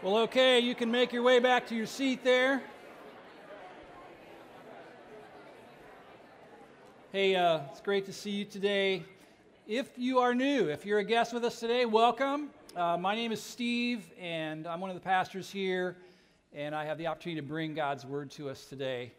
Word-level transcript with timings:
Well, 0.00 0.18
okay, 0.18 0.60
you 0.60 0.76
can 0.76 0.92
make 0.92 1.12
your 1.12 1.24
way 1.24 1.40
back 1.40 1.66
to 1.66 1.74
your 1.74 1.86
seat 1.86 2.22
there. 2.22 2.62
Hey, 7.10 7.34
uh, 7.34 7.62
it's 7.72 7.80
great 7.80 8.06
to 8.06 8.12
see 8.12 8.30
you 8.30 8.44
today. 8.44 9.02
If 9.66 9.98
you 9.98 10.20
are 10.20 10.36
new, 10.36 10.68
if 10.68 10.86
you're 10.86 11.00
a 11.00 11.04
guest 11.04 11.32
with 11.32 11.44
us 11.44 11.58
today, 11.58 11.84
welcome. 11.84 12.50
Uh, 12.76 12.96
my 12.96 13.16
name 13.16 13.32
is 13.32 13.42
Steve, 13.42 14.08
and 14.20 14.68
I'm 14.68 14.80
one 14.80 14.88
of 14.88 14.94
the 14.94 15.02
pastors 15.02 15.50
here, 15.50 15.96
and 16.52 16.76
I 16.76 16.84
have 16.84 16.96
the 16.96 17.08
opportunity 17.08 17.40
to 17.40 17.46
bring 17.48 17.74
God's 17.74 18.06
word 18.06 18.30
to 18.32 18.48
us 18.48 18.66
today. 18.66 19.10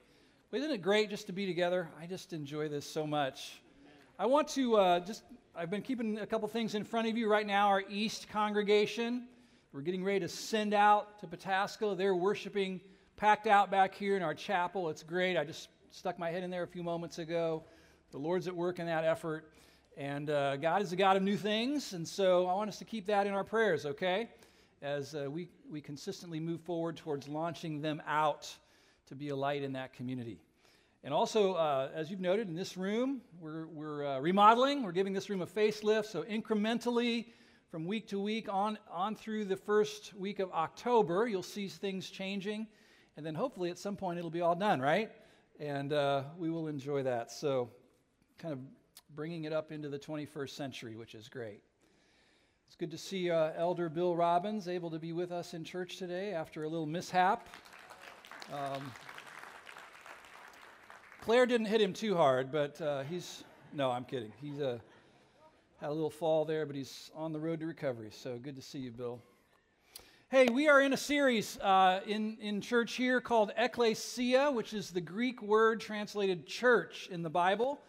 Isn't 0.53 0.71
it 0.71 0.81
great 0.81 1.09
just 1.09 1.27
to 1.27 1.33
be 1.33 1.45
together? 1.45 1.89
I 2.01 2.05
just 2.05 2.31
enjoy 2.31 2.69
this 2.69 2.89
so 2.89 3.05
much. 3.05 3.59
I 4.17 4.25
want 4.27 4.47
to 4.49 4.77
uh, 4.77 4.99
just, 5.01 5.23
I've 5.57 5.69
been 5.69 5.81
keeping 5.81 6.19
a 6.19 6.25
couple 6.25 6.47
things 6.47 6.73
in 6.73 6.85
front 6.85 7.09
of 7.09 7.17
you 7.17 7.29
right 7.29 7.45
now. 7.45 7.67
Our 7.67 7.83
East 7.89 8.29
congregation. 8.29 9.27
We're 9.71 9.81
getting 9.81 10.03
ready 10.03 10.21
to 10.21 10.27
send 10.27 10.73
out 10.73 11.19
to 11.19 11.27
Pataskala. 11.27 11.95
They're 11.95 12.15
worshiping 12.15 12.81
packed 13.17 13.45
out 13.45 13.69
back 13.69 13.93
here 13.93 14.17
in 14.17 14.23
our 14.23 14.33
chapel. 14.33 14.89
It's 14.89 15.03
great. 15.03 15.37
I 15.37 15.43
just 15.43 15.69
stuck 15.91 16.17
my 16.17 16.31
head 16.31 16.41
in 16.41 16.49
there 16.49 16.63
a 16.63 16.67
few 16.67 16.81
moments 16.81 17.19
ago. 17.19 17.63
The 18.09 18.17
Lord's 18.17 18.47
at 18.47 18.55
work 18.55 18.79
in 18.79 18.87
that 18.87 19.03
effort. 19.03 19.53
And 19.95 20.31
uh, 20.31 20.57
God 20.57 20.81
is 20.81 20.91
a 20.91 20.95
God 20.95 21.17
of 21.17 21.21
new 21.21 21.37
things. 21.37 21.93
And 21.93 22.07
so 22.07 22.47
I 22.47 22.55
want 22.55 22.69
us 22.69 22.79
to 22.79 22.85
keep 22.85 23.05
that 23.05 23.27
in 23.27 23.33
our 23.33 23.43
prayers, 23.43 23.85
okay? 23.85 24.29
As 24.81 25.13
uh, 25.13 25.29
we, 25.29 25.49
we 25.69 25.81
consistently 25.81 26.39
move 26.39 26.61
forward 26.61 26.97
towards 26.97 27.27
launching 27.27 27.79
them 27.79 28.01
out 28.07 28.51
to 29.09 29.15
be 29.15 29.29
a 29.29 29.35
light 29.35 29.61
in 29.61 29.73
that 29.73 29.93
community. 29.93 30.39
And 31.03 31.13
also, 31.13 31.53
uh, 31.53 31.89
as 31.93 32.09
you've 32.09 32.21
noted 32.21 32.47
in 32.47 32.55
this 32.55 32.75
room, 32.75 33.21
we're, 33.39 33.67
we're 33.67 34.03
uh, 34.03 34.19
remodeling. 34.19 34.81
We're 34.81 34.93
giving 34.93 35.13
this 35.13 35.29
room 35.29 35.43
a 35.43 35.47
facelift. 35.47 36.07
So 36.07 36.23
incrementally, 36.23 37.27
from 37.69 37.85
week 37.85 38.07
to 38.07 38.19
week 38.19 38.47
on, 38.51 38.79
on 38.91 39.15
through 39.15 39.45
the 39.45 39.55
first 39.55 40.13
week 40.15 40.39
of 40.39 40.51
October. 40.51 41.27
You'll 41.27 41.43
see 41.43 41.67
things 41.67 42.09
changing, 42.09 42.65
and 43.15 43.23
then 43.23 43.35
hopefully 43.35 43.69
at 43.69 43.77
some 43.77 43.95
point 43.95 44.17
it'll 44.17 44.31
be 44.31 44.41
all 44.41 44.55
done, 44.55 44.81
right? 44.81 45.11
And 45.59 45.93
uh, 45.93 46.23
we 46.37 46.49
will 46.49 46.67
enjoy 46.67 47.03
that. 47.03 47.31
So, 47.31 47.69
kind 48.39 48.53
of 48.53 48.59
bringing 49.15 49.43
it 49.43 49.53
up 49.53 49.71
into 49.71 49.87
the 49.87 49.99
21st 49.99 50.49
century, 50.49 50.95
which 50.95 51.13
is 51.13 51.29
great. 51.29 51.61
It's 52.65 52.75
good 52.75 52.89
to 52.91 52.97
see 52.97 53.29
uh, 53.29 53.51
Elder 53.55 53.87
Bill 53.87 54.15
Robbins 54.15 54.67
able 54.67 54.89
to 54.89 54.99
be 54.99 55.13
with 55.13 55.31
us 55.31 55.53
in 55.53 55.63
church 55.63 55.97
today 55.97 56.33
after 56.33 56.63
a 56.63 56.69
little 56.69 56.87
mishap. 56.87 57.47
Um, 58.51 58.91
Claire 61.21 61.45
didn't 61.45 61.67
hit 61.67 61.81
him 61.81 61.93
too 61.93 62.15
hard, 62.15 62.51
but 62.51 62.81
uh, 62.81 63.03
he's, 63.03 63.43
no, 63.73 63.91
I'm 63.91 64.05
kidding. 64.05 64.31
He's 64.41 64.59
a. 64.59 64.81
Had 65.81 65.91
a 65.91 65.93
little 65.93 66.09
fall 66.09 66.43
there, 66.43 66.65
but 66.65 66.75
he's 66.75 67.09
on 67.15 67.31
the 67.31 67.39
road 67.39 67.61
to 67.61 67.65
recovery. 67.65 68.09
So 68.11 68.37
good 68.37 68.57
to 68.57 68.61
see 68.61 68.79
you, 68.79 68.91
Bill. 68.91 69.21
Hey, 70.29 70.47
we 70.51 70.67
are 70.67 70.81
in 70.81 70.91
a 70.91 70.97
series 70.97 71.57
uh, 71.59 72.01
in, 72.05 72.35
in 72.41 72.59
church 72.59 72.95
here 72.95 73.21
called 73.21 73.53
Ecclesia, 73.57 74.51
which 74.51 74.73
is 74.73 74.91
the 74.91 74.99
Greek 74.99 75.41
word 75.41 75.79
translated 75.79 76.45
church 76.45 77.07
in 77.09 77.23
the 77.23 77.29
Bible. 77.29 77.79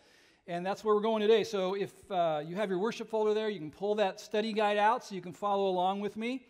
And 0.47 0.65
that's 0.65 0.85
where 0.85 0.95
we're 0.95 1.01
going 1.01 1.21
today. 1.21 1.43
So 1.43 1.75
if 1.75 1.91
uh, 2.13 2.43
you 2.47 2.55
have 2.55 2.71
your 2.71 2.79
worship 2.79 3.11
folder 3.11 3.35
there, 3.35 3.49
you 3.49 3.59
can 3.59 3.73
pull 3.73 3.97
that 3.97 4.21
study 4.21 4.53
guide 4.53 4.79
out 4.79 5.05
so 5.05 5.17
you 5.17 5.21
can 5.21 5.33
follow 5.33 5.69
along 5.69 5.99
with 5.99 6.17
me. 6.17 6.47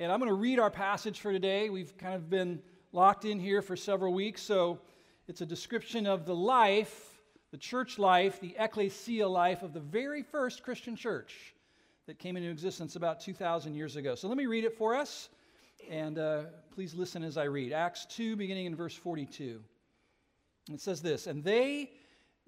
And 0.00 0.12
I'm 0.12 0.18
going 0.18 0.28
to 0.28 0.34
read 0.34 0.58
our 0.58 0.70
passage 0.70 1.18
for 1.18 1.32
today. 1.32 1.70
We've 1.70 1.96
kind 1.96 2.14
of 2.14 2.28
been 2.28 2.60
locked 2.92 3.24
in 3.24 3.40
here 3.40 3.62
for 3.62 3.74
several 3.74 4.12
weeks. 4.12 4.42
So 4.42 4.80
it's 5.28 5.40
a 5.40 5.46
description 5.46 6.06
of 6.06 6.26
the 6.26 6.34
life 6.34 7.13
the 7.54 7.58
church 7.58 8.00
life, 8.00 8.40
the 8.40 8.56
ecclesia 8.58 9.28
life 9.28 9.62
of 9.62 9.72
the 9.72 9.78
very 9.78 10.24
first 10.24 10.64
Christian 10.64 10.96
church 10.96 11.54
that 12.08 12.18
came 12.18 12.36
into 12.36 12.50
existence 12.50 12.96
about 12.96 13.20
2,000 13.20 13.76
years 13.76 13.94
ago. 13.94 14.16
So 14.16 14.26
let 14.26 14.36
me 14.36 14.46
read 14.46 14.64
it 14.64 14.76
for 14.76 14.96
us, 14.96 15.28
and 15.88 16.18
uh, 16.18 16.40
please 16.74 16.94
listen 16.94 17.22
as 17.22 17.38
I 17.38 17.44
read. 17.44 17.72
Acts 17.72 18.06
2, 18.06 18.34
beginning 18.34 18.66
in 18.66 18.74
verse 18.74 18.96
42. 18.96 19.60
It 20.72 20.80
says 20.80 21.00
this 21.00 21.28
And 21.28 21.44
they 21.44 21.92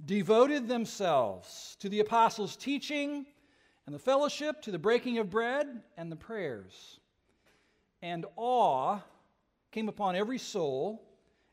devoted 0.04 0.66
themselves 0.66 1.76
to 1.78 1.88
the 1.88 2.00
apostles' 2.00 2.56
teaching 2.56 3.26
and 3.86 3.94
the 3.94 4.00
fellowship, 4.00 4.60
to 4.62 4.72
the 4.72 4.78
breaking 4.80 5.18
of 5.18 5.30
bread 5.30 5.68
and 5.96 6.10
the 6.10 6.16
prayers. 6.16 6.98
And 8.02 8.26
awe 8.34 8.98
came 9.70 9.88
upon 9.88 10.16
every 10.16 10.38
soul 10.38 11.05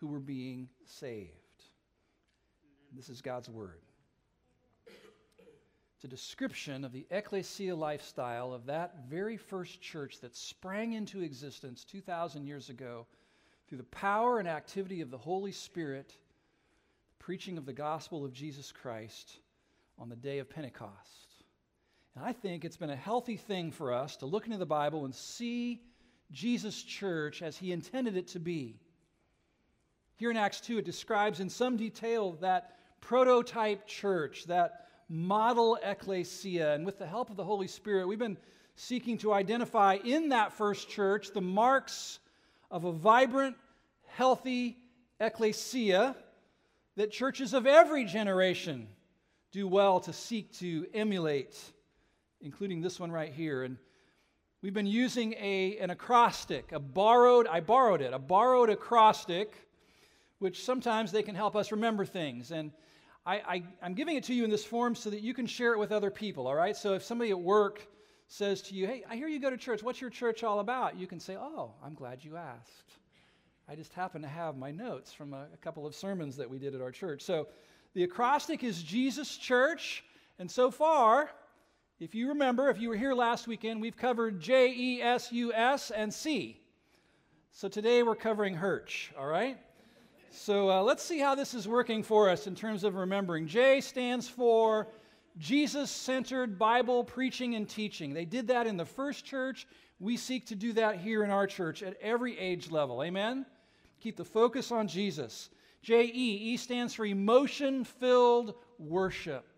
who 0.00 0.06
were 0.06 0.20
being 0.20 0.68
saved. 0.84 1.30
This 2.92 3.08
is 3.08 3.20
God's 3.20 3.48
word. 3.48 3.80
It's 5.96 6.04
a 6.04 6.08
description 6.08 6.84
of 6.84 6.92
the 6.92 7.06
ecclesia 7.10 7.74
lifestyle 7.74 8.52
of 8.52 8.66
that 8.66 9.06
very 9.08 9.38
first 9.38 9.80
church 9.80 10.20
that 10.20 10.36
sprang 10.36 10.92
into 10.92 11.22
existence 11.22 11.84
2,000 11.84 12.44
years 12.44 12.68
ago 12.68 13.06
through 13.66 13.78
the 13.78 13.84
power 13.84 14.38
and 14.38 14.46
activity 14.46 15.00
of 15.00 15.10
the 15.10 15.18
Holy 15.18 15.52
Spirit, 15.52 16.08
the 16.08 17.24
preaching 17.24 17.56
of 17.56 17.64
the 17.64 17.72
gospel 17.72 18.24
of 18.24 18.32
Jesus 18.32 18.72
Christ 18.72 19.38
on 19.98 20.10
the 20.10 20.16
day 20.16 20.38
of 20.38 20.50
Pentecost. 20.50 21.34
And 22.14 22.24
I 22.24 22.32
think 22.32 22.64
it's 22.64 22.76
been 22.76 22.90
a 22.90 22.96
healthy 22.96 23.36
thing 23.36 23.72
for 23.72 23.92
us 23.92 24.16
to 24.18 24.26
look 24.26 24.44
into 24.44 24.58
the 24.58 24.66
Bible 24.66 25.06
and 25.06 25.14
see 25.14 25.80
Jesus' 26.30 26.82
church 26.82 27.40
as 27.40 27.56
he 27.56 27.72
intended 27.72 28.16
it 28.16 28.28
to 28.28 28.38
be 28.38 28.80
here 30.16 30.30
in 30.30 30.36
Acts 30.38 30.60
2, 30.62 30.78
it 30.78 30.86
describes 30.86 31.40
in 31.40 31.50
some 31.50 31.76
detail 31.76 32.32
that 32.40 32.76
prototype 33.02 33.86
church, 33.86 34.46
that 34.46 34.86
model 35.10 35.78
ecclesia. 35.82 36.74
And 36.74 36.86
with 36.86 36.98
the 36.98 37.06
help 37.06 37.28
of 37.28 37.36
the 37.36 37.44
Holy 37.44 37.68
Spirit, 37.68 38.08
we've 38.08 38.18
been 38.18 38.38
seeking 38.76 39.18
to 39.18 39.34
identify 39.34 39.98
in 40.02 40.30
that 40.30 40.54
first 40.54 40.88
church 40.88 41.32
the 41.34 41.42
marks 41.42 42.18
of 42.70 42.84
a 42.84 42.92
vibrant, 42.92 43.56
healthy 44.06 44.78
ecclesia 45.20 46.16
that 46.96 47.10
churches 47.10 47.52
of 47.52 47.66
every 47.66 48.06
generation 48.06 48.88
do 49.52 49.68
well 49.68 50.00
to 50.00 50.14
seek 50.14 50.50
to 50.54 50.86
emulate, 50.94 51.58
including 52.40 52.80
this 52.80 52.98
one 52.98 53.12
right 53.12 53.34
here. 53.34 53.64
And 53.64 53.76
we've 54.62 54.72
been 54.72 54.86
using 54.86 55.34
a, 55.34 55.76
an 55.78 55.90
acrostic, 55.90 56.72
a 56.72 56.80
borrowed, 56.80 57.46
I 57.46 57.60
borrowed 57.60 58.00
it, 58.00 58.14
a 58.14 58.18
borrowed 58.18 58.70
acrostic 58.70 59.65
which 60.38 60.64
sometimes 60.64 61.12
they 61.12 61.22
can 61.22 61.34
help 61.34 61.56
us 61.56 61.72
remember 61.72 62.04
things. 62.04 62.50
And 62.50 62.72
I, 63.26 63.64
am 63.82 63.94
giving 63.94 64.16
it 64.16 64.24
to 64.24 64.34
you 64.34 64.44
in 64.44 64.50
this 64.50 64.64
form 64.64 64.94
so 64.94 65.10
that 65.10 65.20
you 65.20 65.34
can 65.34 65.46
share 65.46 65.72
it 65.72 65.78
with 65.78 65.90
other 65.90 66.10
people, 66.10 66.46
all 66.46 66.54
right? 66.54 66.76
So 66.76 66.94
if 66.94 67.02
somebody 67.02 67.30
at 67.30 67.40
work 67.40 67.88
says 68.28 68.62
to 68.62 68.74
you, 68.74 68.86
hey, 68.86 69.02
I 69.10 69.16
hear 69.16 69.26
you 69.26 69.40
go 69.40 69.50
to 69.50 69.56
church. 69.56 69.82
What's 69.82 70.00
your 70.00 70.10
church 70.10 70.44
all 70.44 70.60
about? 70.60 70.96
You 70.96 71.08
can 71.08 71.18
say, 71.18 71.36
oh, 71.36 71.72
I'm 71.84 71.94
glad 71.94 72.24
you 72.24 72.36
asked. 72.36 72.92
I 73.68 73.74
just 73.74 73.92
happen 73.92 74.22
to 74.22 74.28
have 74.28 74.56
my 74.56 74.70
notes 74.70 75.12
from 75.12 75.34
a, 75.34 75.46
a 75.52 75.56
couple 75.56 75.86
of 75.86 75.94
sermons 75.94 76.36
that 76.36 76.48
we 76.48 76.58
did 76.58 76.74
at 76.74 76.80
our 76.80 76.92
church. 76.92 77.22
So 77.22 77.48
the 77.94 78.04
acrostic 78.04 78.62
is 78.62 78.82
Jesus 78.82 79.36
Church. 79.36 80.04
And 80.38 80.48
so 80.48 80.70
far, 80.70 81.30
if 81.98 82.14
you 82.14 82.28
remember, 82.28 82.68
if 82.68 82.78
you 82.78 82.90
were 82.90 82.96
here 82.96 83.14
last 83.14 83.48
weekend, 83.48 83.80
we've 83.80 83.96
covered 83.96 84.38
J, 84.38 84.72
E, 84.72 85.02
S, 85.02 85.32
U, 85.32 85.52
S, 85.52 85.90
and 85.90 86.14
C. 86.14 86.60
So 87.50 87.68
today 87.68 88.04
we're 88.04 88.14
covering 88.14 88.54
Hirsch, 88.54 89.10
all 89.18 89.26
right? 89.26 89.58
So 90.30 90.70
uh, 90.70 90.82
let's 90.82 91.02
see 91.02 91.18
how 91.18 91.34
this 91.34 91.54
is 91.54 91.66
working 91.66 92.02
for 92.02 92.28
us 92.28 92.46
in 92.46 92.54
terms 92.54 92.84
of 92.84 92.94
remembering. 92.94 93.46
J 93.46 93.80
stands 93.80 94.28
for 94.28 94.88
Jesus 95.38 95.90
centered 95.90 96.58
Bible 96.58 97.04
preaching 97.04 97.54
and 97.54 97.68
teaching. 97.68 98.14
They 98.14 98.24
did 98.24 98.48
that 98.48 98.66
in 98.66 98.76
the 98.76 98.84
first 98.84 99.24
church. 99.24 99.66
We 99.98 100.16
seek 100.16 100.46
to 100.46 100.54
do 100.54 100.72
that 100.74 100.98
here 100.98 101.24
in 101.24 101.30
our 101.30 101.46
church 101.46 101.82
at 101.82 101.96
every 102.00 102.38
age 102.38 102.70
level. 102.70 103.02
Amen? 103.02 103.46
Keep 104.00 104.16
the 104.16 104.24
focus 104.24 104.70
on 104.72 104.88
Jesus. 104.88 105.50
J 105.82 106.04
E, 106.04 106.52
E 106.52 106.56
stands 106.56 106.94
for 106.94 107.06
emotion 107.06 107.84
filled 107.84 108.54
worship. 108.78 109.52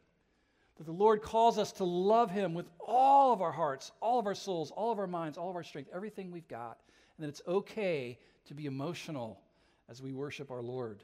That 0.77 0.85
the 0.85 0.93
Lord 0.93 1.23
calls 1.23 1.59
us 1.59 1.73
to 1.73 1.85
love 1.85 2.31
Him 2.31 2.55
with 2.55 2.69
all 2.79 3.33
of 3.33 3.43
our 3.43 3.51
hearts, 3.51 3.91
all 4.01 4.19
of 4.19 4.27
our 4.27 4.35
souls, 4.35 4.71
all 4.71 4.93
of 4.93 4.99
our 4.99 5.09
minds, 5.09 5.37
all 5.37 5.51
of 5.51 5.57
our 5.57 5.65
strength, 5.65 5.91
everything 5.93 6.31
we've 6.31 6.47
got. 6.47 6.79
And 7.17 7.25
that 7.25 7.29
it's 7.29 7.43
okay 7.49 8.19
to 8.47 8.55
be 8.55 8.67
emotional 8.67 9.41
as 9.89 10.03
we 10.03 10.13
worship 10.13 10.51
our 10.51 10.63
Lord. 10.63 11.03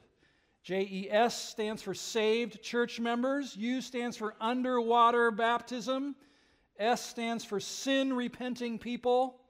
JES 0.63 1.33
stands 1.33 1.81
for 1.81 1.93
saved 1.93 2.61
church 2.63 2.99
members. 2.99 3.55
U 3.55 3.81
stands 3.81 4.17
for 4.17 4.35
underwater 4.41 5.31
baptism. 5.31 6.15
S 6.79 7.05
stands 7.05 7.45
for 7.45 7.59
sin 7.59 8.13
repenting 8.13 8.79
people. 8.79 9.41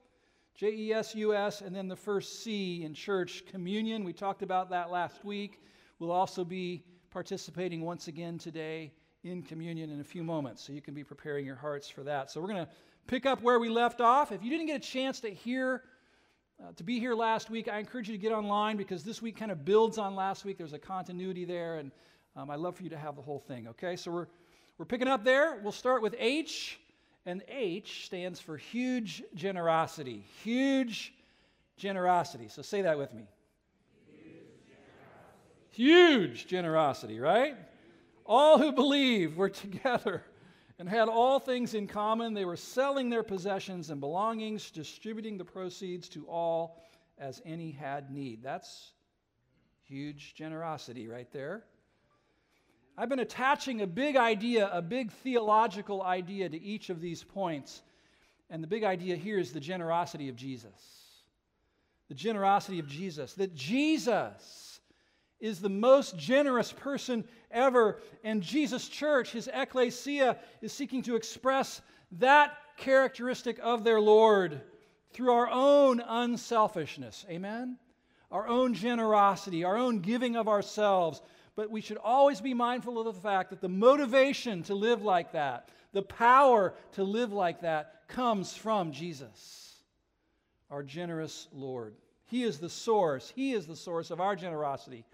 J 0.54 0.72
E 0.72 0.92
S 0.92 1.14
U 1.14 1.34
S, 1.34 1.60
and 1.60 1.74
then 1.74 1.86
the 1.86 1.96
first 1.96 2.42
C 2.42 2.82
in 2.82 2.94
church, 2.94 3.44
communion. 3.50 4.04
We 4.04 4.12
talked 4.14 4.42
about 4.42 4.70
that 4.70 4.90
last 4.90 5.24
week. 5.24 5.62
We'll 5.98 6.12
also 6.12 6.44
be 6.44 6.84
participating 7.10 7.82
once 7.82 8.08
again 8.08 8.38
today 8.38 8.92
in 9.22 9.42
communion 9.42 9.90
in 9.90 10.00
a 10.00 10.04
few 10.04 10.22
moments, 10.22 10.62
so 10.62 10.72
you 10.72 10.80
can 10.80 10.94
be 10.94 11.04
preparing 11.04 11.44
your 11.44 11.56
hearts 11.56 11.88
for 11.88 12.02
that. 12.04 12.30
So 12.30 12.40
we're 12.40 12.48
going 12.48 12.64
to 12.64 12.72
pick 13.06 13.26
up 13.26 13.42
where 13.42 13.58
we 13.58 13.68
left 13.68 14.00
off. 14.00 14.32
If 14.32 14.42
you 14.42 14.50
didn't 14.50 14.66
get 14.66 14.76
a 14.76 14.86
chance 14.86 15.20
to 15.20 15.30
hear, 15.30 15.82
uh, 16.62 16.72
to 16.76 16.84
be 16.84 16.98
here 16.98 17.14
last 17.14 17.50
week, 17.50 17.68
I 17.68 17.78
encourage 17.78 18.08
you 18.08 18.14
to 18.14 18.20
get 18.20 18.32
online 18.32 18.76
because 18.76 19.04
this 19.04 19.20
week 19.20 19.36
kind 19.36 19.50
of 19.50 19.64
builds 19.64 19.98
on 19.98 20.14
last 20.14 20.44
week. 20.44 20.56
There's 20.56 20.72
a 20.72 20.78
continuity 20.78 21.44
there, 21.44 21.76
and 21.76 21.90
um, 22.34 22.50
I'd 22.50 22.60
love 22.60 22.76
for 22.76 22.82
you 22.82 22.90
to 22.90 22.96
have 22.96 23.14
the 23.14 23.22
whole 23.22 23.40
thing. 23.40 23.68
Okay, 23.68 23.96
so 23.96 24.10
we're 24.10 24.26
we're 24.78 24.86
picking 24.86 25.08
up 25.08 25.24
there. 25.24 25.60
We'll 25.62 25.72
start 25.72 26.02
with 26.02 26.14
H, 26.18 26.78
and 27.26 27.42
H 27.48 28.06
stands 28.06 28.40
for 28.40 28.56
huge 28.56 29.22
generosity. 29.34 30.24
Huge 30.42 31.12
generosity. 31.76 32.48
So 32.48 32.62
say 32.62 32.82
that 32.82 32.96
with 32.96 33.12
me. 33.12 33.28
Huge 35.70 36.46
generosity, 36.46 37.20
right? 37.20 37.54
All 38.24 38.58
who 38.58 38.72
believe 38.72 39.36
were 39.36 39.50
together 39.50 40.22
and 40.78 40.88
had 40.88 41.08
all 41.08 41.38
things 41.38 41.74
in 41.74 41.86
common. 41.86 42.34
They 42.34 42.44
were 42.44 42.56
selling 42.56 43.10
their 43.10 43.22
possessions 43.22 43.90
and 43.90 44.00
belongings, 44.00 44.70
distributing 44.70 45.38
the 45.38 45.44
proceeds 45.44 46.08
to 46.10 46.26
all 46.26 46.82
as 47.18 47.40
any 47.44 47.70
had 47.70 48.10
need. 48.10 48.42
That's 48.42 48.92
huge 49.84 50.34
generosity 50.34 51.08
right 51.08 51.30
there. 51.32 51.64
I've 52.98 53.08
been 53.08 53.20
attaching 53.20 53.82
a 53.82 53.86
big 53.86 54.16
idea, 54.16 54.70
a 54.72 54.80
big 54.80 55.12
theological 55.12 56.02
idea 56.02 56.48
to 56.48 56.60
each 56.60 56.88
of 56.88 57.00
these 57.00 57.22
points. 57.22 57.82
And 58.48 58.62
the 58.62 58.68
big 58.68 58.84
idea 58.84 59.16
here 59.16 59.38
is 59.38 59.52
the 59.52 59.60
generosity 59.60 60.28
of 60.28 60.36
Jesus. 60.36 60.72
The 62.08 62.14
generosity 62.14 62.78
of 62.78 62.86
Jesus. 62.86 63.34
That 63.34 63.54
Jesus 63.54 64.65
is 65.40 65.60
the 65.60 65.68
most 65.68 66.16
generous 66.16 66.72
person 66.72 67.24
ever. 67.50 68.00
And 68.24 68.42
Jesus' 68.42 68.88
church, 68.88 69.32
his 69.32 69.48
ecclesia, 69.52 70.38
is 70.62 70.72
seeking 70.72 71.02
to 71.02 71.16
express 71.16 71.80
that 72.12 72.56
characteristic 72.76 73.58
of 73.62 73.84
their 73.84 74.00
Lord 74.00 74.60
through 75.12 75.32
our 75.32 75.48
own 75.50 76.00
unselfishness. 76.00 77.24
Amen? 77.30 77.78
Our 78.30 78.46
own 78.46 78.74
generosity, 78.74 79.64
our 79.64 79.76
own 79.76 80.00
giving 80.00 80.36
of 80.36 80.48
ourselves. 80.48 81.22
But 81.54 81.70
we 81.70 81.80
should 81.80 81.96
always 81.96 82.40
be 82.40 82.54
mindful 82.54 82.98
of 82.98 83.06
the 83.06 83.20
fact 83.20 83.50
that 83.50 83.60
the 83.60 83.68
motivation 83.68 84.62
to 84.64 84.74
live 84.74 85.02
like 85.02 85.32
that, 85.32 85.70
the 85.92 86.02
power 86.02 86.74
to 86.92 87.02
live 87.02 87.32
like 87.32 87.62
that, 87.62 88.06
comes 88.08 88.54
from 88.54 88.92
Jesus, 88.92 89.80
our 90.70 90.82
generous 90.82 91.48
Lord. 91.52 91.94
He 92.26 92.42
is 92.42 92.58
the 92.58 92.68
source. 92.68 93.32
He 93.34 93.52
is 93.52 93.66
the 93.66 93.76
source 93.76 94.10
of 94.10 94.20
our 94.20 94.36
generosity. 94.36 95.04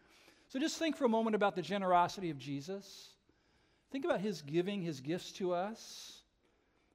So 0.52 0.58
just 0.58 0.76
think 0.76 0.98
for 0.98 1.06
a 1.06 1.08
moment 1.08 1.34
about 1.34 1.56
the 1.56 1.62
generosity 1.62 2.28
of 2.28 2.38
Jesus. 2.38 3.08
Think 3.90 4.04
about 4.04 4.20
his 4.20 4.42
giving, 4.42 4.82
his 4.82 5.00
gifts 5.00 5.32
to 5.32 5.54
us. 5.54 6.20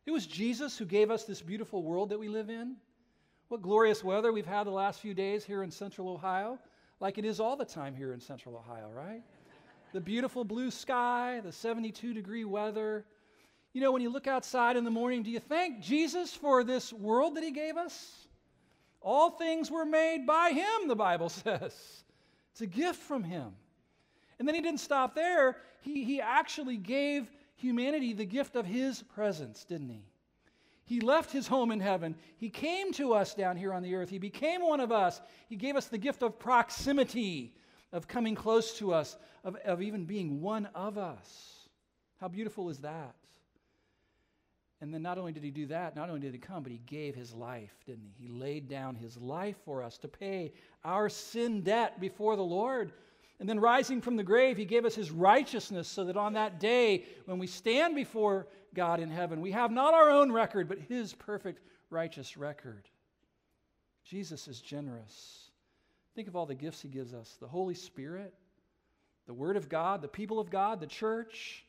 It 0.05 0.11
was 0.11 0.27
Jesus 0.27 0.77
who 0.77 0.85
gave 0.85 1.09
us 1.09 1.23
this 1.23 1.41
beautiful 1.41 1.81
world 1.81 2.09
that 2.09 2.19
we 2.19 2.29
live 2.29 2.51
in. 2.51 2.75
What 3.47 3.63
glorious 3.63 4.03
weather 4.03 4.31
we've 4.31 4.45
had 4.45 4.65
the 4.65 4.71
last 4.71 4.99
few 4.99 5.15
days 5.15 5.43
here 5.43 5.63
in 5.63 5.71
central 5.71 6.07
Ohio, 6.07 6.59
like 6.99 7.17
it 7.17 7.25
is 7.25 7.39
all 7.39 7.55
the 7.55 7.65
time 7.65 7.95
here 7.95 8.13
in 8.13 8.19
central 8.19 8.55
Ohio, 8.55 8.91
right? 8.95 9.23
the 9.91 10.01
beautiful 10.01 10.43
blue 10.45 10.69
sky, 10.69 11.41
the 11.43 11.51
72 11.51 12.13
degree 12.13 12.45
weather. 12.45 13.05
You 13.73 13.81
know, 13.81 13.91
when 13.91 14.03
you 14.03 14.11
look 14.11 14.27
outside 14.27 14.77
in 14.77 14.83
the 14.83 14.91
morning, 14.91 15.23
do 15.23 15.31
you 15.31 15.39
thank 15.39 15.81
Jesus 15.81 16.31
for 16.31 16.63
this 16.63 16.93
world 16.93 17.35
that 17.35 17.43
he 17.43 17.49
gave 17.49 17.75
us? 17.75 18.27
All 19.01 19.31
things 19.31 19.71
were 19.71 19.85
made 19.85 20.27
by 20.27 20.51
him, 20.51 20.87
the 20.87 20.95
Bible 20.95 21.29
says. 21.29 22.03
It's 22.57 22.61
a 22.63 22.65
gift 22.65 23.03
from 23.03 23.23
Him. 23.23 23.51
And 24.39 24.47
then 24.47 24.55
He 24.55 24.61
didn't 24.61 24.79
stop 24.79 25.13
there. 25.13 25.57
He, 25.81 26.03
he 26.03 26.19
actually 26.19 26.77
gave 26.77 27.29
humanity 27.55 28.13
the 28.13 28.25
gift 28.25 28.55
of 28.55 28.65
His 28.65 29.03
presence, 29.03 29.63
didn't 29.63 29.89
He? 29.89 30.01
He 30.83 30.99
left 30.99 31.31
His 31.31 31.45
home 31.45 31.69
in 31.69 31.79
heaven. 31.79 32.15
He 32.37 32.49
came 32.49 32.91
to 32.93 33.13
us 33.13 33.35
down 33.35 33.57
here 33.57 33.71
on 33.73 33.83
the 33.83 33.93
earth. 33.93 34.09
He 34.09 34.17
became 34.17 34.67
one 34.67 34.79
of 34.79 34.91
us. 34.91 35.21
He 35.47 35.55
gave 35.55 35.75
us 35.75 35.85
the 35.85 35.99
gift 35.99 36.23
of 36.23 36.39
proximity, 36.39 37.53
of 37.91 38.07
coming 38.07 38.33
close 38.33 38.75
to 38.79 38.91
us, 38.91 39.17
of, 39.43 39.55
of 39.57 39.83
even 39.83 40.05
being 40.05 40.41
one 40.41 40.67
of 40.73 40.97
us. 40.97 41.69
How 42.19 42.27
beautiful 42.27 42.69
is 42.69 42.79
that? 42.79 43.13
And 44.79 44.93
then 44.93 45.01
not 45.01 45.17
only 45.17 45.31
did 45.31 45.43
he 45.43 45.49
do 45.49 45.65
that, 45.67 45.95
not 45.95 46.09
only 46.09 46.21
did 46.21 46.33
he 46.33 46.39
come, 46.39 46.61
but 46.61 46.71
he 46.71 46.81
gave 46.85 47.15
his 47.15 47.33
life, 47.33 47.73
didn't 47.85 48.05
he? 48.17 48.27
He 48.27 48.29
laid 48.29 48.69
down 48.69 48.95
his 48.95 49.17
life 49.17 49.55
for 49.65 49.81
us 49.81 49.97
to 49.99 50.07
pay 50.07 50.53
our 50.83 51.09
sin 51.09 51.61
debt 51.61 51.99
before 51.99 52.35
the 52.35 52.43
Lord. 52.43 52.91
And 53.39 53.49
then 53.49 53.59
rising 53.59 54.01
from 54.01 54.17
the 54.17 54.23
grave, 54.23 54.57
he 54.57 54.65
gave 54.65 54.85
us 54.85 54.95
his 54.95 55.11
righteousness 55.11 55.87
so 55.87 56.05
that 56.05 56.17
on 56.17 56.33
that 56.33 56.59
day, 56.59 57.05
when 57.25 57.39
we 57.39 57.47
stand 57.47 57.95
before 57.95 58.47
God 58.73 58.99
in 58.99 59.09
heaven, 59.09 59.41
we 59.41 59.51
have 59.51 59.71
not 59.71 59.93
our 59.93 60.09
own 60.11 60.31
record, 60.31 60.67
but 60.67 60.79
his 60.79 61.13
perfect 61.13 61.61
righteous 61.89 62.37
record. 62.37 62.87
Jesus 64.03 64.47
is 64.47 64.61
generous. 64.61 65.49
Think 66.15 66.27
of 66.27 66.35
all 66.35 66.45
the 66.45 66.55
gifts 66.55 66.81
he 66.81 66.87
gives 66.87 67.13
us 67.13 67.37
the 67.39 67.47
Holy 67.47 67.75
Spirit, 67.75 68.33
the 69.25 69.33
Word 69.33 69.57
of 69.57 69.69
God, 69.69 70.01
the 70.01 70.07
people 70.07 70.39
of 70.39 70.49
God, 70.49 70.79
the 70.79 70.87
church, 70.87 71.65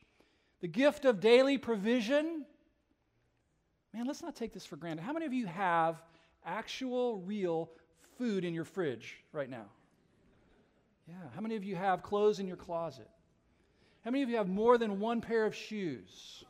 the 0.61 0.67
gift 0.67 1.05
of 1.05 1.19
daily 1.19 1.57
provision 1.57 2.45
Man, 3.93 4.05
let's 4.05 4.21
not 4.21 4.35
take 4.35 4.53
this 4.53 4.65
for 4.65 4.75
granted. 4.75 5.03
How 5.03 5.13
many 5.13 5.25
of 5.25 5.33
you 5.33 5.47
have 5.47 6.01
actual, 6.45 7.21
real 7.21 7.69
food 8.17 8.45
in 8.45 8.53
your 8.53 8.65
fridge 8.65 9.17
right 9.33 9.49
now? 9.49 9.65
Yeah. 11.07 11.15
How 11.33 11.41
many 11.41 11.55
of 11.55 11.63
you 11.63 11.75
have 11.75 12.03
clothes 12.03 12.39
in 12.39 12.47
your 12.47 12.57
closet? 12.57 13.09
How 14.05 14.11
many 14.11 14.23
of 14.23 14.29
you 14.29 14.37
have 14.37 14.47
more 14.47 14.77
than 14.77 14.99
one 14.99 15.21
pair 15.21 15.45
of 15.45 15.55
shoes? 15.55 16.43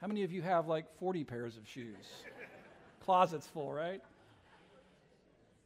How 0.00 0.06
many 0.06 0.22
of 0.22 0.32
you 0.32 0.40
have 0.42 0.68
like 0.68 0.86
40 0.98 1.24
pairs 1.24 1.56
of 1.56 1.66
shoes? 1.66 1.96
Closet's 3.04 3.46
full, 3.46 3.72
right? 3.72 4.00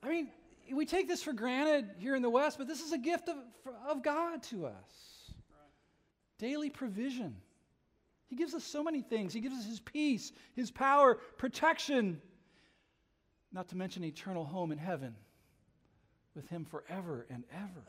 I 0.02 0.08
mean, 0.08 0.28
we 0.72 0.86
take 0.86 1.08
this 1.08 1.22
for 1.22 1.32
granted 1.32 1.90
here 1.98 2.14
in 2.14 2.22
the 2.22 2.30
West, 2.30 2.56
but 2.56 2.66
this 2.66 2.80
is 2.80 2.92
a 2.92 2.98
gift 2.98 3.28
of, 3.28 3.36
of 3.86 4.02
God 4.02 4.42
to 4.44 4.66
us. 4.66 5.32
Daily 6.38 6.70
provision. 6.70 7.36
He 8.32 8.36
gives 8.36 8.54
us 8.54 8.64
so 8.64 8.82
many 8.82 9.02
things. 9.02 9.34
He 9.34 9.40
gives 9.40 9.58
us 9.58 9.66
His 9.66 9.78
peace, 9.78 10.32
His 10.54 10.70
power, 10.70 11.16
protection, 11.36 12.18
not 13.52 13.68
to 13.68 13.76
mention 13.76 14.04
eternal 14.04 14.46
home 14.46 14.72
in 14.72 14.78
heaven 14.78 15.14
with 16.34 16.48
Him 16.48 16.64
forever 16.64 17.26
and 17.28 17.44
ever. 17.52 17.84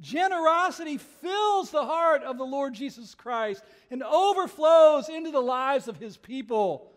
Generosity 0.00 0.98
fills 0.98 1.70
the 1.70 1.84
heart 1.84 2.24
of 2.24 2.38
the 2.38 2.44
Lord 2.44 2.74
Jesus 2.74 3.14
Christ 3.14 3.62
and 3.88 4.02
overflows 4.02 5.08
into 5.08 5.30
the 5.30 5.38
lives 5.38 5.86
of 5.86 5.96
His 5.96 6.16
people 6.16 6.90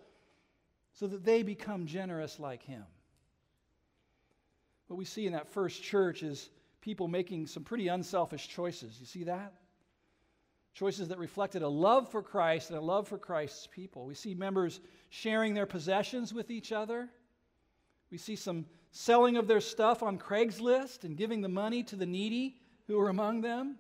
so 0.94 1.06
that 1.06 1.24
they 1.24 1.44
become 1.44 1.86
generous 1.86 2.40
like 2.40 2.64
Him. 2.64 2.84
What 4.88 4.98
we 4.98 5.06
see 5.06 5.28
in 5.28 5.34
that 5.34 5.50
first 5.50 5.84
church 5.84 6.24
is 6.24 6.50
people 6.82 7.08
making 7.08 7.46
some 7.46 7.64
pretty 7.64 7.90
unselfish 7.90 8.48
choices. 8.48 8.98
You 9.00 9.06
see 9.06 9.24
that? 9.26 9.54
Choices 10.76 11.08
that 11.08 11.18
reflected 11.18 11.62
a 11.62 11.68
love 11.68 12.12
for 12.12 12.22
Christ 12.22 12.70
and 12.70 12.78
a 12.78 12.82
love 12.82 13.08
for 13.08 13.18
Christ's 13.18 13.66
people. 13.66 14.06
We 14.06 14.14
see 14.14 14.36
members 14.36 14.82
sharing 15.10 15.54
their 15.54 15.66
possessions 15.66 16.34
with 16.34 16.52
each 16.52 16.74
other. 16.74 17.10
We 18.12 18.18
see 18.18 18.36
some 18.36 18.66
selling 18.92 19.38
of 19.38 19.48
their 19.48 19.62
stuff 19.62 20.04
on 20.04 20.20
Craigslist 20.20 21.06
and 21.06 21.18
giving 21.18 21.42
the 21.42 21.50
money 21.50 21.82
to 21.84 21.96
the 21.96 22.06
needy 22.06 22.58
who 22.88 22.98
were 22.98 23.10
among 23.10 23.42
them. 23.42 23.78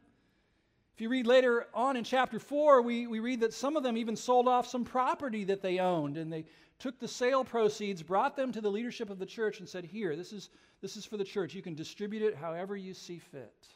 If 0.96 1.02
you 1.02 1.10
read 1.10 1.28
later 1.28 1.68
on 1.74 1.98
in 1.98 2.06
chapter 2.06 2.40
4, 2.40 2.82
we, 2.82 3.08
we 3.08 3.20
read 3.20 3.42
that 3.42 3.54
some 3.54 3.76
of 3.76 3.84
them 3.84 3.98
even 3.98 4.16
sold 4.16 4.48
off 4.48 4.66
some 4.66 4.86
property 4.86 5.44
that 5.44 5.62
they 5.62 5.80
owned 5.80 6.16
and 6.16 6.32
they 6.32 6.46
took 6.80 6.98
the 6.98 7.08
sale 7.08 7.44
proceeds, 7.44 8.02
brought 8.02 8.38
them 8.38 8.54
to 8.54 8.62
the 8.62 8.72
leadership 8.72 9.10
of 9.10 9.20
the 9.20 9.26
church, 9.26 9.60
and 9.60 9.68
said, 9.68 9.84
Here, 9.84 10.16
this 10.16 10.32
is, 10.32 10.50
this 10.82 10.96
is 10.96 11.06
for 11.06 11.18
the 11.18 11.24
church. 11.26 11.54
You 11.54 11.62
can 11.62 11.76
distribute 11.76 12.22
it 12.22 12.36
however 12.36 12.78
you 12.78 12.94
see 12.94 13.20
fit. 13.20 13.68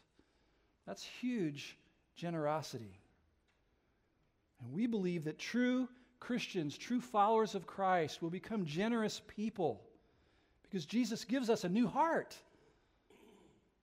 That's 0.88 1.04
huge 1.04 1.78
generosity. 2.16 3.00
And 4.62 4.74
we 4.74 4.88
believe 4.88 5.24
that 5.26 5.38
true 5.38 5.88
Christians, 6.20 6.78
true 6.78 7.02
followers 7.02 7.56
of 7.56 7.66
Christ, 7.66 8.22
will 8.22 8.30
become 8.30 8.66
generous 8.66 9.22
people 9.28 9.82
because 10.64 10.86
Jesus 10.86 11.24
gives 11.24 11.50
us 11.50 11.64
a 11.64 11.70
new 11.70 11.88
heart 11.88 12.36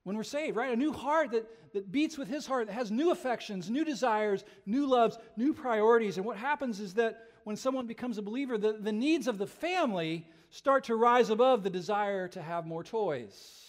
when 0.03 0.15
we're 0.15 0.23
saved, 0.23 0.55
right? 0.55 0.71
A 0.71 0.75
new 0.75 0.93
heart 0.93 1.31
that, 1.31 1.45
that 1.73 1.91
beats 1.91 2.17
with 2.17 2.29
his 2.29 2.47
heart, 2.47 2.67
that 2.67 2.73
has 2.73 2.91
new 2.91 3.11
affections, 3.11 3.69
new 3.69 3.83
desires, 3.83 4.45
new 4.65 4.87
loves, 4.87 5.17
new 5.35 5.53
priorities. 5.53 6.15
And 6.15 6.25
what 6.25 6.37
happens 6.37 6.79
is 6.79 6.93
that 6.93 7.25
when 7.43 7.57
someone 7.57 7.87
becomes 7.87 8.17
a 8.17 8.21
believer, 8.21 8.57
the, 8.57 8.73
the 8.73 8.93
needs 8.93 9.27
of 9.27 9.37
the 9.37 9.47
family 9.47 10.25
start 10.49 10.85
to 10.85 10.95
rise 10.95 11.29
above 11.29 11.63
the 11.63 11.69
desire 11.69 12.29
to 12.29 12.41
have 12.41 12.65
more 12.65 12.83
toys 12.83 13.66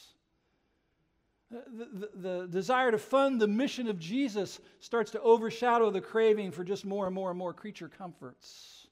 the, 1.51 2.11
the, 2.15 2.47
desire 2.49 2.91
to 2.91 2.99
fund 2.99 3.41
the 3.41 3.49
mission 3.49 3.89
of 3.89 3.99
Jesus 3.99 4.61
starts 4.81 5.13
to 5.13 5.21
overshadow 5.23 5.91
the 5.91 6.01
craving 6.01 6.51
for 6.51 6.63
just 6.63 6.85
more 6.85 7.07
and 7.07 7.15
more 7.15 7.31
and 7.31 7.39
more 7.39 7.55
creature 7.55 7.89
comforts. 7.89 8.87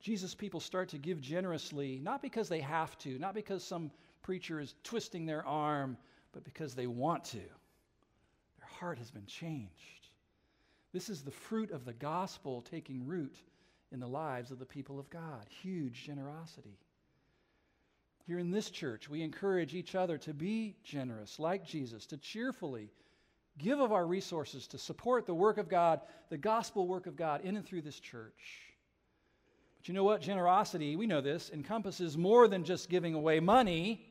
Jesus 0.00 0.34
people 0.34 0.58
start 0.58 0.88
to 0.90 0.98
give 0.98 1.20
generously, 1.20 2.00
not 2.02 2.22
because 2.22 2.48
they 2.48 2.60
have 2.60 2.96
to, 2.98 3.18
not 3.18 3.34
because 3.34 3.62
some 3.62 3.90
preacher 4.22 4.58
is 4.58 4.74
twisting 4.82 5.26
their 5.26 5.46
arm, 5.46 5.96
but 6.32 6.44
because 6.44 6.74
they 6.74 6.86
want 6.86 7.24
to. 7.26 7.38
Their 7.38 8.68
heart 8.80 8.98
has 8.98 9.10
been 9.10 9.26
changed. 9.26 10.08
This 10.92 11.08
is 11.08 11.22
the 11.22 11.30
fruit 11.30 11.70
of 11.70 11.84
the 11.84 11.92
gospel 11.92 12.62
taking 12.62 13.06
root 13.06 13.36
in 13.92 14.00
the 14.00 14.08
lives 14.08 14.50
of 14.50 14.58
the 14.58 14.66
people 14.66 14.98
of 14.98 15.08
God. 15.10 15.46
Huge 15.62 16.04
generosity. 16.04 16.78
Here 18.26 18.38
in 18.38 18.50
this 18.50 18.70
church, 18.70 19.08
we 19.08 19.22
encourage 19.22 19.74
each 19.74 19.94
other 19.94 20.16
to 20.18 20.32
be 20.32 20.76
generous, 20.84 21.38
like 21.38 21.64
Jesus, 21.64 22.06
to 22.06 22.16
cheerfully 22.16 22.90
give 23.58 23.80
of 23.80 23.92
our 23.92 24.06
resources 24.06 24.66
to 24.68 24.78
support 24.78 25.26
the 25.26 25.34
work 25.34 25.58
of 25.58 25.68
God, 25.68 26.00
the 26.30 26.38
gospel 26.38 26.86
work 26.86 27.06
of 27.06 27.16
God 27.16 27.42
in 27.44 27.56
and 27.56 27.66
through 27.66 27.82
this 27.82 28.00
church. 28.00 28.72
But 29.78 29.88
you 29.88 29.94
know 29.94 30.04
what? 30.04 30.22
Generosity, 30.22 30.96
we 30.96 31.06
know 31.06 31.20
this, 31.20 31.50
encompasses 31.52 32.16
more 32.16 32.48
than 32.48 32.64
just 32.64 32.88
giving 32.88 33.14
away 33.14 33.40
money. 33.40 34.06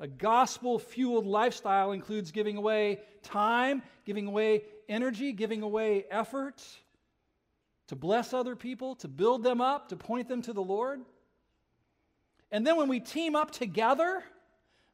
A 0.00 0.08
gospel 0.08 0.78
fueled 0.78 1.26
lifestyle 1.26 1.92
includes 1.92 2.32
giving 2.32 2.56
away 2.56 3.00
time, 3.22 3.82
giving 4.04 4.26
away 4.26 4.64
energy, 4.88 5.32
giving 5.32 5.62
away 5.62 6.04
effort 6.10 6.62
to 7.86 7.96
bless 7.96 8.32
other 8.32 8.56
people, 8.56 8.96
to 8.96 9.08
build 9.08 9.42
them 9.44 9.60
up, 9.60 9.90
to 9.90 9.96
point 9.96 10.28
them 10.28 10.42
to 10.42 10.52
the 10.52 10.62
Lord. 10.62 11.00
And 12.54 12.64
then 12.64 12.76
when 12.76 12.88
we 12.88 13.00
team 13.00 13.34
up 13.34 13.50
together, 13.50 14.22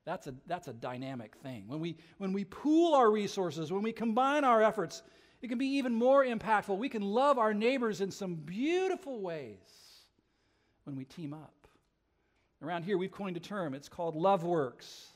that's 0.06 0.26
a, 0.26 0.34
that's 0.46 0.68
a 0.68 0.72
dynamic 0.72 1.36
thing. 1.42 1.64
When 1.66 1.78
we, 1.78 1.98
when 2.16 2.32
we 2.32 2.46
pool 2.46 2.94
our 2.94 3.10
resources, 3.10 3.70
when 3.70 3.82
we 3.82 3.92
combine 3.92 4.44
our 4.44 4.62
efforts, 4.62 5.02
it 5.42 5.48
can 5.48 5.58
be 5.58 5.76
even 5.76 5.92
more 5.92 6.24
impactful. 6.24 6.78
We 6.78 6.88
can 6.88 7.02
love 7.02 7.36
our 7.38 7.52
neighbors 7.52 8.00
in 8.00 8.12
some 8.12 8.36
beautiful 8.36 9.20
ways 9.20 9.58
when 10.84 10.96
we 10.96 11.04
team 11.04 11.34
up. 11.34 11.52
Around 12.62 12.84
here, 12.84 12.96
we've 12.96 13.12
coined 13.12 13.36
a 13.36 13.40
term. 13.40 13.74
It's 13.74 13.90
called 13.90 14.16
love 14.16 14.42
works. 14.42 15.08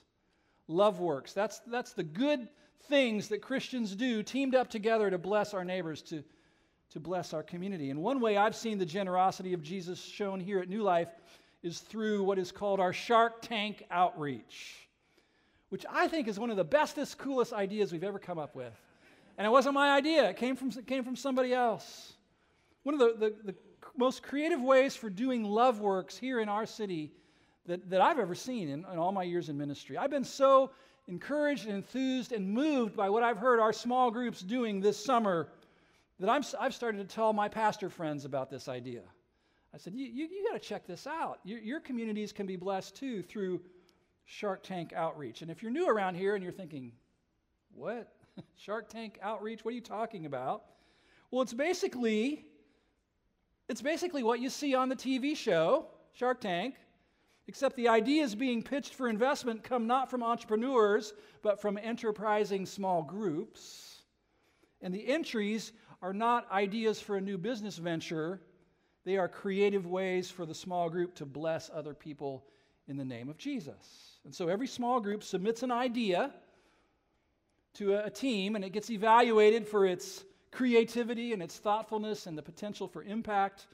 Love 0.68 1.00
works. 1.00 1.32
That's, 1.32 1.60
that's 1.60 1.94
the 1.94 2.04
good 2.04 2.46
things 2.90 3.28
that 3.28 3.40
Christians 3.40 3.96
do 3.96 4.22
teamed 4.22 4.54
up 4.54 4.68
together 4.68 5.08
to 5.08 5.16
bless 5.16 5.54
our 5.54 5.64
neighbors, 5.64 6.02
to, 6.02 6.22
to 6.90 7.00
bless 7.00 7.32
our 7.32 7.42
community. 7.42 7.88
And 7.88 8.02
one 8.02 8.20
way 8.20 8.36
I've 8.36 8.54
seen 8.54 8.76
the 8.76 8.84
generosity 8.84 9.54
of 9.54 9.62
Jesus 9.62 9.98
shown 9.98 10.40
here 10.40 10.58
at 10.58 10.68
New 10.68 10.82
Life 10.82 11.08
is 11.64 11.80
through 11.80 12.22
what 12.22 12.38
is 12.38 12.52
called 12.52 12.78
our 12.78 12.92
Shark 12.92 13.40
Tank 13.40 13.84
outreach, 13.90 14.86
which 15.70 15.86
I 15.90 16.06
think 16.08 16.28
is 16.28 16.38
one 16.38 16.50
of 16.50 16.56
the 16.56 16.64
bestest, 16.64 17.16
coolest 17.16 17.54
ideas 17.54 17.90
we've 17.90 18.04
ever 18.04 18.18
come 18.18 18.38
up 18.38 18.54
with. 18.54 18.74
And 19.38 19.46
it 19.46 19.50
wasn't 19.50 19.74
my 19.74 19.90
idea, 19.90 20.28
it 20.28 20.36
came 20.36 20.56
from, 20.56 20.68
it 20.68 20.86
came 20.86 21.02
from 21.02 21.16
somebody 21.16 21.54
else. 21.54 22.12
One 22.82 22.94
of 22.94 23.00
the, 23.00 23.16
the, 23.18 23.52
the 23.52 23.54
most 23.96 24.22
creative 24.22 24.60
ways 24.60 24.94
for 24.94 25.08
doing 25.08 25.42
love 25.42 25.80
works 25.80 26.18
here 26.18 26.38
in 26.38 26.50
our 26.50 26.66
city 26.66 27.12
that, 27.66 27.88
that 27.88 28.02
I've 28.02 28.18
ever 28.18 28.34
seen 28.34 28.68
in, 28.68 28.84
in 28.92 28.98
all 28.98 29.10
my 29.10 29.22
years 29.22 29.48
in 29.48 29.56
ministry. 29.56 29.96
I've 29.96 30.10
been 30.10 30.22
so 30.22 30.70
encouraged 31.08 31.64
and 31.64 31.76
enthused 31.76 32.32
and 32.32 32.46
moved 32.46 32.94
by 32.94 33.08
what 33.08 33.22
I've 33.22 33.38
heard 33.38 33.58
our 33.58 33.72
small 33.72 34.10
groups 34.10 34.42
doing 34.42 34.80
this 34.80 35.02
summer 35.02 35.48
that 36.20 36.28
I'm, 36.28 36.44
I've 36.60 36.74
started 36.74 37.08
to 37.08 37.14
tell 37.14 37.32
my 37.32 37.48
pastor 37.48 37.88
friends 37.88 38.26
about 38.26 38.50
this 38.50 38.68
idea. 38.68 39.00
I 39.74 39.78
said, 39.78 39.94
You, 39.94 40.06
you, 40.06 40.28
you 40.28 40.46
got 40.48 40.60
to 40.60 40.66
check 40.66 40.86
this 40.86 41.06
out. 41.06 41.40
Your, 41.44 41.58
your 41.58 41.80
communities 41.80 42.32
can 42.32 42.46
be 42.46 42.56
blessed 42.56 42.94
too 42.94 43.22
through 43.22 43.60
Shark 44.24 44.62
Tank 44.62 44.92
outreach. 44.92 45.42
And 45.42 45.50
if 45.50 45.62
you're 45.62 45.72
new 45.72 45.88
around 45.88 46.14
here 46.14 46.34
and 46.34 46.42
you're 46.44 46.52
thinking, 46.52 46.92
What? 47.74 48.12
Shark 48.56 48.88
Tank 48.88 49.18
outreach? 49.20 49.64
What 49.64 49.72
are 49.72 49.74
you 49.74 49.80
talking 49.80 50.26
about? 50.26 50.64
Well, 51.30 51.42
it's 51.42 51.52
basically 51.52 52.44
it's 53.68 53.82
basically 53.82 54.22
what 54.22 54.40
you 54.40 54.50
see 54.50 54.74
on 54.74 54.88
the 54.88 54.96
TV 54.96 55.34
show, 55.36 55.86
Shark 56.12 56.40
Tank, 56.40 56.74
except 57.48 57.76
the 57.76 57.88
ideas 57.88 58.34
being 58.34 58.62
pitched 58.62 58.94
for 58.94 59.08
investment 59.08 59.64
come 59.64 59.86
not 59.86 60.10
from 60.10 60.22
entrepreneurs, 60.22 61.14
but 61.42 61.60
from 61.60 61.78
enterprising 61.78 62.66
small 62.66 63.02
groups. 63.02 64.02
And 64.82 64.94
the 64.94 65.08
entries 65.08 65.72
are 66.02 66.12
not 66.12 66.50
ideas 66.52 67.00
for 67.00 67.16
a 67.16 67.20
new 67.20 67.38
business 67.38 67.78
venture, 67.78 68.40
they 69.04 69.18
are 69.18 69.28
creative 69.28 69.86
ways 69.86 70.30
for 70.30 70.46
the 70.46 70.54
small 70.54 70.88
group 70.88 71.14
to 71.16 71.26
bless 71.26 71.70
other 71.72 71.94
people 71.94 72.44
in 72.88 72.96
the 72.96 73.04
name 73.04 73.28
of 73.28 73.38
Jesus. 73.38 74.18
And 74.24 74.34
so 74.34 74.48
every 74.48 74.66
small 74.66 75.00
group 75.00 75.22
submits 75.22 75.62
an 75.62 75.70
idea 75.70 76.32
to 77.74 77.94
a, 77.94 78.10
team, 78.10 78.56
and 78.56 78.64
it 78.64 78.70
gets 78.70 78.90
evaluated 78.90 79.66
for 79.66 79.84
its 79.84 80.24
creativity 80.52 81.32
and 81.32 81.42
its 81.42 81.58
thoughtfulness 81.58 82.26
and 82.26 82.38
the 82.38 82.42
potential 82.42 82.86
for 82.86 83.02
impact 83.02 83.66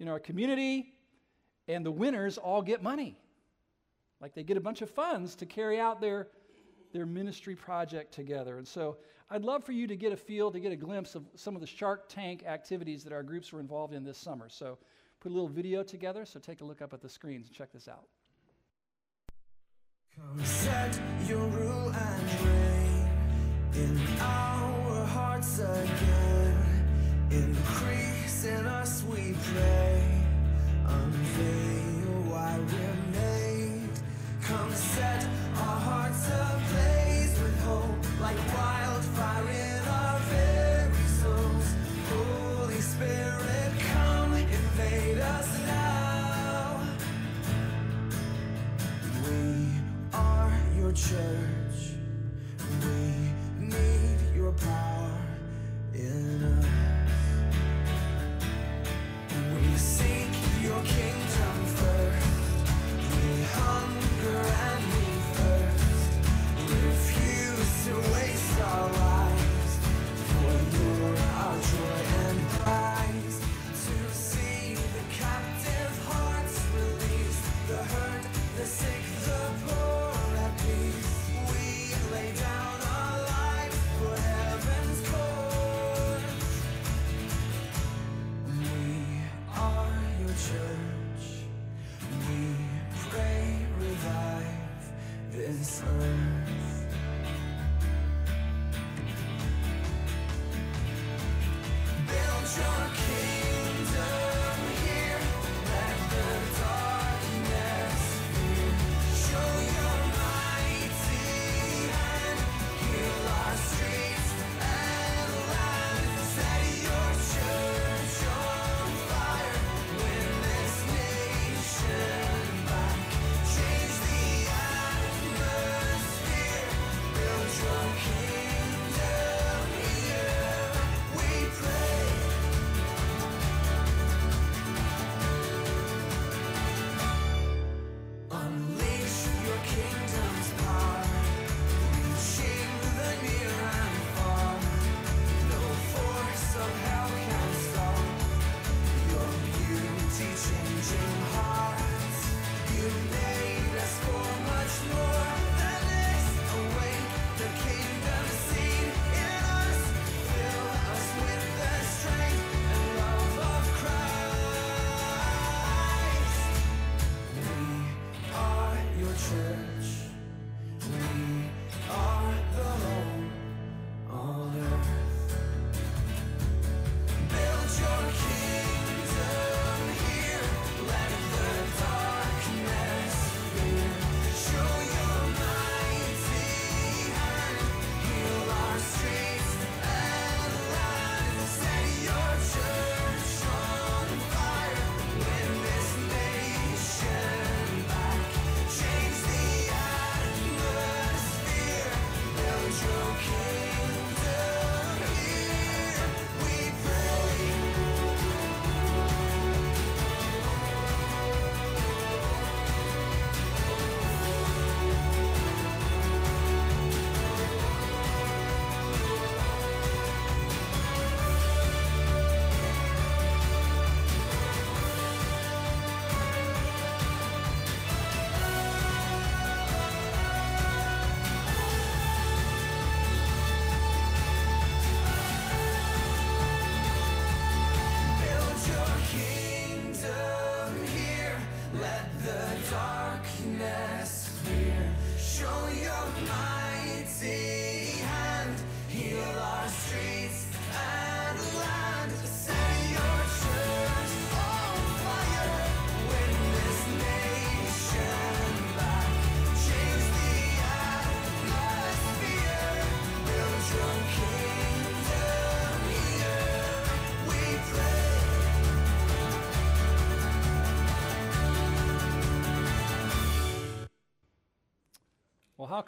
in 0.00 0.08
our 0.08 0.18
community. 0.18 0.94
And 1.68 1.86
the 1.86 1.90
winners 1.90 2.38
all 2.38 2.62
get 2.62 2.82
money. 2.82 3.16
Like 4.20 4.34
they 4.34 4.42
get 4.42 4.56
a 4.56 4.60
bunch 4.60 4.82
of 4.82 4.90
funds 4.90 5.34
to 5.36 5.46
carry 5.46 5.78
out 5.78 6.00
their, 6.00 6.28
their 6.92 7.06
ministry 7.06 7.54
project 7.54 8.12
together. 8.12 8.56
And 8.56 8.66
so 8.66 8.96
I'd 9.32 9.46
love 9.46 9.64
for 9.64 9.72
you 9.72 9.86
to 9.86 9.96
get 9.96 10.12
a 10.12 10.16
feel, 10.16 10.50
to 10.50 10.60
get 10.60 10.72
a 10.72 10.76
glimpse 10.76 11.14
of 11.14 11.24
some 11.36 11.54
of 11.54 11.62
the 11.62 11.66
Shark 11.66 12.06
Tank 12.06 12.44
activities 12.46 13.02
that 13.04 13.14
our 13.14 13.22
groups 13.22 13.50
were 13.50 13.60
involved 13.60 13.94
in 13.94 14.04
this 14.04 14.18
summer. 14.18 14.50
So 14.50 14.76
put 15.20 15.30
a 15.30 15.34
little 15.34 15.48
video 15.48 15.82
together, 15.82 16.26
so 16.26 16.38
take 16.38 16.60
a 16.60 16.64
look 16.64 16.82
up 16.82 16.92
at 16.92 17.00
the 17.00 17.08
screens 17.08 17.46
and 17.46 17.56
check 17.56 17.72
this 17.72 17.88
out. 17.88 18.04
Come 20.14 20.44
set 20.44 21.00
your 21.26 21.46
rule 21.46 21.90
and 21.90 22.30
reign 22.44 23.08
in 23.74 24.00
our 24.20 25.06
hearts 25.06 25.60
again. 25.60 26.58
Increase 27.30 28.44
in 28.44 28.66
us, 28.66 29.02
we 29.04 29.34
pray. 29.54 30.04
Unveil 30.86 32.30
why 32.30 32.58
we're 32.58 33.18
made. 33.18 33.88
Come 34.42 34.70
set 34.74 35.26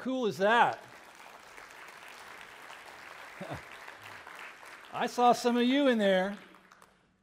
cool 0.04 0.26
is 0.26 0.36
that? 0.36 0.78
I 4.92 5.06
saw 5.06 5.32
some 5.32 5.56
of 5.56 5.62
you 5.62 5.88
in 5.88 5.96
there. 5.96 6.36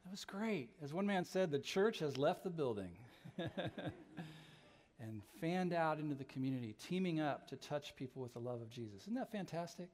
That 0.04 0.10
was 0.10 0.24
great. 0.24 0.70
As 0.82 0.92
one 0.92 1.06
man 1.06 1.24
said, 1.24 1.52
the 1.52 1.60
church 1.60 2.00
has 2.00 2.18
left 2.18 2.42
the 2.42 2.50
building 2.50 2.90
and 3.38 5.22
fanned 5.40 5.72
out 5.72 6.00
into 6.00 6.16
the 6.16 6.24
community, 6.24 6.74
teaming 6.88 7.20
up 7.20 7.46
to 7.50 7.56
touch 7.56 7.94
people 7.94 8.20
with 8.20 8.32
the 8.32 8.40
love 8.40 8.60
of 8.60 8.68
Jesus. 8.68 9.02
Isn't 9.02 9.14
that 9.14 9.30
fantastic? 9.30 9.88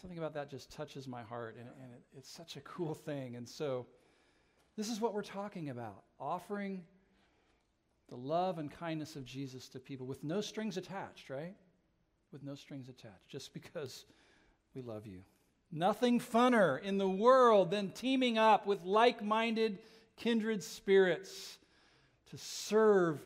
Something 0.00 0.18
about 0.18 0.32
that 0.34 0.48
just 0.48 0.70
touches 0.70 1.08
my 1.08 1.22
heart, 1.22 1.56
and, 1.58 1.68
and 1.82 1.92
it, 1.92 2.02
it's 2.16 2.30
such 2.30 2.56
a 2.56 2.60
cool 2.60 2.94
thing. 2.94 3.34
And 3.34 3.48
so, 3.48 3.84
this 4.76 4.88
is 4.88 5.00
what 5.00 5.12
we're 5.12 5.22
talking 5.22 5.70
about 5.70 6.04
offering 6.20 6.84
the 8.08 8.16
love 8.16 8.58
and 8.58 8.70
kindness 8.70 9.16
of 9.16 9.24
Jesus 9.24 9.68
to 9.70 9.80
people 9.80 10.06
with 10.06 10.22
no 10.22 10.40
strings 10.40 10.76
attached, 10.76 11.30
right? 11.30 11.56
With 12.32 12.42
no 12.42 12.54
strings 12.54 12.88
attached, 12.88 13.28
just 13.28 13.52
because 13.52 14.04
we 14.74 14.82
love 14.82 15.06
you. 15.06 15.20
Nothing 15.72 16.20
funner 16.20 16.80
in 16.80 16.98
the 16.98 17.08
world 17.08 17.70
than 17.70 17.90
teaming 17.90 18.38
up 18.38 18.66
with 18.66 18.84
like 18.84 19.22
minded, 19.22 19.78
kindred 20.16 20.62
spirits 20.62 21.58
to 22.30 22.38
serve 22.38 23.20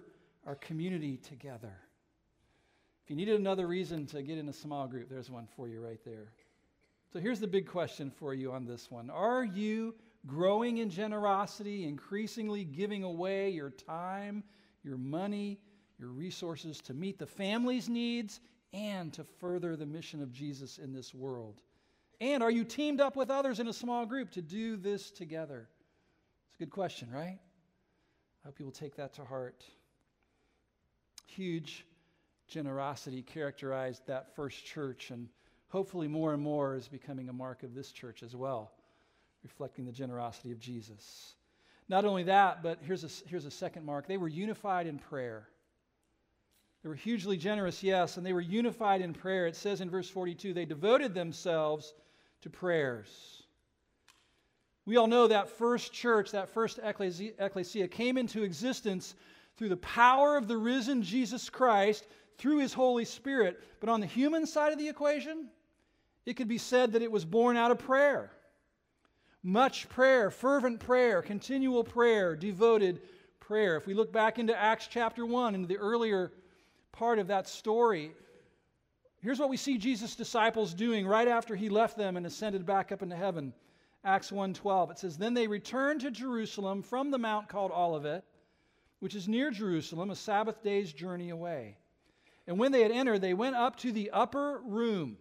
our 0.47 0.55
community 0.55 1.17
together. 1.17 1.75
If 3.05 3.11
you 3.11 3.17
needed 3.17 3.38
another 3.38 3.67
reason 3.67 4.07
to 4.07 4.23
get 4.23 4.38
in 4.38 4.49
a 4.49 4.53
small 4.53 4.87
group, 4.87 5.11
there's 5.11 5.31
one 5.31 5.47
for 5.57 5.69
you 5.69 5.81
right 5.81 6.01
there. 6.05 6.33
So 7.12 7.19
here's 7.19 7.40
the 7.40 7.47
big 7.47 7.67
question 7.67 8.11
for 8.11 8.35
you 8.35 8.53
on 8.53 8.64
this 8.64 8.90
one 8.90 9.11
Are 9.11 9.45
you 9.45 9.95
growing 10.27 10.79
in 10.79 10.90
generosity, 10.90 11.85
increasingly 11.85 12.64
giving 12.64 13.03
away 13.03 13.51
your 13.51 13.71
time, 13.71 14.43
your 14.83 14.97
money, 14.97 15.61
your 15.99 16.09
resources 16.09 16.81
to 16.81 16.95
meet 16.95 17.19
the 17.19 17.27
family's 17.27 17.88
needs 17.88 18.40
and 18.75 19.13
to 19.13 19.25
further 19.41 19.77
the 19.77 19.87
mission 19.87 20.21
of 20.21 20.33
Jesus 20.33 20.79
in 20.79 20.93
this 20.93 21.15
world? 21.15 21.63
And 22.21 22.43
are 22.43 22.51
you 22.51 22.65
teamed 22.65 23.01
up 23.01 23.17
with 23.17 23.31
others 23.31 23.61
in 23.61 23.69
a 23.69 23.73
small 23.73 24.05
group 24.05 24.33
to 24.33 24.43
do 24.43 24.77
this 24.77 25.11
together? 25.11 25.69
It's 26.49 26.57
a 26.57 26.65
good 26.65 26.71
question, 26.71 27.09
right? 27.11 27.39
I 28.45 28.47
hope 28.47 28.59
you 28.59 28.65
will 28.65 28.73
take 28.73 28.97
that 28.97 29.15
to 29.15 29.25
heart. 29.25 29.65
Huge 31.27 31.87
generosity 32.49 33.23
characterized 33.23 34.07
that 34.07 34.35
first 34.35 34.65
church, 34.65 35.11
and 35.11 35.29
hopefully 35.69 36.09
more 36.09 36.35
and 36.35 36.43
more 36.43 36.75
is 36.75 36.89
becoming 36.89 37.29
a 37.29 37.33
mark 37.33 37.63
of 37.63 37.75
this 37.75 37.91
church 37.91 38.23
as 38.23 38.37
well, 38.37 38.73
reflecting 39.43 39.87
the 39.87 39.93
generosity 39.93 40.53
of 40.53 40.59
Jesus. 40.59 41.35
Not 41.89 42.05
only 42.05 42.25
that, 42.25 42.63
but 42.63 42.79
here's 42.83 43.05
a, 43.05 43.29
here's 43.29 43.45
a 43.45 43.51
second 43.51 43.85
mark. 43.85 44.07
They 44.07 44.17
were 44.17 44.29
unified 44.29 44.87
in 44.87 44.99
prayer. 44.99 45.49
They 46.85 46.90
were 46.90 46.94
hugely 46.94 47.38
generous, 47.38 47.83
yes, 47.83 48.18
and 48.18 48.27
they 48.27 48.35
were 48.35 48.42
unified 48.42 49.01
in 49.01 49.14
prayer. 49.14 49.47
It 49.47 49.57
says 49.57 49.81
in 49.81 49.88
verse 49.88 50.11
42 50.11 50.53
they 50.53 50.66
devoted 50.66 51.14
themselves 51.14 51.94
to 52.42 52.51
prayers. 52.51 53.42
We 54.85 54.99
all 54.99 55.07
know 55.07 55.27
that 55.27 55.49
first 55.49 55.94
church, 55.94 56.33
that 56.33 56.51
first 56.51 56.79
ecclesia, 56.83 57.88
came 57.88 58.18
into 58.18 58.42
existence 58.42 59.14
through 59.57 59.70
the 59.70 59.79
power 59.79 60.37
of 60.37 60.47
the 60.47 60.59
risen 60.59 61.03
Jesus 61.03 61.49
Christ 61.49 62.07
through 62.37 62.59
his 62.59 62.75
Holy 62.75 63.07
Spirit. 63.07 63.62
But 63.81 63.88
on 63.88 64.01
the 64.01 64.07
human 64.07 64.44
side 64.47 64.75
of 64.75 64.79
the 64.79 64.90
equation, 64.90 65.49
it 66.27 66.35
could 66.35 66.49
be 66.49 66.59
said 66.59 66.92
that 66.92 67.01
it 67.01 67.11
was 67.11 67.25
born 67.25 67.57
out 67.57 67.70
of 67.70 67.79
prayer. 67.79 68.31
Much 69.42 69.88
prayer, 69.88 70.31
fervent 70.31 70.81
prayer, 70.81 71.23
continual 71.23 71.83
prayer, 71.83 72.37
devoted 72.37 73.01
prayer. 73.40 73.79
If 73.79 73.87
we 73.87 73.94
look 73.94 74.12
back 74.12 74.38
into 74.38 74.55
Acts 74.55 74.87
chapter 74.87 75.25
1, 75.25 75.55
into 75.55 75.66
the 75.66 75.79
earlier 75.79 76.31
part 76.94 77.18
of 77.18 77.26
that 77.26 77.48
story, 77.48 78.12
here's 79.20 79.38
what 79.38 79.50
we 79.50 79.57
see 79.57 79.78
Jesus' 79.78 80.16
disciples 80.16 80.74
doing 80.74 81.07
right 81.07 81.28
after 81.28 81.57
he 81.57 81.68
left 81.68 81.96
them 81.96 82.16
and 82.16 82.24
ascended 82.24 82.64
back 82.64 82.92
up 82.92 83.02
into 83.02 83.16
heaven. 83.16 83.52
Acts 84.04 84.30
1:12. 84.30 84.90
It 84.90 84.98
says, 84.98 85.18
"Then 85.18 85.35
they 85.35 85.46
returned 85.46 86.02
to 86.02 86.11
Jerusalem 86.11 86.83
from 86.83 87.11
the 87.11 87.18
mount 87.18 87.48
called 87.48 87.72
Olivet, 87.72 88.24
which 89.00 89.14
is 89.14 89.28
near 89.28 89.50
Jerusalem, 89.50 90.11
a 90.11 90.16
Sabbath 90.16 90.62
day's 90.62 90.92
journey 90.92 91.30
away. 91.30 91.76
And 92.46 92.59
when 92.59 92.72
they 92.72 92.83
had 92.83 92.90
entered, 92.92 93.20
they 93.20 93.35
went 93.35 93.57
up 93.57 93.76
to 93.76 93.92
the 93.92 94.11
upper 94.11 94.61
room 94.64 95.18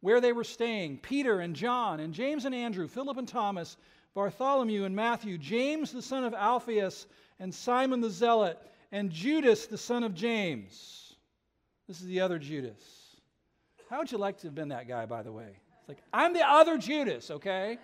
where 0.00 0.20
they 0.20 0.32
were 0.32 0.44
staying 0.44 0.98
Peter 0.98 1.40
and 1.40 1.56
John 1.56 2.00
and 2.00 2.12
James 2.12 2.44
and 2.44 2.54
Andrew, 2.54 2.88
Philip 2.88 3.16
and 3.16 3.28
Thomas, 3.28 3.76
Bartholomew 4.14 4.84
and 4.84 4.96
Matthew, 4.96 5.38
James 5.38 5.92
the 5.92 6.02
son 6.02 6.24
of 6.24 6.34
Alphaeus, 6.34 7.06
and 7.38 7.54
Simon 7.54 8.00
the 8.00 8.10
Zealot, 8.10 8.58
and 8.92 9.10
Judas 9.10 9.66
the 9.66 9.78
son 9.78 10.04
of 10.04 10.14
James. 10.14 11.14
This 11.88 12.00
is 12.00 12.06
the 12.06 12.20
other 12.20 12.38
Judas. 12.38 12.82
How 13.88 13.98
would 13.98 14.10
you 14.10 14.18
like 14.18 14.38
to 14.38 14.48
have 14.48 14.54
been 14.54 14.68
that 14.68 14.88
guy, 14.88 15.06
by 15.06 15.22
the 15.22 15.32
way? 15.32 15.56
It's 15.80 15.88
like, 15.88 16.02
I'm 16.12 16.32
the 16.32 16.48
other 16.48 16.78
Judas, 16.78 17.30
okay? 17.30 17.78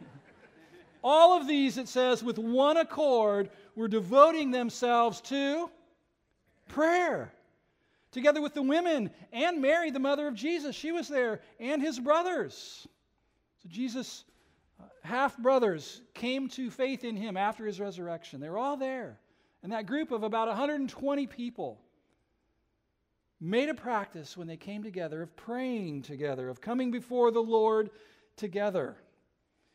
All 1.02 1.36
of 1.38 1.48
these, 1.48 1.78
it 1.78 1.88
says, 1.88 2.22
with 2.22 2.38
one 2.38 2.76
accord, 2.76 3.50
were 3.74 3.88
devoting 3.88 4.50
themselves 4.50 5.20
to 5.22 5.68
prayer. 6.68 7.32
Together 8.12 8.40
with 8.40 8.54
the 8.54 8.62
women 8.62 9.10
and 9.32 9.60
Mary, 9.60 9.90
the 9.90 9.98
mother 9.98 10.28
of 10.28 10.34
Jesus. 10.34 10.74
She 10.74 10.92
was 10.92 11.08
there, 11.08 11.40
and 11.58 11.82
his 11.82 11.98
brothers. 11.98 12.86
So 13.62 13.68
Jesus' 13.68 14.24
uh, 14.80 14.84
half 15.02 15.36
brothers 15.38 16.00
came 16.14 16.48
to 16.50 16.70
faith 16.70 17.04
in 17.04 17.16
him 17.16 17.36
after 17.36 17.66
his 17.66 17.80
resurrection. 17.80 18.40
They 18.40 18.48
were 18.48 18.58
all 18.58 18.76
there. 18.76 19.18
And 19.62 19.72
that 19.72 19.86
group 19.86 20.12
of 20.12 20.22
about 20.22 20.48
120 20.48 21.26
people 21.26 21.80
made 23.40 23.68
a 23.68 23.74
practice 23.74 24.36
when 24.36 24.46
they 24.46 24.56
came 24.56 24.82
together 24.82 25.22
of 25.22 25.36
praying 25.36 26.02
together, 26.02 26.48
of 26.48 26.60
coming 26.60 26.90
before 26.90 27.30
the 27.30 27.42
Lord 27.42 27.90
together. 28.36 28.96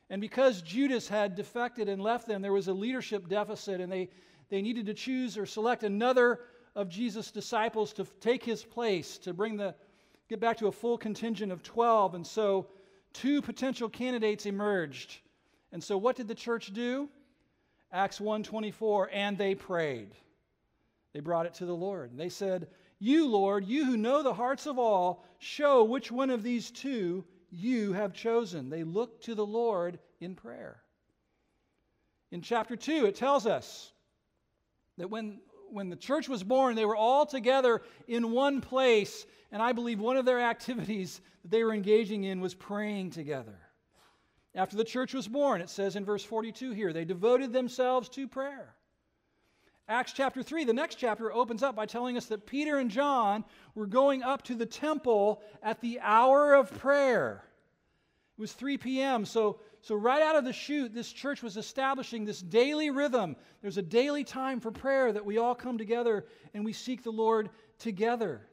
And 0.09 0.21
because 0.21 0.61
Judas 0.61 1.07
had 1.07 1.35
defected 1.35 1.89
and 1.89 2.01
left 2.01 2.27
them, 2.27 2.41
there 2.41 2.53
was 2.53 2.67
a 2.67 2.73
leadership 2.73 3.27
deficit, 3.29 3.81
and 3.81 3.91
they, 3.91 4.09
they 4.49 4.61
needed 4.61 4.85
to 4.87 4.93
choose 4.93 5.37
or 5.37 5.45
select 5.45 5.83
another 5.83 6.39
of 6.75 6.89
Jesus' 6.89 7.31
disciples 7.31 7.93
to 7.93 8.05
take 8.19 8.43
his 8.43 8.63
place, 8.63 9.17
to 9.19 9.33
bring 9.33 9.57
the 9.57 9.75
get 10.29 10.39
back 10.39 10.57
to 10.57 10.67
a 10.67 10.71
full 10.71 10.97
contingent 10.97 11.51
of 11.51 11.63
12. 11.63 12.15
And 12.15 12.25
so 12.25 12.67
two 13.11 13.41
potential 13.41 13.89
candidates 13.89 14.45
emerged. 14.45 15.19
And 15.71 15.83
so 15.83 15.97
what 15.97 16.15
did 16.15 16.27
the 16.27 16.35
church 16.35 16.73
do? 16.73 17.09
Acts 17.93 18.19
1:24, 18.19 19.09
and 19.13 19.37
they 19.37 19.53
prayed. 19.53 20.15
They 21.13 21.19
brought 21.19 21.45
it 21.45 21.53
to 21.55 21.65
the 21.65 21.75
Lord. 21.75 22.09
And 22.09 22.19
they 22.19 22.29
said, 22.29 22.67
"You, 22.97 23.27
Lord, 23.27 23.65
you 23.65 23.85
who 23.85 23.95
know 23.95 24.23
the 24.23 24.33
hearts 24.33 24.65
of 24.65 24.79
all, 24.79 25.23
show 25.37 25.83
which 25.83 26.11
one 26.11 26.31
of 26.31 26.41
these 26.41 26.71
two 26.71 27.23
you 27.51 27.93
have 27.93 28.13
chosen." 28.13 28.69
They 28.69 28.83
looked 28.83 29.23
to 29.25 29.35
the 29.35 29.45
Lord 29.45 29.99
in 30.19 30.35
prayer. 30.35 30.83
In 32.31 32.41
chapter 32.41 32.75
2, 32.75 33.05
it 33.05 33.15
tells 33.15 33.45
us 33.45 33.93
that 34.97 35.09
when 35.09 35.39
when 35.73 35.89
the 35.89 35.95
church 35.95 36.29
was 36.29 36.43
born, 36.43 36.75
they 36.75 36.85
were 36.85 36.95
all 36.95 37.25
together 37.25 37.81
in 38.07 38.31
one 38.31 38.61
place. 38.61 39.25
And 39.51 39.61
I 39.61 39.73
believe 39.73 39.99
one 39.99 40.17
of 40.17 40.25
their 40.25 40.39
activities 40.39 41.19
that 41.41 41.51
they 41.51 41.63
were 41.63 41.73
engaging 41.73 42.23
in 42.23 42.41
was 42.41 42.53
praying 42.53 43.11
together. 43.11 43.59
After 44.55 44.75
the 44.75 44.83
church 44.83 45.13
was 45.13 45.27
born, 45.27 45.61
it 45.61 45.69
says 45.69 45.95
in 45.95 46.05
verse 46.05 46.23
42 46.23 46.71
here, 46.71 46.93
they 46.93 47.05
devoted 47.05 47.51
themselves 47.51 48.09
to 48.09 48.27
prayer. 48.27 48.75
Acts 49.87 50.13
chapter 50.13 50.43
3, 50.43 50.63
the 50.63 50.73
next 50.73 50.95
chapter, 50.95 51.33
opens 51.33 51.63
up 51.63 51.75
by 51.75 51.85
telling 51.85 52.15
us 52.15 52.27
that 52.27 52.45
Peter 52.45 52.77
and 52.77 52.89
John 52.89 53.43
were 53.75 53.87
going 53.87 54.23
up 54.23 54.43
to 54.43 54.55
the 54.55 54.65
temple 54.65 55.41
at 55.61 55.81
the 55.81 55.99
hour 56.01 56.53
of 56.53 56.71
prayer. 56.79 57.43
It 58.37 58.41
was 58.41 58.53
3 58.53 58.77
p.m., 58.77 59.25
so 59.25 59.59
so, 59.83 59.95
right 59.95 60.21
out 60.21 60.37
of 60.37 60.45
the 60.45 60.53
chute, 60.53 60.93
this 60.93 61.11
church 61.11 61.43
was 61.43 61.57
establishing 61.57 62.23
this 62.23 62.41
daily 62.41 62.89
rhythm. 62.89 63.35
There's 63.61 63.77
a 63.77 63.81
daily 63.81 64.23
time 64.23 64.61
for 64.61 64.71
prayer 64.71 65.11
that 65.11 65.25
we 65.25 65.37
all 65.37 65.53
come 65.53 65.77
together 65.77 66.25
and 66.53 66.63
we 66.63 66.71
seek 66.71 67.03
the 67.03 67.11
Lord 67.11 67.49
together. 67.79 68.47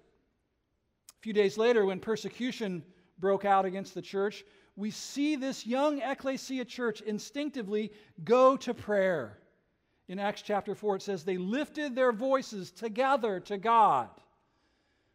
A 1.08 1.22
few 1.22 1.32
days 1.32 1.56
later, 1.56 1.86
when 1.86 2.00
persecution 2.00 2.82
broke 3.20 3.44
out 3.44 3.64
against 3.64 3.94
the 3.94 4.02
church, 4.02 4.44
we 4.81 4.90
see 4.90 5.37
this 5.37 5.66
young 5.66 6.01
ecclesia 6.01 6.64
church 6.64 7.03
instinctively 7.03 7.93
go 8.25 8.57
to 8.57 8.73
prayer. 8.73 9.38
In 10.09 10.19
Acts 10.19 10.40
chapter 10.40 10.75
4, 10.75 10.97
it 10.97 11.03
says, 11.03 11.23
They 11.23 11.37
lifted 11.37 11.95
their 11.95 12.12
voices 12.12 12.71
together 12.71 13.40
to 13.40 13.59
God. 13.59 14.09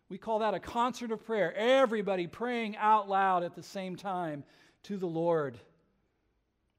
We 0.08 0.20
call 0.20 0.40
that 0.40 0.54
a 0.54 0.60
concert 0.60 1.12
of 1.12 1.26
prayer. 1.26 1.52
Everybody 1.56 2.28
praying 2.28 2.78
out 2.78 3.10
loud 3.10 3.44
at 3.44 3.56
the 3.56 3.64
same 3.64 3.96
time 3.96 4.44
to 4.84 4.98
the 4.98 5.08
Lord. 5.08 5.58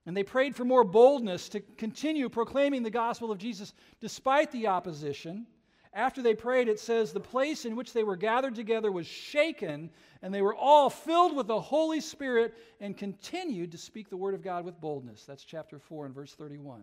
And 0.07 0.17
they 0.17 0.23
prayed 0.23 0.55
for 0.55 0.65
more 0.65 0.85
boldness 0.85 1.49
to 1.51 1.61
continue 1.61 2.29
proclaiming 2.29 2.85
the 2.85 2.91
gospel 2.91 3.33
of 3.33 3.39
Jesus 3.39 3.75
despite 4.01 4.53
the 4.53 4.69
opposition. 4.69 5.49
After 5.97 6.21
they 6.21 6.35
prayed, 6.35 6.69
it 6.69 6.79
says, 6.79 7.11
the 7.11 7.21
place 7.21 7.65
in 7.65 7.75
which 7.75 7.95
they 7.95 8.05
were 8.05 8.17
gathered 8.17 8.55
together 8.55 8.93
was 8.93 9.07
shaken, 9.07 9.89
and 10.21 10.33
they 10.33 10.43
were 10.43 10.55
all 10.55 10.91
filled 10.91 11.35
with 11.35 11.47
the 11.47 11.59
Holy 11.59 12.03
Spirit 12.03 12.55
and 12.81 12.95
continued 12.95 13.73
to 13.73 13.79
speak 13.79 14.11
the 14.11 14.17
word 14.17 14.35
of 14.35 14.43
God 14.43 14.67
with 14.67 14.79
boldness. 14.79 15.25
That's 15.25 15.43
chapter 15.43 15.79
4 15.79 16.05
and 16.05 16.15
verse 16.15 16.35
31. 16.35 16.83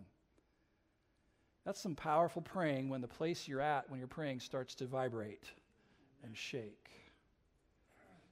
That's 1.64 1.80
some 1.80 1.94
powerful 1.94 2.42
praying 2.42 2.88
when 2.88 3.00
the 3.00 3.06
place 3.06 3.46
you're 3.46 3.60
at 3.60 3.88
when 3.88 4.00
you're 4.00 4.08
praying 4.08 4.40
starts 4.40 4.74
to 4.74 4.86
vibrate 4.86 5.44
and 6.24 6.36
shake. 6.36 6.90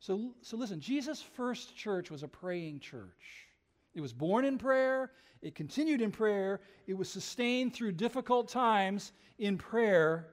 So, 0.01 0.35
so 0.42 0.57
listen, 0.57 0.81
Jesus' 0.81 1.23
first 1.23 1.77
church 1.77 2.11
was 2.11 2.25
a 2.25 2.29
praying 2.29 2.81
church. 2.81 3.47
It 3.95 4.01
was 4.01 4.12
born 4.12 4.45
in 4.45 4.59
prayer, 4.59 5.12
it 5.42 5.55
continued 5.55 6.01
in 6.01 6.11
prayer, 6.11 6.61
it 6.88 6.95
was 6.95 7.09
sustained 7.09 7.73
through 7.73 7.92
difficult 7.92 8.49
times 8.49 9.12
in 9.38 9.57
prayer. 9.57 10.27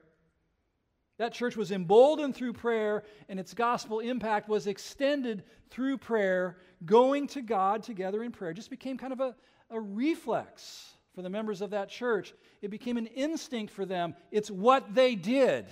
That 1.20 1.34
church 1.34 1.54
was 1.54 1.70
emboldened 1.70 2.34
through 2.34 2.54
prayer, 2.54 3.04
and 3.28 3.38
its 3.38 3.52
gospel 3.52 4.00
impact 4.00 4.48
was 4.48 4.66
extended 4.66 5.44
through 5.68 5.98
prayer. 5.98 6.56
Going 6.86 7.26
to 7.28 7.42
God 7.42 7.82
together 7.82 8.22
in 8.22 8.32
prayer 8.32 8.54
just 8.54 8.70
became 8.70 8.96
kind 8.96 9.12
of 9.12 9.20
a, 9.20 9.36
a 9.68 9.78
reflex 9.78 10.94
for 11.14 11.20
the 11.20 11.28
members 11.28 11.60
of 11.60 11.68
that 11.70 11.90
church. 11.90 12.32
It 12.62 12.70
became 12.70 12.96
an 12.96 13.06
instinct 13.06 13.70
for 13.70 13.84
them. 13.84 14.14
It's 14.30 14.50
what 14.50 14.94
they 14.94 15.14
did. 15.14 15.66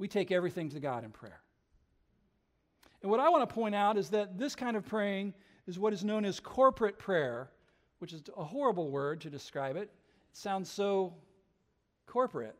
We 0.00 0.08
take 0.08 0.32
everything 0.32 0.70
to 0.70 0.80
God 0.80 1.04
in 1.04 1.12
prayer. 1.12 1.40
And 3.02 3.10
what 3.12 3.20
I 3.20 3.28
want 3.28 3.48
to 3.48 3.54
point 3.54 3.76
out 3.76 3.96
is 3.96 4.10
that 4.10 4.36
this 4.40 4.56
kind 4.56 4.76
of 4.76 4.84
praying 4.84 5.34
is 5.68 5.78
what 5.78 5.92
is 5.92 6.02
known 6.02 6.24
as 6.24 6.40
corporate 6.40 6.98
prayer, 6.98 7.52
which 8.00 8.12
is 8.12 8.24
a 8.36 8.42
horrible 8.42 8.90
word 8.90 9.20
to 9.20 9.30
describe 9.30 9.76
it. 9.76 9.82
It 9.82 10.36
sounds 10.36 10.68
so 10.68 11.14
corporate. 12.08 12.56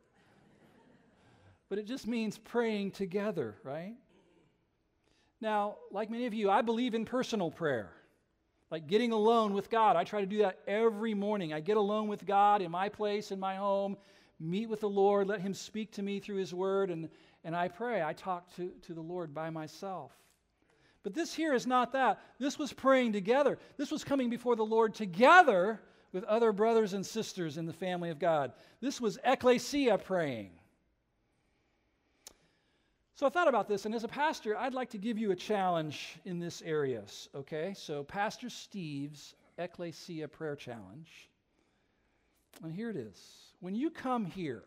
But 1.68 1.78
it 1.78 1.86
just 1.86 2.06
means 2.06 2.38
praying 2.38 2.92
together, 2.92 3.56
right? 3.62 3.94
Now, 5.40 5.76
like 5.90 6.10
many 6.10 6.26
of 6.26 6.34
you, 6.34 6.50
I 6.50 6.62
believe 6.62 6.94
in 6.94 7.04
personal 7.04 7.50
prayer. 7.50 7.92
Like 8.70 8.86
getting 8.86 9.12
alone 9.12 9.52
with 9.52 9.70
God. 9.70 9.96
I 9.96 10.04
try 10.04 10.20
to 10.20 10.26
do 10.26 10.38
that 10.38 10.58
every 10.66 11.14
morning. 11.14 11.52
I 11.52 11.60
get 11.60 11.76
alone 11.76 12.08
with 12.08 12.26
God 12.26 12.62
in 12.62 12.70
my 12.70 12.88
place, 12.88 13.30
in 13.30 13.38
my 13.38 13.54
home, 13.54 13.96
meet 14.40 14.68
with 14.68 14.80
the 14.80 14.88
Lord, 14.88 15.28
let 15.28 15.40
Him 15.40 15.54
speak 15.54 15.92
to 15.92 16.02
me 16.02 16.18
through 16.18 16.36
His 16.36 16.52
Word, 16.52 16.90
and, 16.90 17.08
and 17.44 17.54
I 17.54 17.68
pray. 17.68 18.02
I 18.02 18.12
talk 18.12 18.54
to, 18.56 18.72
to 18.82 18.94
the 18.94 19.00
Lord 19.00 19.32
by 19.34 19.50
myself. 19.50 20.12
But 21.04 21.14
this 21.14 21.32
here 21.32 21.54
is 21.54 21.66
not 21.66 21.92
that. 21.92 22.20
This 22.40 22.58
was 22.58 22.72
praying 22.72 23.12
together. 23.12 23.58
This 23.76 23.92
was 23.92 24.02
coming 24.02 24.28
before 24.28 24.56
the 24.56 24.64
Lord 24.64 24.92
together 24.92 25.80
with 26.12 26.24
other 26.24 26.50
brothers 26.50 26.94
and 26.94 27.06
sisters 27.06 27.58
in 27.58 27.66
the 27.66 27.72
family 27.72 28.10
of 28.10 28.18
God. 28.18 28.52
This 28.80 29.00
was 29.00 29.18
ecclesia 29.22 29.98
praying. 29.98 30.50
So 33.16 33.24
I 33.24 33.30
thought 33.30 33.48
about 33.48 33.66
this, 33.66 33.86
and 33.86 33.94
as 33.94 34.04
a 34.04 34.08
pastor, 34.08 34.58
I'd 34.58 34.74
like 34.74 34.90
to 34.90 34.98
give 34.98 35.16
you 35.16 35.30
a 35.30 35.36
challenge 35.36 36.18
in 36.26 36.38
this 36.38 36.60
area. 36.60 37.02
Okay, 37.34 37.72
so 37.74 38.04
Pastor 38.04 38.50
Steve's 38.50 39.34
Ecclesia 39.56 40.28
Prayer 40.28 40.54
Challenge. 40.54 41.08
And 42.62 42.74
here 42.74 42.90
it 42.90 42.96
is. 42.96 43.18
When 43.60 43.74
you 43.74 43.88
come 43.88 44.26
here, 44.26 44.64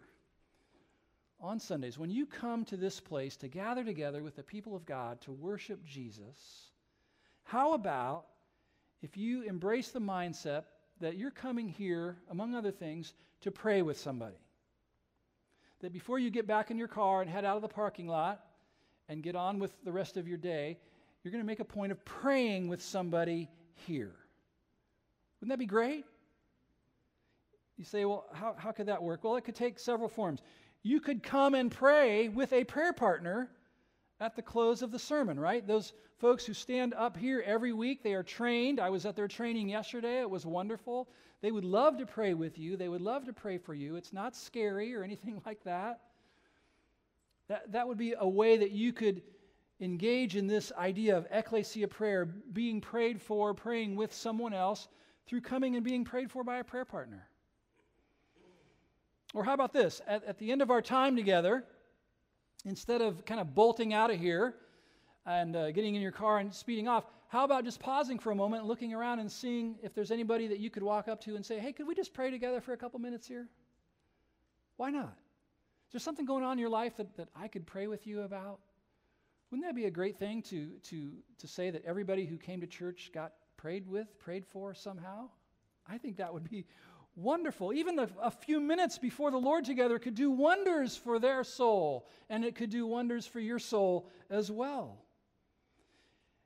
on 1.42 1.60
Sundays, 1.60 1.98
when 1.98 2.10
you 2.10 2.26
come 2.26 2.66
to 2.66 2.76
this 2.76 3.00
place 3.00 3.38
to 3.38 3.48
gather 3.48 3.84
together 3.84 4.24
with 4.24 4.36
the 4.36 4.44
people 4.44 4.76
of 4.76 4.86
God 4.86 5.22
to 5.22 5.32
worship 5.32 5.86
Jesus, 5.86 6.72
how 7.44 7.74
about 7.74 8.26
if 9.04 9.16
you 9.16 9.44
embrace 9.44 9.90
the 9.90 10.02
mindset 10.02 10.64
that 11.00 11.18
you're 11.18 11.32
coming 11.32 11.68
here, 11.68 12.18
among 12.30 12.56
other 12.56 12.72
things, 12.72 13.14
to 13.42 13.52
pray 13.52 13.84
with 13.84 14.00
somebody? 14.00 14.36
That 15.82 15.94
before 15.94 16.20
you 16.20 16.30
get 16.30 16.46
back 16.46 16.72
in 16.72 16.78
your 16.78 16.88
car 16.88 17.22
and 17.22 17.30
head 17.30 17.46
out 17.46 17.56
of 17.56 17.62
the 17.62 17.70
parking 17.70 18.08
lot 18.08 18.44
and 19.08 19.24
get 19.24 19.36
on 19.36 19.60
with 19.60 19.72
the 19.84 19.92
rest 19.92 20.18
of 20.18 20.28
your 20.28 20.38
day, 20.38 20.78
you're 21.24 21.32
going 21.32 21.44
to 21.44 21.48
make 21.48 21.60
a 21.60 21.66
point 21.66 21.92
of 21.92 22.04
praying 22.06 22.68
with 22.68 22.82
somebody 22.82 23.50
here. 23.74 24.16
Wouldn't 25.40 25.50
that 25.50 25.60
be 25.60 25.66
great? 25.66 26.06
You 27.78 27.86
say, 27.86 28.04
well, 28.04 28.26
how, 28.34 28.56
how 28.58 28.72
could 28.72 28.88
that 28.88 29.02
work? 29.02 29.24
Well, 29.24 29.38
it 29.38 29.46
could 29.46 29.56
take 29.56 29.80
several 29.80 30.10
forms 30.10 30.42
you 30.84 31.02
could 31.02 31.24
come 31.24 31.56
and 31.56 31.72
pray 31.72 32.30
with 32.30 32.54
a 32.54 32.64
prayer 32.64 32.94
partner 32.94 33.50
at 34.20 34.36
the 34.36 34.42
close 34.42 34.82
of 34.82 34.92
the 34.92 35.00
sermon, 35.00 35.40
right? 35.40 35.66
Those 35.66 35.94
folks 36.18 36.46
who 36.46 36.54
stand 36.54 36.94
up 36.94 37.16
here 37.16 37.42
every 37.46 37.72
week, 37.72 38.04
they 38.04 38.14
are 38.14 38.24
trained. 38.24 38.80
I 38.80 38.90
was 38.90 39.06
at 39.06 39.16
their 39.16 39.28
training 39.28 39.70
yesterday, 39.70 40.20
it 40.20 40.30
was 40.30 40.46
wonderful. 40.46 41.08
They 41.42 41.52
would 41.52 41.64
love 41.64 41.98
to 42.00 42.06
pray 42.06 42.34
with 42.34 42.58
you, 42.58 42.76
they 42.76 42.90
would 42.90 43.02
love 43.02 43.26
to 43.26 43.34
pray 43.34 43.58
for 43.58 43.74
you. 43.74 43.96
It's 43.96 44.12
not 44.12 44.36
scary 44.36 44.94
or 44.94 45.04
anything 45.04 45.42
like 45.46 45.64
that. 45.64 46.02
That, 47.48 47.72
that 47.72 47.88
would 47.88 47.98
be 47.98 48.14
a 48.18 48.28
way 48.28 48.58
that 48.58 48.72
you 48.72 48.94
could 48.94 49.22
engage 49.80 50.36
in 50.36 50.46
this 50.46 50.72
idea 50.78 51.18
of 51.18 51.26
ecclesia 51.32 51.88
prayer, 51.88 52.26
being 52.26 52.82
prayed 52.82 53.22
for, 53.22 53.54
praying 53.54 53.96
with 53.96 54.14
someone 54.14 54.54
else 54.54 54.88
through 55.26 55.42
coming 55.42 55.76
and 55.76 55.86
being 55.86 56.04
prayed 56.04 56.30
for 56.30 56.44
by 56.44 56.58
a 56.58 56.64
prayer 56.64 56.86
partner. 56.86 57.28
Or 59.34 59.44
how 59.44 59.54
about 59.54 59.74
this? 59.74 60.02
At, 60.08 60.24
at 60.26 60.38
the 60.38 60.52
end 60.52 60.62
of 60.62 60.72
our 60.72 60.82
time 60.82 61.16
together, 61.16 61.64
instead 62.66 63.02
of 63.02 63.26
kind 63.26 63.40
of 63.40 63.56
bolting 63.56 63.94
out 63.94 64.12
of 64.12 64.20
here 64.20 64.56
and 65.26 65.56
uh, 65.56 65.72
getting 65.72 65.96
in 65.96 66.02
your 66.02 66.12
car 66.12 66.40
and 66.40 66.54
speeding 66.54 66.88
off, 66.88 67.06
how 67.28 67.44
about 67.44 67.64
just 67.64 67.80
pausing 67.80 68.18
for 68.18 68.32
a 68.32 68.36
moment, 68.36 68.66
looking 68.66 68.94
around 68.94 69.20
and 69.20 69.32
seeing 69.32 69.76
if 69.84 69.94
there's 69.94 70.12
anybody 70.12 70.48
that 70.48 70.60
you 70.60 70.70
could 70.70 70.84
walk 70.84 71.08
up 71.08 71.22
to 71.22 71.36
and 71.36 71.46
say, 71.46 71.60
hey, 71.60 71.72
could 71.72 71.88
we 71.88 71.94
just 71.94 72.14
pray 72.14 72.32
together 72.32 72.60
for 72.60 72.74
a 72.74 72.78
couple 72.78 73.00
minutes 73.00 73.28
here? 73.28 73.48
Why 74.78 74.90
not? 74.90 75.16
Is 75.88 75.94
there 75.94 76.00
something 76.00 76.26
going 76.26 76.44
on 76.44 76.54
in 76.54 76.60
your 76.60 76.70
life 76.70 76.98
that, 76.98 77.16
that 77.18 77.30
I 77.36 77.48
could 77.48 77.68
pray 77.68 77.88
with 77.88 78.08
you 78.08 78.22
about? 78.22 78.60
Wouldn't 79.52 79.68
that 79.68 79.76
be 79.76 79.86
a 79.86 79.92
great 79.92 80.18
thing 80.18 80.42
to, 80.44 80.70
to, 80.90 81.12
to 81.40 81.48
say 81.48 81.72
that 81.72 81.84
everybody 81.86 82.26
who 82.26 82.38
came 82.38 82.62
to 82.62 82.68
church 82.68 83.12
got 83.14 83.34
prayed 83.58 83.88
with, 83.88 84.08
prayed 84.20 84.46
for 84.46 84.74
somehow? 84.74 85.30
I 85.88 85.98
think 85.98 86.18
that 86.18 86.34
would 86.34 86.50
be 86.50 86.66
wonderful. 87.20 87.74
Even 87.74 87.96
the, 87.96 88.10
a 88.22 88.32
few 88.32 88.60
minutes 88.60 88.98
before 88.98 89.32
the 89.32 89.38
Lord 89.38 89.66
together 89.66 90.00
could 90.00 90.16
do 90.16 90.32
wonders 90.32 90.96
for 90.96 91.20
their 91.20 91.44
soul, 91.44 92.08
and 92.30 92.46
it 92.46 92.56
could 92.56 92.70
do 92.70 92.88
wonders 92.88 93.26
for 93.26 93.40
your 93.40 93.60
soul 93.60 94.08
as 94.30 94.50
well. 94.52 94.98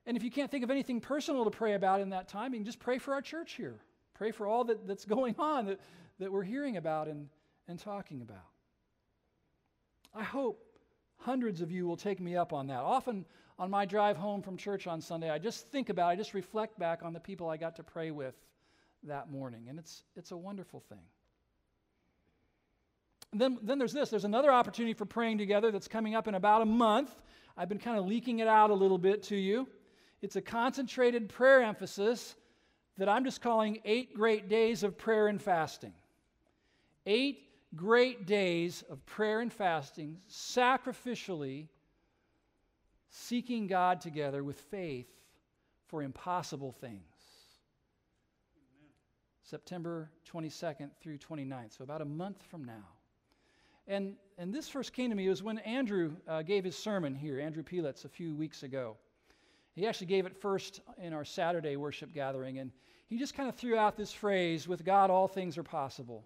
And 0.06 0.16
if 0.16 0.22
you 0.22 0.30
can't 0.30 0.50
think 0.50 0.64
of 0.64 0.70
anything 0.70 1.00
personal 1.00 1.44
to 1.44 1.50
pray 1.50 1.74
about 1.74 2.00
in 2.00 2.10
that 2.10 2.28
time, 2.28 2.52
you 2.52 2.58
can 2.58 2.66
just 2.66 2.80
pray 2.80 2.98
for 2.98 3.14
our 3.14 3.22
church 3.22 3.52
here. 3.52 3.76
Pray 4.14 4.30
for 4.30 4.46
all 4.46 4.64
that, 4.64 4.86
that's 4.86 5.04
going 5.04 5.34
on 5.38 5.66
that, 5.66 5.80
that 6.18 6.30
we're 6.30 6.42
hearing 6.42 6.76
about 6.76 7.08
and, 7.08 7.28
and 7.68 7.78
talking 7.78 8.20
about. 8.20 8.44
I 10.14 10.22
hope 10.22 10.62
hundreds 11.16 11.60
of 11.60 11.70
you 11.70 11.86
will 11.86 11.96
take 11.96 12.20
me 12.20 12.36
up 12.36 12.52
on 12.52 12.66
that. 12.66 12.80
Often 12.80 13.24
on 13.58 13.70
my 13.70 13.86
drive 13.86 14.16
home 14.16 14.42
from 14.42 14.56
church 14.56 14.86
on 14.86 15.00
Sunday, 15.00 15.30
I 15.30 15.38
just 15.38 15.68
think 15.70 15.88
about, 15.88 16.10
I 16.10 16.16
just 16.16 16.34
reflect 16.34 16.78
back 16.78 17.02
on 17.02 17.12
the 17.12 17.20
people 17.20 17.48
I 17.48 17.56
got 17.56 17.76
to 17.76 17.82
pray 17.82 18.10
with 18.10 18.34
that 19.08 19.30
morning. 19.30 19.66
And 19.68 19.78
it's, 19.78 20.02
it's 20.16 20.30
a 20.30 20.36
wonderful 20.36 20.80
thing. 20.80 20.98
And 23.32 23.40
then, 23.40 23.58
then 23.62 23.78
there's 23.78 23.92
this 23.92 24.10
there's 24.10 24.24
another 24.24 24.52
opportunity 24.52 24.94
for 24.94 25.06
praying 25.06 25.38
together 25.38 25.72
that's 25.72 25.88
coming 25.88 26.14
up 26.14 26.28
in 26.28 26.34
about 26.34 26.62
a 26.62 26.66
month. 26.66 27.14
I've 27.56 27.68
been 27.68 27.78
kind 27.78 27.98
of 27.98 28.06
leaking 28.06 28.38
it 28.38 28.48
out 28.48 28.70
a 28.70 28.74
little 28.74 28.98
bit 28.98 29.24
to 29.24 29.36
you. 29.36 29.68
It's 30.22 30.36
a 30.36 30.40
concentrated 30.40 31.28
prayer 31.28 31.62
emphasis 31.62 32.36
that 32.96 33.08
I'm 33.08 33.24
just 33.24 33.40
calling 33.40 33.80
eight 33.84 34.14
great 34.14 34.48
days 34.48 34.82
of 34.82 34.96
prayer 34.96 35.26
and 35.26 35.42
fasting. 35.42 35.92
Eight 37.06 37.40
great 37.74 38.24
days 38.26 38.84
of 38.88 39.04
prayer 39.04 39.40
and 39.40 39.52
fasting, 39.52 40.18
sacrificially 40.30 41.66
seeking 43.10 43.66
God 43.66 44.00
together 44.00 44.42
with 44.42 44.60
faith 44.60 45.08
for 45.88 46.02
impossible 46.02 46.72
things. 46.72 47.13
September 49.54 50.10
22nd 50.28 50.90
through 51.00 51.16
29th, 51.16 51.76
so 51.78 51.84
about 51.84 52.00
a 52.00 52.04
month 52.04 52.42
from 52.50 52.64
now. 52.64 52.88
And, 53.86 54.16
and 54.36 54.52
this 54.52 54.68
first 54.68 54.92
came 54.92 55.10
to 55.10 55.14
me 55.14 55.28
was 55.28 55.44
when 55.44 55.58
Andrew 55.58 56.16
uh, 56.26 56.42
gave 56.42 56.64
his 56.64 56.76
sermon 56.76 57.14
here, 57.14 57.38
Andrew 57.38 57.62
Pelitz, 57.62 58.04
a 58.04 58.08
few 58.08 58.34
weeks 58.34 58.64
ago. 58.64 58.96
He 59.76 59.86
actually 59.86 60.08
gave 60.08 60.26
it 60.26 60.36
first 60.36 60.80
in 61.00 61.12
our 61.12 61.24
Saturday 61.24 61.76
worship 61.76 62.12
gathering, 62.12 62.58
and 62.58 62.72
he 63.06 63.16
just 63.16 63.36
kind 63.36 63.48
of 63.48 63.54
threw 63.54 63.78
out 63.78 63.96
this 63.96 64.12
phrase 64.12 64.66
with 64.66 64.84
God, 64.84 65.08
all 65.08 65.28
things 65.28 65.56
are 65.56 65.62
possible. 65.62 66.24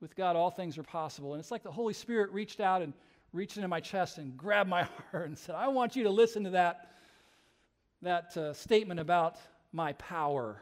With 0.00 0.14
God, 0.14 0.36
all 0.36 0.52
things 0.52 0.78
are 0.78 0.84
possible. 0.84 1.34
And 1.34 1.40
it's 1.40 1.50
like 1.50 1.64
the 1.64 1.72
Holy 1.72 1.94
Spirit 1.94 2.30
reached 2.30 2.60
out 2.60 2.80
and 2.80 2.92
reached 3.32 3.56
into 3.56 3.66
my 3.66 3.80
chest 3.80 4.18
and 4.18 4.36
grabbed 4.36 4.70
my 4.70 4.84
heart 5.10 5.26
and 5.26 5.36
said, 5.36 5.56
I 5.56 5.66
want 5.66 5.96
you 5.96 6.04
to 6.04 6.10
listen 6.10 6.44
to 6.44 6.50
that, 6.50 6.92
that 8.02 8.36
uh, 8.36 8.52
statement 8.52 9.00
about 9.00 9.36
my 9.72 9.94
power 9.94 10.60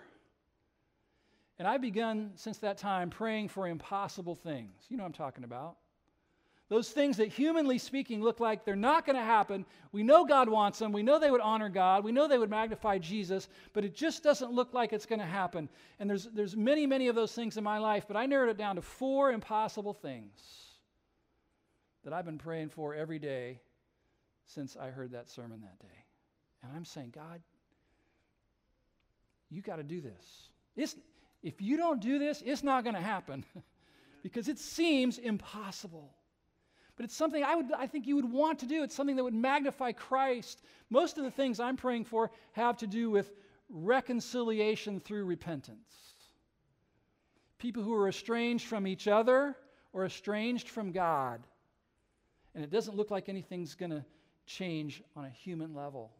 and 1.62 1.68
I've 1.68 1.80
begun 1.80 2.32
since 2.34 2.58
that 2.58 2.76
time 2.76 3.08
praying 3.08 3.46
for 3.46 3.68
impossible 3.68 4.34
things. 4.34 4.72
You 4.88 4.96
know 4.96 5.04
I'm 5.04 5.12
talking 5.12 5.44
about. 5.44 5.76
Those 6.68 6.90
things 6.90 7.18
that, 7.18 7.28
humanly 7.28 7.78
speaking, 7.78 8.20
look 8.20 8.40
like 8.40 8.64
they're 8.64 8.74
not 8.74 9.06
going 9.06 9.14
to 9.14 9.22
happen. 9.22 9.64
We 9.92 10.02
know 10.02 10.24
God 10.24 10.48
wants 10.48 10.80
them. 10.80 10.90
We 10.90 11.04
know 11.04 11.20
they 11.20 11.30
would 11.30 11.40
honor 11.40 11.68
God. 11.68 12.02
We 12.02 12.10
know 12.10 12.26
they 12.26 12.36
would 12.36 12.50
magnify 12.50 12.98
Jesus, 12.98 13.48
but 13.74 13.84
it 13.84 13.94
just 13.94 14.24
doesn't 14.24 14.50
look 14.50 14.74
like 14.74 14.92
it's 14.92 15.06
going 15.06 15.20
to 15.20 15.24
happen. 15.24 15.68
And 16.00 16.10
there's, 16.10 16.24
there's 16.34 16.56
many, 16.56 16.84
many 16.84 17.06
of 17.06 17.14
those 17.14 17.32
things 17.32 17.56
in 17.56 17.62
my 17.62 17.78
life, 17.78 18.06
but 18.08 18.16
I 18.16 18.26
narrowed 18.26 18.50
it 18.50 18.58
down 18.58 18.74
to 18.74 18.82
four 18.82 19.30
impossible 19.30 19.94
things 19.94 20.40
that 22.02 22.12
I've 22.12 22.24
been 22.24 22.38
praying 22.38 22.70
for 22.70 22.92
every 22.92 23.20
day 23.20 23.60
since 24.46 24.76
I 24.76 24.88
heard 24.88 25.12
that 25.12 25.30
sermon 25.30 25.60
that 25.60 25.78
day. 25.78 25.94
And 26.64 26.72
I'm 26.74 26.84
saying, 26.84 27.12
God, 27.14 27.40
you 29.48 29.62
got 29.62 29.76
to 29.76 29.84
do 29.84 30.00
this. 30.00 30.48
It's, 30.74 30.96
if 31.42 31.60
you 31.60 31.76
don't 31.76 32.00
do 32.00 32.18
this, 32.18 32.42
it's 32.44 32.62
not 32.62 32.84
going 32.84 32.94
to 32.94 33.00
happen 33.00 33.44
because 34.22 34.48
it 34.48 34.58
seems 34.58 35.18
impossible. 35.18 36.14
but 36.96 37.04
it's 37.04 37.16
something 37.16 37.42
I, 37.42 37.56
would, 37.56 37.72
I 37.76 37.86
think 37.86 38.06
you 38.06 38.16
would 38.16 38.30
want 38.30 38.60
to 38.60 38.66
do. 38.66 38.82
It's 38.82 38.94
something 38.94 39.16
that 39.16 39.24
would 39.24 39.34
magnify 39.34 39.92
Christ. 39.92 40.62
Most 40.90 41.18
of 41.18 41.24
the 41.24 41.30
things 41.30 41.58
I'm 41.58 41.76
praying 41.76 42.04
for 42.04 42.30
have 42.52 42.76
to 42.78 42.86
do 42.86 43.10
with 43.10 43.32
reconciliation 43.68 45.00
through 45.00 45.24
repentance. 45.24 46.14
People 47.58 47.82
who 47.82 47.94
are 47.94 48.08
estranged 48.08 48.66
from 48.66 48.86
each 48.86 49.08
other 49.08 49.56
or 49.92 50.04
estranged 50.04 50.68
from 50.68 50.92
God. 50.92 51.40
And 52.54 52.62
it 52.62 52.70
doesn't 52.70 52.96
look 52.96 53.10
like 53.10 53.28
anything's 53.28 53.74
going 53.74 53.90
to 53.90 54.04
change 54.46 55.02
on 55.16 55.24
a 55.24 55.30
human 55.30 55.74
level. 55.74 56.12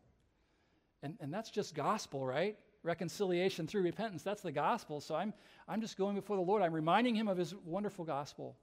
And, 1.03 1.17
and 1.21 1.33
that's 1.33 1.51
just 1.51 1.75
gospel, 1.75 2.25
right? 2.25 2.57
Reconciliation 2.83 3.67
through 3.67 3.83
repentance. 3.83 4.23
That's 4.23 4.43
the 4.43 4.53
gospel. 4.53 5.01
So 5.01 5.15
I'm, 5.15 5.33
I'm 5.69 5.81
just 5.81 5.97
going 5.97 6.15
before 6.15 6.37
the 6.37 6.43
Lord. 6.43 6.63
I'm 6.63 6.73
reminding 6.73 7.15
him 7.15 7.29
of 7.29 7.37
his 7.37 7.55
wonderful 7.65 8.05
gospel. 8.05 8.57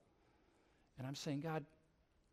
And 0.98 1.06
I'm 1.06 1.14
saying, 1.14 1.40
God, 1.40 1.64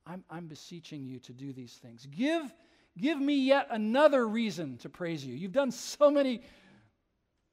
I'm, 0.06 0.24
I'm 0.30 0.48
beseeching 0.48 1.06
you 1.06 1.20
to 1.20 1.34
do 1.34 1.54
these 1.54 1.74
things. 1.74 2.06
Give, 2.06 2.54
give 2.98 3.20
me 3.20 3.46
yet 3.46 3.68
another 3.72 4.28
reason 4.28 4.78
to 4.80 4.90
praise 4.90 5.26
you. 5.26 5.36
You've 5.36 5.54
done 5.54 5.72
so 5.72 6.12
many 6.12 6.42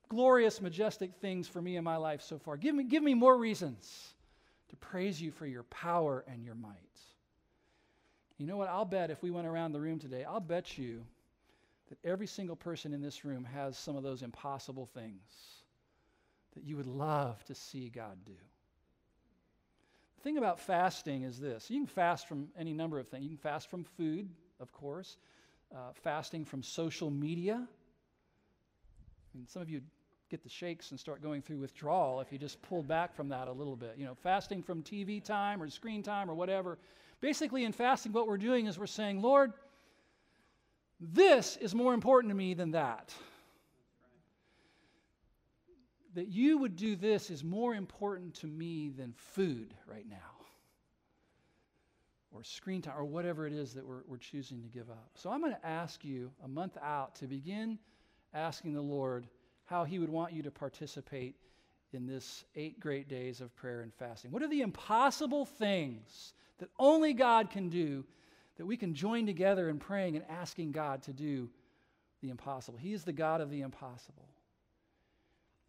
glorious, 0.09 0.61
majestic 0.61 1.14
things 1.14 1.49
for 1.49 1.62
me 1.62 1.77
in 1.77 1.85
my 1.85 1.97
life 1.97 2.23
so 2.23 2.38
far. 2.38 2.57
Give 2.57 2.75
me, 2.75 2.85
give 2.85 3.03
me 3.03 3.14
more 3.14 3.37
reasons 3.37 4.14
to 4.70 4.77
praise 4.77 5.20
you 5.20 5.31
for 5.31 5.47
your 5.47 5.64
power 5.64 6.25
and 6.29 6.44
your 6.44 6.55
might. 6.55 6.79
You 8.38 8.47
know 8.47 8.57
what? 8.57 8.68
I'll 8.68 8.85
bet 8.85 9.11
if 9.11 9.23
we 9.23 9.31
went 9.31 9.47
around 9.47 9.73
the 9.73 9.81
room 9.81 9.99
today, 9.99 10.25
I'll 10.25 10.40
bet 10.40 10.77
you 10.77 11.05
that 11.88 11.99
every 12.05 12.27
single 12.27 12.57
person 12.57 12.92
in 12.92 13.01
this 13.01 13.25
room 13.25 13.44
has 13.44 13.77
some 13.77 13.97
of 13.97 14.03
those 14.03 14.23
impossible 14.23 14.87
things 14.87 15.20
that 16.55 16.64
you 16.64 16.77
would 16.77 16.87
love 16.87 17.44
to 17.44 17.55
see 17.55 17.88
God 17.88 18.16
do. 18.25 18.33
The 20.16 20.23
thing 20.23 20.38
about 20.38 20.61
fasting 20.61 21.23
is 21.23 21.38
this 21.38 21.70
you 21.70 21.81
can 21.81 21.87
fast 21.87 22.27
from 22.27 22.49
any 22.59 22.73
number 22.73 22.99
of 22.99 23.09
things. 23.09 23.25
You 23.25 23.31
can 23.31 23.38
fast 23.38 23.68
from 23.68 23.85
food, 23.85 24.29
of 24.61 24.73
course, 24.73 25.16
uh, 25.75 25.92
fasting 25.92 26.44
from 26.44 26.62
social 26.62 27.11
media. 27.11 27.55
I 27.57 29.37
mean, 29.37 29.47
some 29.49 29.61
of 29.61 29.68
you 29.68 29.83
get 30.31 30.42
the 30.42 30.49
shakes 30.49 30.90
and 30.90 30.99
start 30.99 31.23
going 31.23 31.42
through 31.42 31.59
withdrawal 31.59 32.20
if 32.20 32.33
you 32.33 32.38
just 32.38 32.62
pull 32.62 32.83
back 32.83 33.14
from 33.14 33.29
that 33.29 33.49
a 33.49 33.53
little 33.53 33.77
bit. 33.77 33.97
You 33.99 34.07
know, 34.07 34.14
fasting 34.14 34.62
from 34.62 34.83
TV 34.83 35.23
time 35.23 35.62
or 35.62 35.68
screen 35.68 36.03
time 36.03 36.31
or 36.31 36.35
whatever. 36.35 36.79
Basically, 37.20 37.64
in 37.64 37.73
fasting, 37.73 38.12
what 38.12 38.27
we're 38.27 38.38
doing 38.38 38.66
is 38.66 38.79
we're 38.79 38.87
saying, 38.87 39.20
Lord, 39.20 39.53
this 41.00 41.57
is 41.57 41.74
more 41.74 41.94
important 41.94 42.30
to 42.30 42.35
me 42.35 42.54
than 42.54 42.72
that. 42.72 43.12
That 46.14 46.28
you 46.28 46.59
would 46.59 46.76
do 46.76 46.94
this 46.94 47.30
is 47.30 47.42
more 47.42 47.74
important 47.74 48.35
to 48.37 48.46
me 48.46 48.90
than 48.90 49.12
food 49.16 49.74
right 49.87 50.09
now, 50.09 50.16
or 52.33 52.44
screen 52.44 52.83
time, 52.83 52.94
or 52.96 53.04
whatever 53.04 53.46
it 53.46 53.52
is 53.52 53.74
that 53.74 53.85
we're, 53.85 54.02
we're 54.07 54.18
choosing 54.18 54.62
to 54.62 54.68
give 54.68 54.90
up. 54.90 55.11
So 55.14 55.30
I'm 55.30 55.40
going 55.40 55.54
to 55.54 55.66
ask 55.66 56.04
you 56.04 56.30
a 56.44 56.48
month 56.48 56.76
out 56.80 57.16
to 57.16 57.26
begin 57.26 57.78
asking 58.33 58.74
the 58.74 58.80
Lord 58.80 59.26
how 59.64 59.85
He 59.85 59.98
would 59.98 60.11
want 60.11 60.33
you 60.33 60.42
to 60.42 60.50
participate 60.50 61.35
in 61.92 62.07
this 62.07 62.44
eight 62.54 62.78
great 62.80 63.09
days 63.09 63.40
of 63.40 63.54
prayer 63.57 63.80
and 63.80 63.92
fasting. 63.94 64.30
What 64.30 64.42
are 64.42 64.48
the 64.48 64.62
impossible 64.62 65.44
things 65.44 66.35
that 66.59 66.68
only 66.78 67.12
God 67.12 67.50
can 67.50 67.68
do 67.68 68.04
that 68.57 68.67
we 68.67 68.77
can 68.77 68.95
join 68.95 69.27
together 69.27 69.69
in 69.69 69.79
praying 69.79 70.17
and 70.17 70.25
asking 70.29 70.73
God 70.73 71.03
to 71.05 71.12
do 71.12 71.49
the 72.23 72.31
impossible. 72.31 72.79
He 72.79 72.93
is 72.93 73.05
the 73.05 73.12
God 73.12 73.40
of 73.40 73.51
the 73.51 73.62
impossible. 73.62 74.29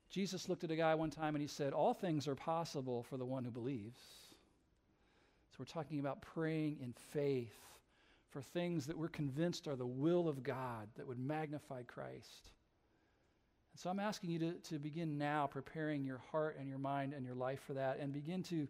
Jesus 0.09 0.47
looked 0.47 0.63
at 0.63 0.71
a 0.71 0.75
guy 0.75 0.95
one 0.95 1.09
time 1.09 1.35
and 1.35 1.41
he 1.41 1.47
said, 1.47 1.73
All 1.73 1.93
things 1.93 2.27
are 2.27 2.35
possible 2.35 3.03
for 3.03 3.17
the 3.17 3.25
one 3.25 3.43
who 3.43 3.51
believes. 3.51 3.99
So 5.51 5.57
we're 5.59 5.65
talking 5.65 5.99
about 5.99 6.21
praying 6.21 6.77
in 6.81 6.93
faith 7.11 7.55
for 8.29 8.41
things 8.41 8.85
that 8.87 8.97
we're 8.97 9.07
convinced 9.07 9.67
are 9.67 9.77
the 9.77 9.85
will 9.85 10.27
of 10.27 10.43
God 10.43 10.89
that 10.97 11.07
would 11.07 11.19
magnify 11.19 11.83
Christ. 11.83 12.49
And 13.71 13.79
so 13.79 13.89
I'm 13.89 13.99
asking 13.99 14.29
you 14.29 14.39
to, 14.39 14.51
to 14.69 14.79
begin 14.79 15.17
now 15.17 15.47
preparing 15.47 16.03
your 16.03 16.21
heart 16.31 16.57
and 16.59 16.67
your 16.67 16.77
mind 16.77 17.13
and 17.13 17.25
your 17.25 17.35
life 17.35 17.61
for 17.61 17.73
that 17.73 17.99
and 17.99 18.11
begin 18.11 18.43
to 18.43 18.67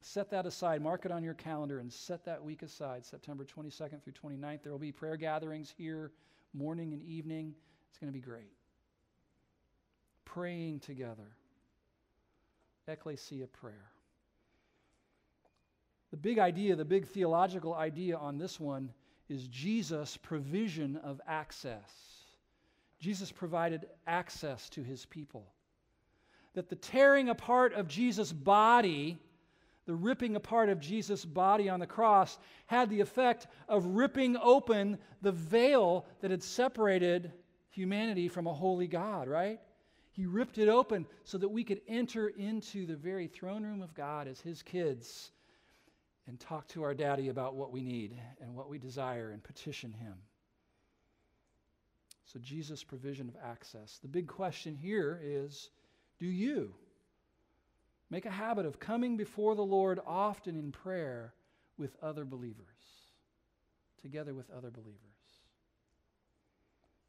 Set 0.00 0.30
that 0.30 0.46
aside, 0.46 0.80
mark 0.80 1.04
it 1.04 1.10
on 1.10 1.24
your 1.24 1.34
calendar, 1.34 1.80
and 1.80 1.92
set 1.92 2.24
that 2.24 2.42
week 2.42 2.62
aside, 2.62 3.04
September 3.04 3.44
22nd 3.44 4.02
through 4.02 4.12
29th. 4.12 4.62
There 4.62 4.72
will 4.72 4.78
be 4.78 4.92
prayer 4.92 5.16
gatherings 5.16 5.72
here, 5.76 6.12
morning 6.54 6.92
and 6.92 7.02
evening. 7.02 7.54
It's 7.90 7.98
going 7.98 8.12
to 8.12 8.16
be 8.16 8.24
great. 8.24 8.52
Praying 10.24 10.80
together. 10.80 11.36
Ecclesia 12.86 13.46
prayer. 13.48 13.90
The 16.10 16.16
big 16.16 16.38
idea, 16.38 16.74
the 16.74 16.84
big 16.84 17.06
theological 17.06 17.74
idea 17.74 18.16
on 18.16 18.38
this 18.38 18.58
one 18.58 18.90
is 19.28 19.46
Jesus' 19.48 20.16
provision 20.16 20.96
of 20.96 21.20
access. 21.26 21.90
Jesus 22.98 23.30
provided 23.30 23.86
access 24.06 24.70
to 24.70 24.82
his 24.82 25.04
people. 25.06 25.46
That 26.54 26.70
the 26.70 26.76
tearing 26.76 27.28
apart 27.28 27.74
of 27.74 27.88
Jesus' 27.88 28.32
body 28.32 29.18
the 29.88 29.94
ripping 29.94 30.36
apart 30.36 30.68
of 30.68 30.80
Jesus' 30.80 31.24
body 31.24 31.70
on 31.70 31.80
the 31.80 31.86
cross 31.86 32.38
had 32.66 32.90
the 32.90 33.00
effect 33.00 33.46
of 33.70 33.86
ripping 33.86 34.36
open 34.36 34.98
the 35.22 35.32
veil 35.32 36.04
that 36.20 36.30
had 36.30 36.42
separated 36.42 37.32
humanity 37.70 38.28
from 38.28 38.46
a 38.46 38.52
holy 38.52 38.86
God, 38.86 39.28
right? 39.28 39.58
He 40.10 40.26
ripped 40.26 40.58
it 40.58 40.68
open 40.68 41.06
so 41.24 41.38
that 41.38 41.48
we 41.48 41.64
could 41.64 41.80
enter 41.88 42.28
into 42.28 42.84
the 42.84 42.96
very 42.96 43.28
throne 43.28 43.64
room 43.64 43.80
of 43.80 43.94
God 43.94 44.28
as 44.28 44.42
His 44.42 44.62
kids 44.62 45.30
and 46.26 46.38
talk 46.38 46.68
to 46.68 46.82
our 46.82 46.92
daddy 46.92 47.28
about 47.30 47.54
what 47.54 47.72
we 47.72 47.80
need 47.80 48.20
and 48.42 48.54
what 48.54 48.68
we 48.68 48.76
desire 48.76 49.30
and 49.30 49.42
petition 49.42 49.90
Him. 49.90 50.16
So, 52.26 52.38
Jesus' 52.40 52.84
provision 52.84 53.26
of 53.26 53.36
access. 53.42 54.00
The 54.02 54.08
big 54.08 54.26
question 54.26 54.76
here 54.76 55.18
is 55.22 55.70
do 56.18 56.26
you? 56.26 56.74
Make 58.10 58.26
a 58.26 58.30
habit 58.30 58.64
of 58.64 58.80
coming 58.80 59.16
before 59.16 59.54
the 59.54 59.64
Lord 59.64 60.00
often 60.06 60.56
in 60.56 60.72
prayer 60.72 61.34
with 61.76 61.96
other 62.02 62.24
believers, 62.24 62.66
together 64.00 64.34
with 64.34 64.50
other 64.50 64.70
believers. 64.70 64.98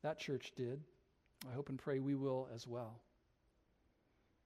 That 0.03 0.19
church 0.19 0.51
did. 0.55 0.81
I 1.49 1.53
hope 1.53 1.69
and 1.69 1.79
pray 1.79 1.99
we 1.99 2.15
will 2.15 2.49
as 2.53 2.67
well. 2.67 2.99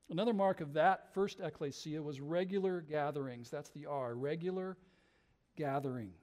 Another 0.10 0.34
mark 0.34 0.62
of 0.62 0.74
that 0.74 1.14
first 1.14 1.40
ecclesia 1.40 2.02
was 2.02 2.22
regular 2.22 2.82
gatherings. 2.82 3.50
That's 3.50 3.70
the 3.70 3.88
R, 3.88 4.14
regular 4.14 4.78
gatherings. 5.56 6.14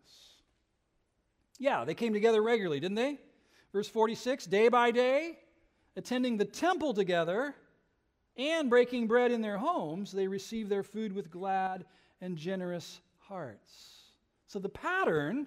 Yeah, 1.59 1.85
they 1.85 1.95
came 1.95 2.13
together 2.13 2.43
regularly, 2.43 2.79
didn't 2.79 2.97
they? 2.97 3.19
Verse 3.73 3.89
46 3.89 4.47
day 4.47 4.69
by 4.69 4.91
day, 4.91 5.39
attending 5.97 6.37
the 6.37 6.45
temple 6.45 6.95
together 6.95 7.55
and 8.37 8.71
breaking 8.71 9.07
bread 9.07 9.33
in 9.33 9.43
their 9.43 9.59
homes, 9.59 10.13
they 10.13 10.29
receive 10.29 10.69
their 10.69 10.83
food 10.83 11.13
with 11.13 11.31
glad 11.31 11.85
and 12.21 12.37
generous 12.37 13.01
hearts. 13.19 14.13
So 14.47 14.59
the 14.59 14.69
pattern 14.69 15.47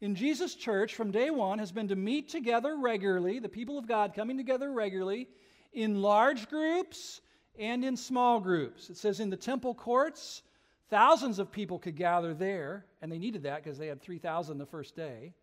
in 0.00 0.14
Jesus' 0.14 0.54
church 0.54 0.94
from 0.94 1.10
day 1.10 1.30
one 1.30 1.58
has 1.58 1.72
been 1.72 1.88
to 1.88 1.96
meet 1.96 2.28
together 2.28 2.76
regularly, 2.76 3.38
the 3.38 3.48
people 3.48 3.78
of 3.78 3.86
God 3.86 4.14
coming 4.14 4.36
together 4.36 4.72
regularly 4.72 5.28
in 5.72 6.00
large 6.00 6.48
groups 6.48 7.20
and 7.58 7.84
in 7.84 7.96
small 7.96 8.40
groups. 8.40 8.88
It 8.90 8.96
says 8.96 9.20
in 9.20 9.30
the 9.30 9.36
temple 9.36 9.74
courts, 9.74 10.42
thousands 10.88 11.38
of 11.38 11.52
people 11.52 11.78
could 11.78 11.96
gather 11.96 12.32
there, 12.32 12.86
and 13.02 13.12
they 13.12 13.18
needed 13.18 13.42
that 13.42 13.62
because 13.62 13.78
they 13.78 13.88
had 13.88 14.00
3,000 14.00 14.58
the 14.58 14.66
first 14.66 14.96
day. 14.96 15.34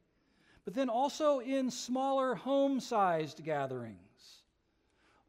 But 0.66 0.74
then 0.74 0.90
also 0.90 1.40
in 1.40 1.70
smaller 1.72 2.36
home 2.36 2.80
sized 2.80 3.44
gatherings. 3.44 4.42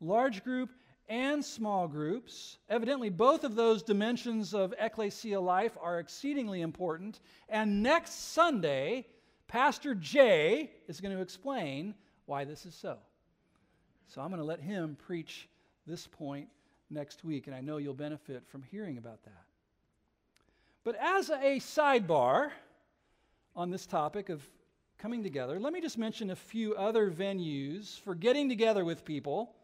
Large 0.00 0.42
group 0.42 0.70
and 1.08 1.44
small 1.44 1.88
groups. 1.88 2.58
Evidently, 2.68 3.08
both 3.08 3.44
of 3.44 3.54
those 3.54 3.82
dimensions 3.82 4.54
of 4.54 4.74
ecclesia 4.78 5.40
life 5.40 5.76
are 5.80 5.98
exceedingly 5.98 6.60
important. 6.60 7.20
And 7.48 7.82
next 7.82 8.32
Sunday, 8.32 9.06
Pastor 9.46 9.94
Jay 9.94 10.70
is 10.86 11.00
going 11.00 11.16
to 11.16 11.22
explain 11.22 11.94
why 12.26 12.44
this 12.44 12.66
is 12.66 12.74
so. 12.74 12.98
So 14.06 14.20
I'm 14.20 14.28
going 14.28 14.40
to 14.40 14.44
let 14.44 14.60
him 14.60 14.96
preach 15.06 15.48
this 15.86 16.06
point 16.06 16.48
next 16.90 17.24
week, 17.24 17.46
and 17.46 17.56
I 17.56 17.60
know 17.60 17.78
you'll 17.78 17.94
benefit 17.94 18.46
from 18.46 18.62
hearing 18.62 18.98
about 18.98 19.22
that. 19.24 19.44
But 20.84 20.96
as 20.96 21.30
a 21.30 21.58
sidebar 21.58 22.50
on 23.56 23.70
this 23.70 23.86
topic 23.86 24.28
of 24.28 24.42
coming 24.98 25.22
together, 25.22 25.58
let 25.60 25.72
me 25.72 25.80
just 25.80 25.98
mention 25.98 26.30
a 26.30 26.36
few 26.36 26.74
other 26.74 27.10
venues 27.10 28.00
for 28.00 28.14
getting 28.14 28.48
together 28.48 28.84
with 28.84 29.04
people 29.04 29.54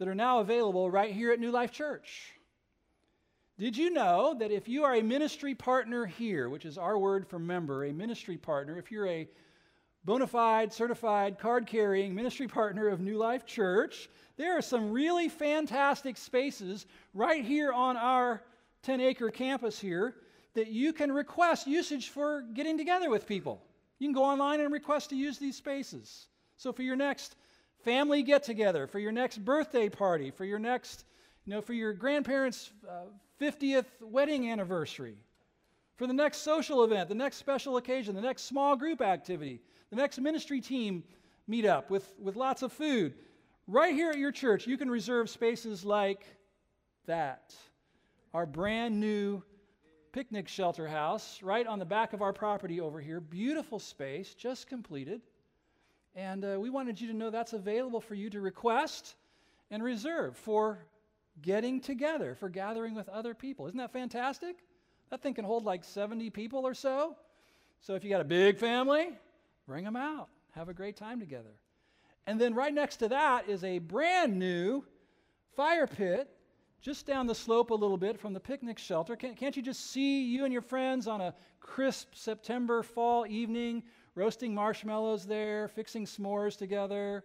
that 0.00 0.08
are 0.08 0.14
now 0.14 0.38
available 0.38 0.90
right 0.90 1.12
here 1.12 1.30
at 1.30 1.38
New 1.38 1.50
Life 1.50 1.72
Church. 1.72 2.32
Did 3.58 3.76
you 3.76 3.90
know 3.90 4.34
that 4.38 4.50
if 4.50 4.66
you 4.66 4.84
are 4.84 4.94
a 4.94 5.02
ministry 5.02 5.54
partner 5.54 6.06
here, 6.06 6.48
which 6.48 6.64
is 6.64 6.78
our 6.78 6.98
word 6.98 7.28
for 7.28 7.38
member, 7.38 7.84
a 7.84 7.92
ministry 7.92 8.38
partner, 8.38 8.78
if 8.78 8.90
you're 8.90 9.06
a 9.06 9.28
bona 10.06 10.26
fide, 10.26 10.72
certified, 10.72 11.38
card 11.38 11.66
carrying 11.66 12.14
ministry 12.14 12.48
partner 12.48 12.88
of 12.88 13.00
New 13.00 13.18
Life 13.18 13.44
Church, 13.44 14.08
there 14.38 14.56
are 14.56 14.62
some 14.62 14.90
really 14.90 15.28
fantastic 15.28 16.16
spaces 16.16 16.86
right 17.12 17.44
here 17.44 17.70
on 17.70 17.98
our 17.98 18.42
10 18.82 19.02
acre 19.02 19.28
campus 19.28 19.78
here 19.78 20.14
that 20.54 20.68
you 20.68 20.94
can 20.94 21.12
request 21.12 21.66
usage 21.66 22.08
for 22.08 22.40
getting 22.54 22.78
together 22.78 23.10
with 23.10 23.26
people. 23.26 23.62
You 23.98 24.06
can 24.06 24.14
go 24.14 24.24
online 24.24 24.60
and 24.60 24.72
request 24.72 25.10
to 25.10 25.16
use 25.16 25.36
these 25.36 25.56
spaces. 25.56 26.28
So 26.56 26.72
for 26.72 26.80
your 26.80 26.96
next 26.96 27.36
family 27.84 28.22
get 28.22 28.42
together, 28.42 28.86
for 28.86 28.98
your 28.98 29.12
next 29.12 29.44
birthday 29.44 29.88
party, 29.88 30.30
for 30.30 30.44
your 30.44 30.58
next, 30.58 31.04
you 31.44 31.52
know, 31.52 31.60
for 31.60 31.72
your 31.72 31.92
grandparents' 31.92 32.72
uh, 32.88 33.04
50th 33.40 33.86
wedding 34.00 34.50
anniversary, 34.50 35.16
for 35.96 36.06
the 36.06 36.12
next 36.12 36.38
social 36.38 36.84
event, 36.84 37.08
the 37.08 37.14
next 37.14 37.36
special 37.36 37.76
occasion, 37.76 38.14
the 38.14 38.20
next 38.20 38.42
small 38.42 38.76
group 38.76 39.00
activity, 39.00 39.60
the 39.90 39.96
next 39.96 40.18
ministry 40.18 40.60
team 40.60 41.04
meetup 41.48 41.90
with, 41.90 42.14
with 42.18 42.36
lots 42.36 42.62
of 42.62 42.72
food. 42.72 43.14
Right 43.66 43.94
here 43.94 44.10
at 44.10 44.18
your 44.18 44.32
church, 44.32 44.66
you 44.66 44.76
can 44.76 44.90
reserve 44.90 45.28
spaces 45.28 45.84
like 45.84 46.24
that. 47.06 47.54
Our 48.32 48.46
brand 48.46 49.00
new 49.00 49.42
picnic 50.12 50.48
shelter 50.48 50.88
house 50.88 51.42
right 51.42 51.66
on 51.66 51.78
the 51.78 51.84
back 51.84 52.12
of 52.12 52.22
our 52.22 52.32
property 52.32 52.80
over 52.80 53.00
here. 53.00 53.20
Beautiful 53.20 53.78
space, 53.78 54.34
just 54.34 54.68
completed. 54.68 55.20
And 56.14 56.44
uh, 56.44 56.58
we 56.60 56.70
wanted 56.70 57.00
you 57.00 57.08
to 57.08 57.14
know 57.14 57.30
that's 57.30 57.52
available 57.52 58.00
for 58.00 58.14
you 58.14 58.30
to 58.30 58.40
request 58.40 59.14
and 59.70 59.82
reserve 59.82 60.36
for 60.36 60.78
getting 61.42 61.80
together, 61.80 62.34
for 62.34 62.48
gathering 62.48 62.94
with 62.94 63.08
other 63.08 63.34
people. 63.34 63.66
Isn't 63.66 63.78
that 63.78 63.92
fantastic? 63.92 64.56
That 65.10 65.22
thing 65.22 65.34
can 65.34 65.44
hold 65.44 65.64
like 65.64 65.84
70 65.84 66.30
people 66.30 66.66
or 66.66 66.74
so. 66.74 67.16
So 67.80 67.94
if 67.94 68.04
you 68.04 68.10
got 68.10 68.20
a 68.20 68.24
big 68.24 68.58
family, 68.58 69.10
bring 69.66 69.84
them 69.84 69.96
out. 69.96 70.28
Have 70.52 70.68
a 70.68 70.74
great 70.74 70.96
time 70.96 71.20
together. 71.20 71.54
And 72.26 72.40
then 72.40 72.54
right 72.54 72.74
next 72.74 72.96
to 72.98 73.08
that 73.08 73.48
is 73.48 73.64
a 73.64 73.78
brand 73.78 74.38
new 74.38 74.84
fire 75.56 75.86
pit 75.86 76.28
just 76.80 77.06
down 77.06 77.26
the 77.26 77.34
slope 77.34 77.70
a 77.70 77.74
little 77.74 77.96
bit 77.96 78.18
from 78.18 78.32
the 78.32 78.40
picnic 78.40 78.78
shelter. 78.78 79.16
Can't, 79.16 79.36
can't 79.36 79.56
you 79.56 79.62
just 79.62 79.90
see 79.90 80.24
you 80.24 80.44
and 80.44 80.52
your 80.52 80.62
friends 80.62 81.06
on 81.06 81.20
a 81.20 81.34
crisp 81.60 82.14
September 82.14 82.82
fall 82.82 83.26
evening 83.26 83.82
roasting 84.14 84.54
marshmallows 84.54 85.26
there, 85.26 85.68
fixing 85.68 86.04
s'mores 86.04 86.56
together? 86.56 87.24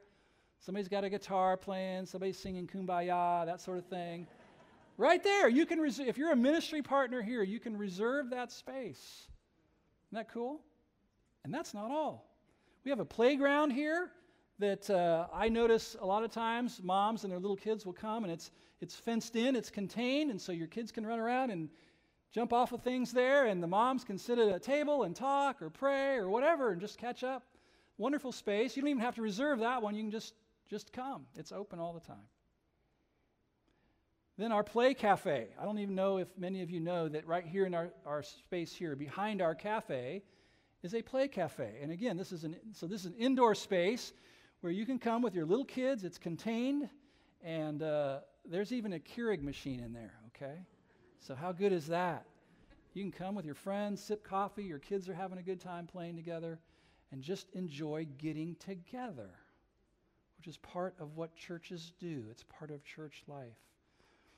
Somebody's 0.59 0.87
got 0.87 1.03
a 1.03 1.09
guitar 1.09 1.57
playing, 1.57 2.05
somebody's 2.05 2.39
singing 2.39 2.67
kumbaya, 2.67 3.45
that 3.45 3.61
sort 3.61 3.77
of 3.77 3.85
thing. 3.85 4.27
right 4.97 5.23
there, 5.23 5.47
you 5.49 5.65
can 5.65 5.79
res- 5.79 5.99
if 5.99 6.17
you're 6.17 6.31
a 6.31 6.35
ministry 6.35 6.81
partner 6.81 7.21
here, 7.21 7.43
you 7.43 7.59
can 7.59 7.77
reserve 7.77 8.29
that 8.31 8.51
space. 8.51 9.27
Isn't 10.07 10.17
that 10.17 10.31
cool? 10.31 10.61
And 11.43 11.53
that's 11.53 11.73
not 11.73 11.91
all. 11.91 12.25
We 12.83 12.89
have 12.89 12.99
a 12.99 13.05
playground 13.05 13.71
here 13.71 14.11
that 14.57 14.89
uh, 14.89 15.27
I 15.33 15.49
notice 15.49 15.95
a 15.99 16.05
lot 16.05 16.23
of 16.23 16.31
times 16.31 16.81
moms 16.81 17.23
and 17.23 17.31
their 17.31 17.39
little 17.39 17.57
kids 17.57 17.85
will 17.85 17.93
come 17.93 18.23
and 18.23 18.31
it's, 18.31 18.51
it's 18.79 18.95
fenced 18.95 19.35
in, 19.35 19.55
it's 19.55 19.69
contained, 19.69 20.31
and 20.31 20.39
so 20.39 20.51
your 20.51 20.67
kids 20.67 20.91
can 20.91 21.05
run 21.05 21.19
around 21.19 21.51
and 21.51 21.69
jump 22.31 22.53
off 22.53 22.71
of 22.71 22.81
things 22.81 23.11
there, 23.11 23.45
and 23.45 23.61
the 23.61 23.67
moms 23.67 24.03
can 24.03 24.17
sit 24.17 24.37
at 24.37 24.53
a 24.53 24.59
table 24.59 25.03
and 25.03 25.15
talk 25.15 25.61
or 25.61 25.69
pray 25.69 26.15
or 26.15 26.29
whatever 26.29 26.71
and 26.71 26.81
just 26.81 26.97
catch 26.97 27.23
up. 27.23 27.43
Wonderful 27.97 28.31
space. 28.31 28.75
You 28.75 28.81
don't 28.81 28.89
even 28.89 29.01
have 29.01 29.15
to 29.15 29.21
reserve 29.21 29.59
that 29.59 29.81
one, 29.81 29.95
you 29.95 30.03
can 30.03 30.11
just, 30.11 30.33
just 30.69 30.91
come. 30.91 31.25
It's 31.37 31.51
open 31.51 31.79
all 31.79 31.93
the 31.93 32.01
time. 32.01 32.27
Then 34.37 34.51
our 34.51 34.63
play 34.63 34.93
cafe. 34.93 35.47
I 35.59 35.63
don't 35.63 35.79
even 35.79 35.95
know 35.95 36.17
if 36.17 36.27
many 36.37 36.61
of 36.61 36.69
you 36.69 36.81
know 36.81 37.07
that 37.07 37.25
right 37.25 37.45
here 37.45 37.65
in 37.65 37.73
our, 37.73 37.89
our 38.05 38.21
space 38.21 38.73
here, 38.73 38.95
behind 38.95 39.41
our 39.41 39.55
cafe, 39.55 40.23
is 40.83 40.93
a 40.93 41.01
play 41.01 41.29
cafe. 41.29 41.79
And 41.81 41.91
again, 41.91 42.17
this 42.17 42.33
is 42.33 42.43
an 42.43 42.57
so 42.73 42.85
this 42.85 43.01
is 43.01 43.07
an 43.07 43.15
indoor 43.17 43.55
space 43.55 44.11
where 44.59 44.73
you 44.73 44.85
can 44.85 44.99
come 44.99 45.21
with 45.21 45.33
your 45.33 45.45
little 45.45 45.63
kids. 45.63 46.03
It's 46.03 46.17
contained, 46.17 46.89
and 47.41 47.81
uh, 47.81 48.19
there's 48.45 48.73
even 48.73 48.93
a 48.93 48.99
Keurig 48.99 49.41
machine 49.41 49.79
in 49.79 49.93
there, 49.93 50.13
okay? 50.27 50.59
So, 51.25 51.33
how 51.33 51.51
good 51.51 51.73
is 51.73 51.87
that? 51.87 52.23
You 52.93 53.01
can 53.01 53.11
come 53.11 53.33
with 53.33 53.45
your 53.45 53.55
friends, 53.55 53.99
sip 53.99 54.23
coffee, 54.23 54.63
your 54.63 54.77
kids 54.77 55.09
are 55.09 55.13
having 55.15 55.39
a 55.39 55.41
good 55.41 55.59
time 55.59 55.87
playing 55.87 56.17
together, 56.17 56.59
and 57.11 57.23
just 57.23 57.47
enjoy 57.53 58.05
getting 58.19 58.55
together, 58.57 59.31
which 60.37 60.47
is 60.47 60.57
part 60.57 60.93
of 60.99 61.17
what 61.17 61.35
churches 61.35 61.93
do. 61.99 62.25
It's 62.29 62.43
part 62.43 62.69
of 62.69 62.83
church 62.83 63.23
life. 63.27 63.57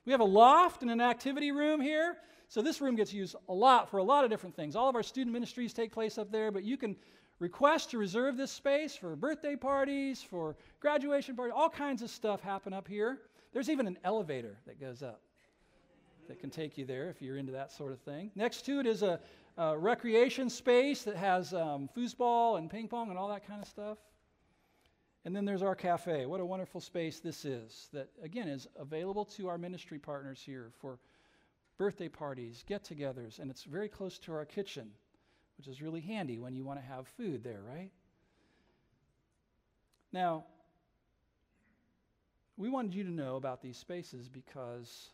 We 0.05 0.13
have 0.13 0.21
a 0.21 0.25
loft 0.25 0.81
and 0.81 0.89
an 0.89 1.01
activity 1.01 1.51
room 1.51 1.81
here. 1.81 2.15
So, 2.47 2.61
this 2.61 2.79
room 2.79 2.95
gets 2.95 3.11
used 3.11 3.35
a 3.49 3.53
lot 3.53 3.91
for 3.91 3.97
a 3.97 4.03
lot 4.03 4.23
of 4.23 4.29
different 4.29 4.55
things. 4.55 4.73
All 4.73 4.87
of 4.87 4.95
our 4.95 5.03
student 5.03 5.33
ministries 5.33 5.73
take 5.73 5.91
place 5.91 6.17
up 6.17 6.31
there, 6.31 6.51
but 6.51 6.63
you 6.63 6.77
can 6.77 6.95
request 7.39 7.91
to 7.91 7.97
reserve 7.97 8.37
this 8.37 8.51
space 8.51 8.95
for 8.95 9.13
birthday 9.17 9.57
parties, 9.57 10.23
for 10.23 10.55
graduation 10.79 11.35
parties, 11.35 11.53
all 11.53 11.69
kinds 11.69 12.01
of 12.01 12.09
stuff 12.09 12.41
happen 12.41 12.71
up 12.71 12.87
here. 12.87 13.19
There's 13.51 13.69
even 13.69 13.87
an 13.87 13.97
elevator 14.05 14.57
that 14.65 14.79
goes 14.79 15.03
up 15.03 15.21
that 16.27 16.39
can 16.39 16.49
take 16.49 16.77
you 16.77 16.85
there 16.85 17.09
if 17.09 17.21
you're 17.21 17.37
into 17.37 17.51
that 17.51 17.71
sort 17.71 17.91
of 17.91 17.99
thing. 17.99 18.31
Next 18.35 18.65
to 18.65 18.79
it 18.79 18.85
is 18.85 19.03
a, 19.03 19.19
a 19.57 19.77
recreation 19.77 20.49
space 20.49 21.03
that 21.03 21.15
has 21.15 21.53
um, 21.53 21.89
foosball 21.95 22.57
and 22.57 22.69
ping 22.69 22.87
pong 22.87 23.09
and 23.09 23.17
all 23.17 23.29
that 23.29 23.47
kind 23.47 23.61
of 23.61 23.67
stuff. 23.67 23.97
And 25.25 25.35
then 25.35 25.45
there's 25.45 25.63
our 25.63 25.75
cafe. 25.75 26.25
What 26.25 26.39
a 26.39 26.45
wonderful 26.45 26.79
space 26.79 27.19
this 27.19 27.43
is 27.43 27.89
that, 27.91 28.09
again, 28.23 28.47
is 28.47 28.67
available 28.77 29.25
to 29.25 29.49
our 29.49 29.57
ministry 29.57 29.99
partners 29.99 30.41
here 30.45 30.71
for 30.79 30.99
birthday 31.77 32.07
parties, 32.07 32.63
get 32.67 32.83
togethers, 32.83 33.39
and 33.39 33.51
it's 33.51 33.63
very 33.63 33.89
close 33.89 34.17
to 34.19 34.33
our 34.33 34.45
kitchen 34.45 34.91
which 35.57 35.67
is 35.67 35.81
really 35.81 36.01
handy 36.01 36.37
when 36.37 36.55
you 36.55 36.63
want 36.63 36.79
to 36.79 36.85
have 36.85 37.07
food 37.07 37.43
there, 37.43 37.61
right? 37.67 37.91
Now, 40.13 40.45
we 42.55 42.69
wanted 42.69 42.93
you 42.93 43.03
to 43.03 43.11
know 43.11 43.35
about 43.35 43.61
these 43.61 43.77
spaces 43.77 44.29
because 44.29 45.09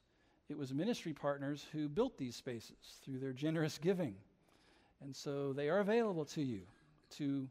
it 0.54 0.60
was 0.60 0.72
ministry 0.72 1.14
partners 1.14 1.66
who 1.72 1.90
built 1.90 2.16
these 2.16 2.36
spaces 2.36 3.00
through 3.04 3.18
their 3.18 3.34
generous 3.34 3.80
giving. 3.80 4.14
And 5.02 5.16
so 5.16 5.52
they 5.52 5.68
are 5.68 5.80
available 5.80 6.26
to 6.26 6.44
you 6.44 6.62
to 7.18 7.48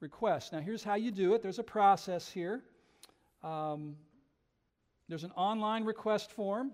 request. 0.00 0.54
Now, 0.54 0.60
here's 0.60 0.82
how 0.82 0.94
you 0.94 1.10
do 1.10 1.34
it 1.34 1.42
there's 1.42 1.58
a 1.58 1.62
process 1.62 2.30
here. 2.30 2.62
Um, 3.44 3.96
there's 5.10 5.24
an 5.24 5.30
online 5.32 5.84
request 5.84 6.32
form 6.32 6.72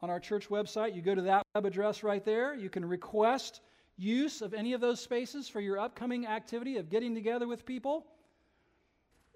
on 0.00 0.10
our 0.10 0.20
church 0.20 0.48
website. 0.48 0.94
You 0.94 1.02
go 1.02 1.16
to 1.16 1.22
that 1.22 1.42
web 1.56 1.66
address 1.66 2.04
right 2.04 2.24
there. 2.24 2.54
You 2.54 2.70
can 2.70 2.84
request 2.84 3.62
use 3.96 4.42
of 4.42 4.54
any 4.54 4.74
of 4.74 4.80
those 4.80 5.00
spaces 5.00 5.48
for 5.48 5.60
your 5.60 5.80
upcoming 5.80 6.28
activity 6.28 6.76
of 6.76 6.88
getting 6.88 7.16
together 7.16 7.48
with 7.48 7.66
people. 7.66 8.06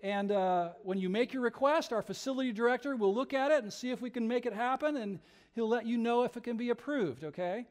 And 0.05 0.33
uh, 0.33 0.73
when 0.83 0.99
you 0.99 1.09
make 1.09 1.33
your 1.33 1.41
request, 1.41 1.91
our 1.91 2.03
facility 2.03 2.53
director 2.53 2.95
will 2.95 3.15
look 3.15 3.33
at 3.33 3.51
it 3.51 3.63
and 3.63 3.73
see 3.73 3.91
if 3.91 4.03
we 4.03 4.11
can 4.11 4.29
make 4.29 4.45
it 4.45 4.53
happen, 4.53 4.99
and 4.99 5.19
he'll 5.55 5.67
let 5.67 5.87
you 5.87 5.97
know 5.97 6.25
if 6.25 6.37
it 6.37 6.45
can 6.45 6.59
be 6.59 6.69
approved, 6.69 7.25
okay? 7.25 7.65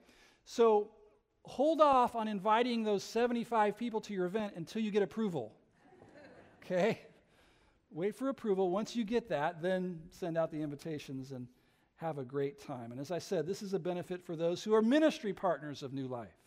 So 0.43 0.89
hold 1.43 1.79
off 1.79 2.15
on 2.15 2.27
inviting 2.27 2.83
those 2.83 3.03
75 3.03 3.77
people 3.77 4.01
to 4.01 4.15
your 4.15 4.25
event 4.25 4.53
until 4.55 4.81
you 4.81 4.89
get 4.89 5.03
approval, 5.03 5.53
okay? 6.63 7.01
Wait 7.91 8.15
for 8.15 8.29
approval. 8.29 8.71
Once 8.71 8.95
you 8.95 9.03
get 9.03 9.29
that, 9.29 9.61
then 9.61 10.01
send 10.09 10.35
out 10.35 10.49
the 10.49 10.59
invitations 10.59 11.33
and 11.33 11.47
have 11.97 12.17
a 12.17 12.25
great 12.25 12.59
time. 12.59 12.91
And 12.91 12.99
as 12.99 13.11
I 13.11 13.19
said, 13.19 13.45
this 13.45 13.61
is 13.61 13.75
a 13.75 13.79
benefit 13.79 14.23
for 14.23 14.35
those 14.35 14.63
who 14.63 14.73
are 14.73 14.81
ministry 14.81 15.33
partners 15.33 15.83
of 15.83 15.93
New 15.93 16.07
Life. 16.07 16.42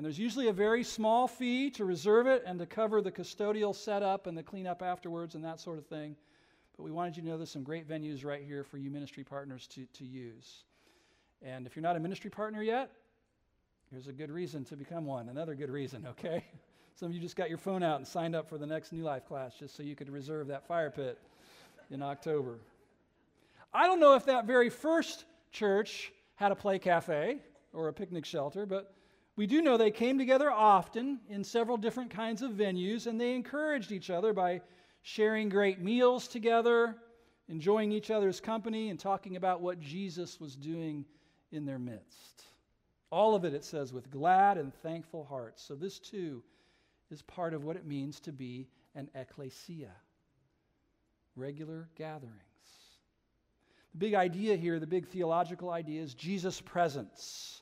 And 0.00 0.04
there's 0.06 0.18
usually 0.18 0.48
a 0.48 0.52
very 0.54 0.82
small 0.82 1.28
fee 1.28 1.68
to 1.72 1.84
reserve 1.84 2.26
it 2.26 2.42
and 2.46 2.58
to 2.58 2.64
cover 2.64 3.02
the 3.02 3.12
custodial 3.12 3.76
setup 3.76 4.26
and 4.26 4.34
the 4.34 4.42
cleanup 4.42 4.80
afterwards 4.80 5.34
and 5.34 5.44
that 5.44 5.60
sort 5.60 5.76
of 5.76 5.84
thing. 5.84 6.16
But 6.74 6.84
we 6.84 6.90
wanted 6.90 7.18
you 7.18 7.22
to 7.22 7.28
know 7.28 7.36
there's 7.36 7.50
some 7.50 7.64
great 7.64 7.86
venues 7.86 8.24
right 8.24 8.42
here 8.42 8.64
for 8.64 8.78
you 8.78 8.90
ministry 8.90 9.24
partners 9.24 9.66
to, 9.74 9.84
to 9.84 10.06
use. 10.06 10.64
And 11.42 11.66
if 11.66 11.76
you're 11.76 11.82
not 11.82 11.96
a 11.96 12.00
ministry 12.00 12.30
partner 12.30 12.62
yet, 12.62 12.90
here's 13.90 14.08
a 14.08 14.12
good 14.14 14.30
reason 14.30 14.64
to 14.64 14.74
become 14.74 15.04
one. 15.04 15.28
Another 15.28 15.54
good 15.54 15.68
reason, 15.68 16.06
okay? 16.06 16.46
Some 16.94 17.08
of 17.10 17.14
you 17.14 17.20
just 17.20 17.36
got 17.36 17.50
your 17.50 17.58
phone 17.58 17.82
out 17.82 17.96
and 17.96 18.08
signed 18.08 18.34
up 18.34 18.48
for 18.48 18.56
the 18.56 18.66
next 18.66 18.94
New 18.94 19.02
Life 19.02 19.26
class 19.26 19.52
just 19.58 19.76
so 19.76 19.82
you 19.82 19.96
could 19.96 20.08
reserve 20.08 20.46
that 20.46 20.66
fire 20.66 20.90
pit 20.90 21.18
in 21.90 22.00
October. 22.00 22.58
I 23.74 23.86
don't 23.86 24.00
know 24.00 24.14
if 24.14 24.24
that 24.24 24.46
very 24.46 24.70
first 24.70 25.26
church 25.52 26.10
had 26.36 26.52
a 26.52 26.56
play 26.56 26.78
cafe 26.78 27.36
or 27.74 27.88
a 27.88 27.92
picnic 27.92 28.24
shelter, 28.24 28.64
but 28.64 28.94
we 29.40 29.46
do 29.46 29.62
know 29.62 29.78
they 29.78 29.90
came 29.90 30.18
together 30.18 30.50
often 30.50 31.18
in 31.30 31.42
several 31.42 31.78
different 31.78 32.10
kinds 32.10 32.42
of 32.42 32.50
venues, 32.50 33.06
and 33.06 33.18
they 33.18 33.34
encouraged 33.34 33.90
each 33.90 34.10
other 34.10 34.34
by 34.34 34.60
sharing 35.00 35.48
great 35.48 35.80
meals 35.80 36.28
together, 36.28 36.94
enjoying 37.48 37.90
each 37.90 38.10
other's 38.10 38.38
company, 38.38 38.90
and 38.90 39.00
talking 39.00 39.36
about 39.36 39.62
what 39.62 39.80
Jesus 39.80 40.38
was 40.38 40.56
doing 40.56 41.06
in 41.52 41.64
their 41.64 41.78
midst. 41.78 42.44
All 43.10 43.34
of 43.34 43.46
it, 43.46 43.54
it 43.54 43.64
says, 43.64 43.94
with 43.94 44.10
glad 44.10 44.58
and 44.58 44.74
thankful 44.74 45.24
hearts. 45.24 45.62
So, 45.62 45.74
this 45.74 45.98
too 45.98 46.42
is 47.10 47.22
part 47.22 47.54
of 47.54 47.64
what 47.64 47.76
it 47.76 47.86
means 47.86 48.20
to 48.20 48.32
be 48.32 48.68
an 48.94 49.08
ecclesia 49.14 49.92
regular 51.34 51.88
gatherings. 51.96 52.34
The 53.92 53.98
big 54.00 54.12
idea 54.12 54.54
here, 54.54 54.78
the 54.78 54.86
big 54.86 55.08
theological 55.08 55.70
idea, 55.70 56.02
is 56.02 56.12
Jesus' 56.12 56.60
presence 56.60 57.59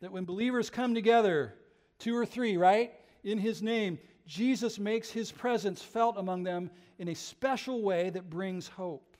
that 0.00 0.12
when 0.12 0.24
believers 0.24 0.70
come 0.70 0.94
together, 0.94 1.54
two 1.98 2.16
or 2.16 2.24
three, 2.26 2.56
right, 2.56 2.92
in 3.22 3.38
his 3.38 3.62
name, 3.62 3.98
Jesus 4.26 4.78
makes 4.78 5.10
his 5.10 5.32
presence 5.32 5.82
felt 5.82 6.16
among 6.16 6.42
them 6.42 6.70
in 6.98 7.08
a 7.08 7.14
special 7.14 7.82
way 7.82 8.10
that 8.10 8.30
brings 8.30 8.68
hope. 8.68 9.16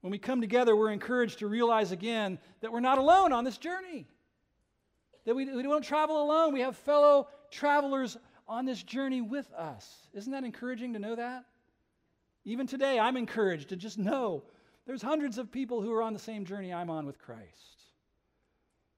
When 0.00 0.10
we 0.10 0.18
come 0.18 0.40
together, 0.40 0.74
we're 0.74 0.90
encouraged 0.90 1.38
to 1.38 1.46
realize 1.46 1.92
again 1.92 2.38
that 2.60 2.72
we're 2.72 2.80
not 2.80 2.98
alone 2.98 3.32
on 3.32 3.44
this 3.44 3.58
journey. 3.58 4.06
that 5.24 5.34
we, 5.34 5.44
we 5.44 5.62
don't 5.62 5.84
travel 5.84 6.22
alone. 6.22 6.52
We 6.52 6.60
have 6.60 6.76
fellow 6.76 7.28
travelers 7.50 8.16
on 8.48 8.64
this 8.64 8.82
journey 8.82 9.20
with 9.20 9.50
us. 9.52 10.08
Isn't 10.12 10.32
that 10.32 10.44
encouraging 10.44 10.92
to 10.94 10.98
know 10.98 11.14
that? 11.16 11.44
Even 12.44 12.66
today, 12.66 12.98
I'm 12.98 13.16
encouraged 13.16 13.68
to 13.68 13.76
just 13.76 13.98
know 13.98 14.42
there's 14.86 15.02
hundreds 15.02 15.38
of 15.38 15.52
people 15.52 15.80
who 15.80 15.92
are 15.92 16.02
on 16.02 16.12
the 16.12 16.18
same 16.18 16.44
journey 16.44 16.72
I'm 16.72 16.90
on 16.90 17.06
with 17.06 17.18
Christ. 17.18 17.81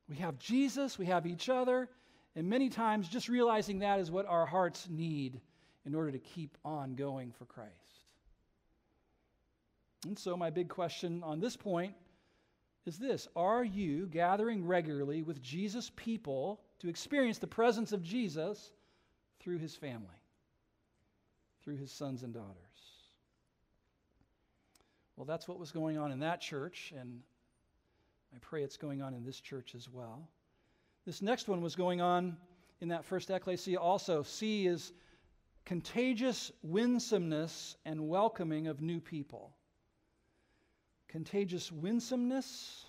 We 0.08 0.16
have 0.16 0.38
Jesus, 0.38 0.98
we 0.98 1.06
have 1.06 1.26
each 1.26 1.48
other, 1.48 1.88
and 2.36 2.48
many 2.48 2.68
times 2.68 3.08
just 3.08 3.28
realizing 3.28 3.78
that 3.78 4.00
is 4.00 4.10
what 4.10 4.26
our 4.26 4.46
hearts 4.46 4.86
need 4.90 5.40
in 5.86 5.94
order 5.94 6.10
to 6.10 6.18
keep 6.18 6.56
on 6.64 6.94
going 6.94 7.32
for 7.32 7.44
Christ. 7.44 7.72
And 10.06 10.18
so, 10.18 10.36
my 10.36 10.50
big 10.50 10.68
question 10.68 11.22
on 11.22 11.40
this 11.40 11.56
point 11.56 11.94
is 12.86 12.98
this 12.98 13.28
Are 13.34 13.64
you 13.64 14.06
gathering 14.06 14.66
regularly 14.66 15.22
with 15.22 15.42
Jesus' 15.42 15.90
people 15.96 16.60
to 16.80 16.88
experience 16.88 17.38
the 17.38 17.46
presence 17.46 17.92
of 17.92 18.02
Jesus 18.02 18.72
through 19.40 19.58
his 19.58 19.74
family, 19.74 20.20
through 21.62 21.76
his 21.76 21.90
sons 21.90 22.22
and 22.22 22.34
daughters? 22.34 22.56
Well, 25.16 25.24
that's 25.24 25.46
what 25.46 25.58
was 25.58 25.70
going 25.70 25.96
on 25.96 26.10
in 26.10 26.20
that 26.20 26.40
church, 26.40 26.92
and 26.98 27.20
I 28.34 28.38
pray 28.40 28.64
it's 28.64 28.76
going 28.76 29.00
on 29.00 29.14
in 29.14 29.24
this 29.24 29.40
church 29.40 29.76
as 29.76 29.88
well. 29.88 30.28
This 31.06 31.22
next 31.22 31.46
one 31.46 31.60
was 31.60 31.76
going 31.76 32.00
on 32.00 32.36
in 32.80 32.88
that 32.88 33.04
first 33.04 33.30
ecclesia 33.30 33.78
also. 33.78 34.24
C 34.24 34.66
is 34.66 34.92
contagious 35.64 36.50
winsomeness 36.62 37.76
and 37.84 38.08
welcoming 38.08 38.66
of 38.66 38.80
new 38.80 39.00
people. 39.00 39.54
Contagious 41.06 41.70
winsomeness, 41.70 42.86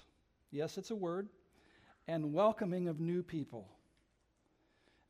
yes, 0.50 0.80
it's 0.80 0.90
a 0.90 0.96
word, 0.96 1.30
and 2.08 2.34
welcoming 2.34 2.88
of 2.88 3.00
new 3.00 3.22
people. 3.22 3.70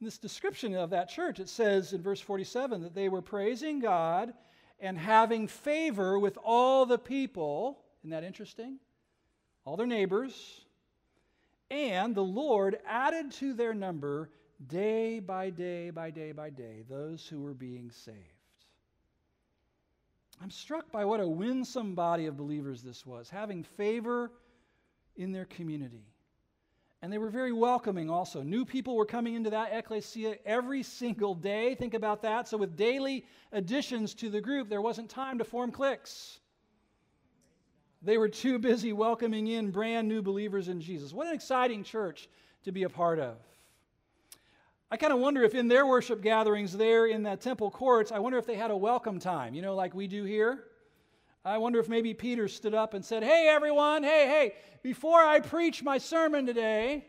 In 0.01 0.05
this 0.05 0.17
description 0.17 0.75
of 0.75 0.89
that 0.89 1.07
church, 1.07 1.39
it 1.39 1.47
says 1.47 1.93
in 1.93 2.01
verse 2.01 2.19
47 2.19 2.81
that 2.81 2.93
they 2.93 3.07
were 3.07 3.21
praising 3.21 3.79
God 3.79 4.33
and 4.81 4.97
having 4.97 5.47
favor 5.47 6.19
with 6.19 6.37
all 6.43 6.85
the 6.85 6.99
people. 6.99 7.79
Isn't 8.01 8.09
that 8.09 8.25
interesting? 8.25 8.79
All 9.65 9.75
their 9.75 9.87
neighbors. 9.87 10.61
And 11.71 12.15
the 12.15 12.21
Lord 12.21 12.77
added 12.87 13.31
to 13.33 13.53
their 13.53 13.73
number 13.73 14.29
day 14.67 15.19
by 15.19 15.49
day 15.49 15.89
by 15.89 16.11
day 16.11 16.31
by 16.31 16.49
day 16.49 16.83
those 16.87 17.27
who 17.27 17.41
were 17.41 17.53
being 17.53 17.91
saved. 17.91 18.17
I'm 20.41 20.51
struck 20.51 20.91
by 20.91 21.05
what 21.05 21.19
a 21.19 21.27
winsome 21.27 21.95
body 21.95 22.25
of 22.25 22.37
believers 22.37 22.81
this 22.81 23.05
was, 23.05 23.29
having 23.29 23.63
favor 23.63 24.31
in 25.15 25.31
their 25.31 25.45
community. 25.45 26.05
And 27.01 27.11
they 27.11 27.17
were 27.17 27.29
very 27.29 27.51
welcoming 27.51 28.09
also. 28.09 28.41
New 28.41 28.65
people 28.65 28.95
were 28.95 29.05
coming 29.05 29.35
into 29.35 29.49
that 29.51 29.71
ecclesia 29.71 30.37
every 30.45 30.83
single 30.83 31.35
day. 31.35 31.75
Think 31.75 31.93
about 31.93 32.21
that. 32.23 32.47
So, 32.47 32.57
with 32.57 32.75
daily 32.75 33.25
additions 33.51 34.13
to 34.15 34.29
the 34.29 34.41
group, 34.41 34.69
there 34.69 34.81
wasn't 34.81 35.09
time 35.09 35.37
to 35.37 35.43
form 35.43 35.71
cliques. 35.71 36.39
They 38.05 38.19
were 38.19 38.29
too 38.29 38.59
busy 38.59 38.93
welcoming 38.93 39.47
in 39.47 39.71
brand 39.71 40.07
new 40.07 40.21
believers 40.21 40.67
in 40.67 40.79
Jesus. 40.79 41.11
What 41.11 41.25
an 41.25 41.33
exciting 41.33 41.83
church 41.83 42.29
to 42.63 42.71
be 42.71 42.83
a 42.83 42.89
part 42.89 43.17
of. 43.17 43.37
I 44.91 44.97
kind 44.97 45.11
of 45.11 45.17
wonder 45.17 45.41
if 45.41 45.55
in 45.55 45.67
their 45.67 45.87
worship 45.87 46.21
gatherings 46.21 46.77
there 46.77 47.07
in 47.07 47.23
the 47.23 47.35
temple 47.35 47.71
courts, 47.71 48.11
I 48.11 48.19
wonder 48.19 48.37
if 48.37 48.45
they 48.45 48.55
had 48.55 48.69
a 48.69 48.77
welcome 48.77 49.17
time, 49.17 49.55
you 49.55 49.63
know, 49.63 49.73
like 49.73 49.95
we 49.95 50.05
do 50.05 50.23
here. 50.23 50.65
I 51.43 51.57
wonder 51.57 51.79
if 51.79 51.89
maybe 51.89 52.13
Peter 52.13 52.47
stood 52.47 52.75
up 52.75 52.93
and 52.93 53.03
said, 53.03 53.23
Hey, 53.23 53.47
everyone, 53.49 54.03
hey, 54.03 54.27
hey, 54.27 54.53
before 54.83 55.21
I 55.21 55.39
preach 55.39 55.81
my 55.81 55.97
sermon 55.97 56.45
today, 56.45 57.05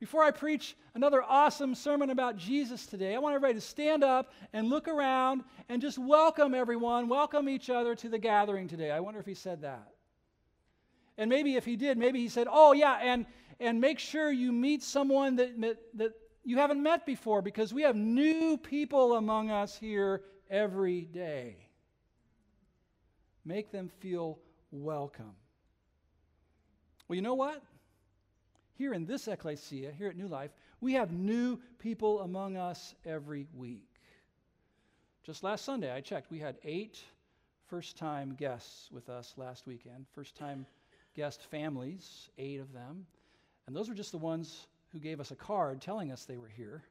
before 0.00 0.22
I 0.22 0.30
preach 0.30 0.74
another 0.94 1.22
awesome 1.22 1.74
sermon 1.74 2.08
about 2.08 2.38
Jesus 2.38 2.86
today, 2.86 3.14
I 3.14 3.18
want 3.18 3.34
everybody 3.34 3.54
to 3.54 3.60
stand 3.60 4.02
up 4.02 4.32
and 4.54 4.70
look 4.70 4.88
around 4.88 5.44
and 5.68 5.82
just 5.82 5.98
welcome 5.98 6.54
everyone, 6.54 7.08
welcome 7.08 7.46
each 7.46 7.68
other 7.68 7.94
to 7.96 8.08
the 8.08 8.18
gathering 8.18 8.68
today. 8.68 8.90
I 8.90 9.00
wonder 9.00 9.20
if 9.20 9.26
he 9.26 9.34
said 9.34 9.60
that. 9.62 9.93
And 11.16 11.30
maybe 11.30 11.56
if 11.56 11.64
he 11.64 11.76
did, 11.76 11.96
maybe 11.98 12.20
he 12.20 12.28
said, 12.28 12.46
Oh, 12.50 12.72
yeah, 12.72 12.98
and, 13.00 13.26
and 13.60 13.80
make 13.80 13.98
sure 13.98 14.30
you 14.30 14.52
meet 14.52 14.82
someone 14.82 15.36
that, 15.36 15.78
that 15.94 16.12
you 16.44 16.58
haven't 16.58 16.82
met 16.82 17.06
before 17.06 17.42
because 17.42 17.72
we 17.72 17.82
have 17.82 17.96
new 17.96 18.56
people 18.56 19.16
among 19.16 19.50
us 19.50 19.76
here 19.76 20.22
every 20.50 21.02
day. 21.02 21.56
Make 23.44 23.70
them 23.70 23.90
feel 24.00 24.38
welcome. 24.70 25.34
Well, 27.08 27.16
you 27.16 27.22
know 27.22 27.34
what? 27.34 27.62
Here 28.74 28.92
in 28.92 29.06
this 29.06 29.28
ecclesia, 29.28 29.92
here 29.92 30.08
at 30.08 30.16
New 30.16 30.26
Life, 30.26 30.50
we 30.80 30.94
have 30.94 31.12
new 31.12 31.58
people 31.78 32.20
among 32.20 32.56
us 32.56 32.94
every 33.04 33.46
week. 33.54 33.88
Just 35.22 35.42
last 35.42 35.64
Sunday, 35.64 35.92
I 35.92 36.00
checked, 36.00 36.30
we 36.30 36.40
had 36.40 36.56
eight 36.64 36.98
first 37.66 37.96
time 37.96 38.34
guests 38.34 38.90
with 38.90 39.08
us 39.08 39.34
last 39.36 39.66
weekend. 39.66 40.06
First 40.12 40.34
time 40.34 40.66
guest 41.14 41.42
families, 41.50 42.28
eight 42.38 42.60
of 42.60 42.72
them. 42.72 43.06
And 43.66 43.74
those 43.74 43.88
were 43.88 43.94
just 43.94 44.12
the 44.12 44.18
ones 44.18 44.66
who 44.92 44.98
gave 44.98 45.20
us 45.20 45.30
a 45.30 45.36
card 45.36 45.80
telling 45.80 46.12
us 46.12 46.24
they 46.24 46.36
were 46.36 46.48
here. 46.48 46.82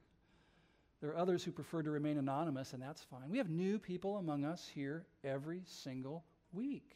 There 1.01 1.11
are 1.11 1.17
others 1.17 1.43
who 1.43 1.51
prefer 1.51 1.83
to 1.83 1.91
remain 1.91 2.17
anonymous, 2.17 2.73
and 2.73 2.81
that's 2.81 3.03
fine. 3.03 3.29
We 3.29 3.37
have 3.37 3.49
new 3.49 3.77
people 3.77 4.17
among 4.17 4.45
us 4.45 4.69
here 4.73 5.05
every 5.23 5.61
single 5.65 6.23
week. 6.53 6.95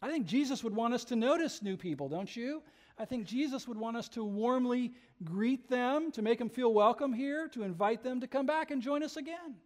I 0.00 0.08
think 0.08 0.26
Jesus 0.26 0.62
would 0.62 0.74
want 0.74 0.94
us 0.94 1.04
to 1.06 1.16
notice 1.16 1.62
new 1.62 1.76
people, 1.76 2.08
don't 2.08 2.34
you? 2.34 2.62
I 2.98 3.04
think 3.04 3.26
Jesus 3.26 3.66
would 3.66 3.78
want 3.78 3.96
us 3.96 4.08
to 4.10 4.22
warmly 4.24 4.92
greet 5.24 5.68
them, 5.68 6.12
to 6.12 6.22
make 6.22 6.38
them 6.38 6.48
feel 6.48 6.72
welcome 6.72 7.12
here, 7.12 7.48
to 7.48 7.62
invite 7.62 8.04
them 8.04 8.20
to 8.20 8.26
come 8.26 8.46
back 8.46 8.70
and 8.70 8.80
join 8.80 9.02
us 9.02 9.16
again. 9.16 9.56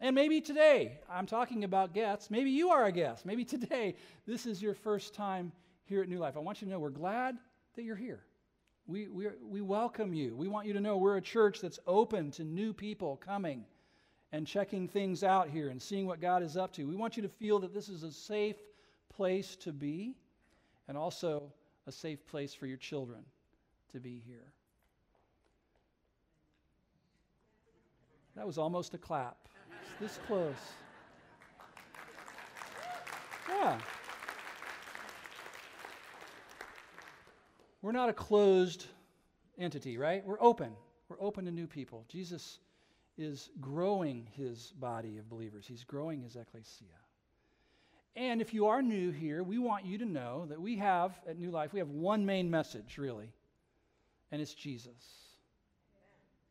And 0.00 0.14
maybe 0.14 0.40
today, 0.40 1.00
I'm 1.10 1.26
talking 1.26 1.64
about 1.64 1.92
guests. 1.92 2.30
Maybe 2.30 2.50
you 2.50 2.70
are 2.70 2.84
a 2.84 2.92
guest. 2.92 3.26
Maybe 3.26 3.44
today, 3.44 3.96
this 4.26 4.46
is 4.46 4.62
your 4.62 4.74
first 4.74 5.12
time 5.12 5.50
here 5.84 6.02
at 6.02 6.08
New 6.08 6.18
Life. 6.18 6.36
I 6.36 6.40
want 6.40 6.62
you 6.62 6.66
to 6.66 6.72
know 6.72 6.78
we're 6.78 6.90
glad 6.90 7.36
that 7.74 7.82
you're 7.82 7.96
here. 7.96 8.22
We, 8.86 9.08
we, 9.08 9.26
we 9.42 9.60
welcome 9.60 10.14
you. 10.14 10.36
We 10.36 10.46
want 10.46 10.66
you 10.66 10.72
to 10.74 10.80
know 10.80 10.96
we're 10.96 11.16
a 11.16 11.22
church 11.22 11.60
that's 11.60 11.80
open 11.86 12.30
to 12.32 12.44
new 12.44 12.72
people 12.72 13.16
coming 13.16 13.64
and 14.30 14.46
checking 14.46 14.86
things 14.86 15.24
out 15.24 15.48
here 15.48 15.68
and 15.68 15.82
seeing 15.82 16.06
what 16.06 16.20
God 16.20 16.42
is 16.42 16.56
up 16.56 16.72
to. 16.74 16.84
We 16.84 16.94
want 16.94 17.16
you 17.16 17.22
to 17.24 17.28
feel 17.28 17.58
that 17.60 17.74
this 17.74 17.88
is 17.88 18.04
a 18.04 18.12
safe 18.12 18.56
place 19.08 19.56
to 19.56 19.72
be 19.72 20.14
and 20.86 20.96
also 20.96 21.52
a 21.86 21.92
safe 21.92 22.24
place 22.26 22.54
for 22.54 22.66
your 22.66 22.76
children 22.76 23.20
to 23.92 23.98
be 23.98 24.22
here. 24.26 24.52
That 28.36 28.46
was 28.46 28.58
almost 28.58 28.94
a 28.94 28.98
clap. 28.98 29.48
This 30.00 30.18
close. 30.26 30.54
Yeah. 33.48 33.78
We're 37.82 37.92
not 37.92 38.08
a 38.08 38.12
closed 38.12 38.86
entity, 39.58 39.98
right? 39.98 40.24
We're 40.24 40.40
open. 40.40 40.72
We're 41.08 41.20
open 41.20 41.46
to 41.46 41.50
new 41.50 41.66
people. 41.66 42.04
Jesus 42.08 42.58
is 43.16 43.50
growing 43.60 44.28
his 44.36 44.72
body 44.78 45.18
of 45.18 45.28
believers, 45.28 45.66
he's 45.66 45.84
growing 45.84 46.22
his 46.22 46.36
ecclesia. 46.36 46.86
And 48.14 48.40
if 48.40 48.54
you 48.54 48.66
are 48.66 48.82
new 48.82 49.10
here, 49.10 49.42
we 49.42 49.58
want 49.58 49.84
you 49.84 49.98
to 49.98 50.04
know 50.04 50.46
that 50.48 50.60
we 50.60 50.76
have, 50.76 51.12
at 51.28 51.38
New 51.38 51.50
Life, 51.50 51.72
we 51.72 51.78
have 51.78 51.88
one 51.88 52.26
main 52.26 52.50
message, 52.50 52.98
really, 52.98 53.32
and 54.32 54.40
it's 54.40 54.54
Jesus. 54.54 55.27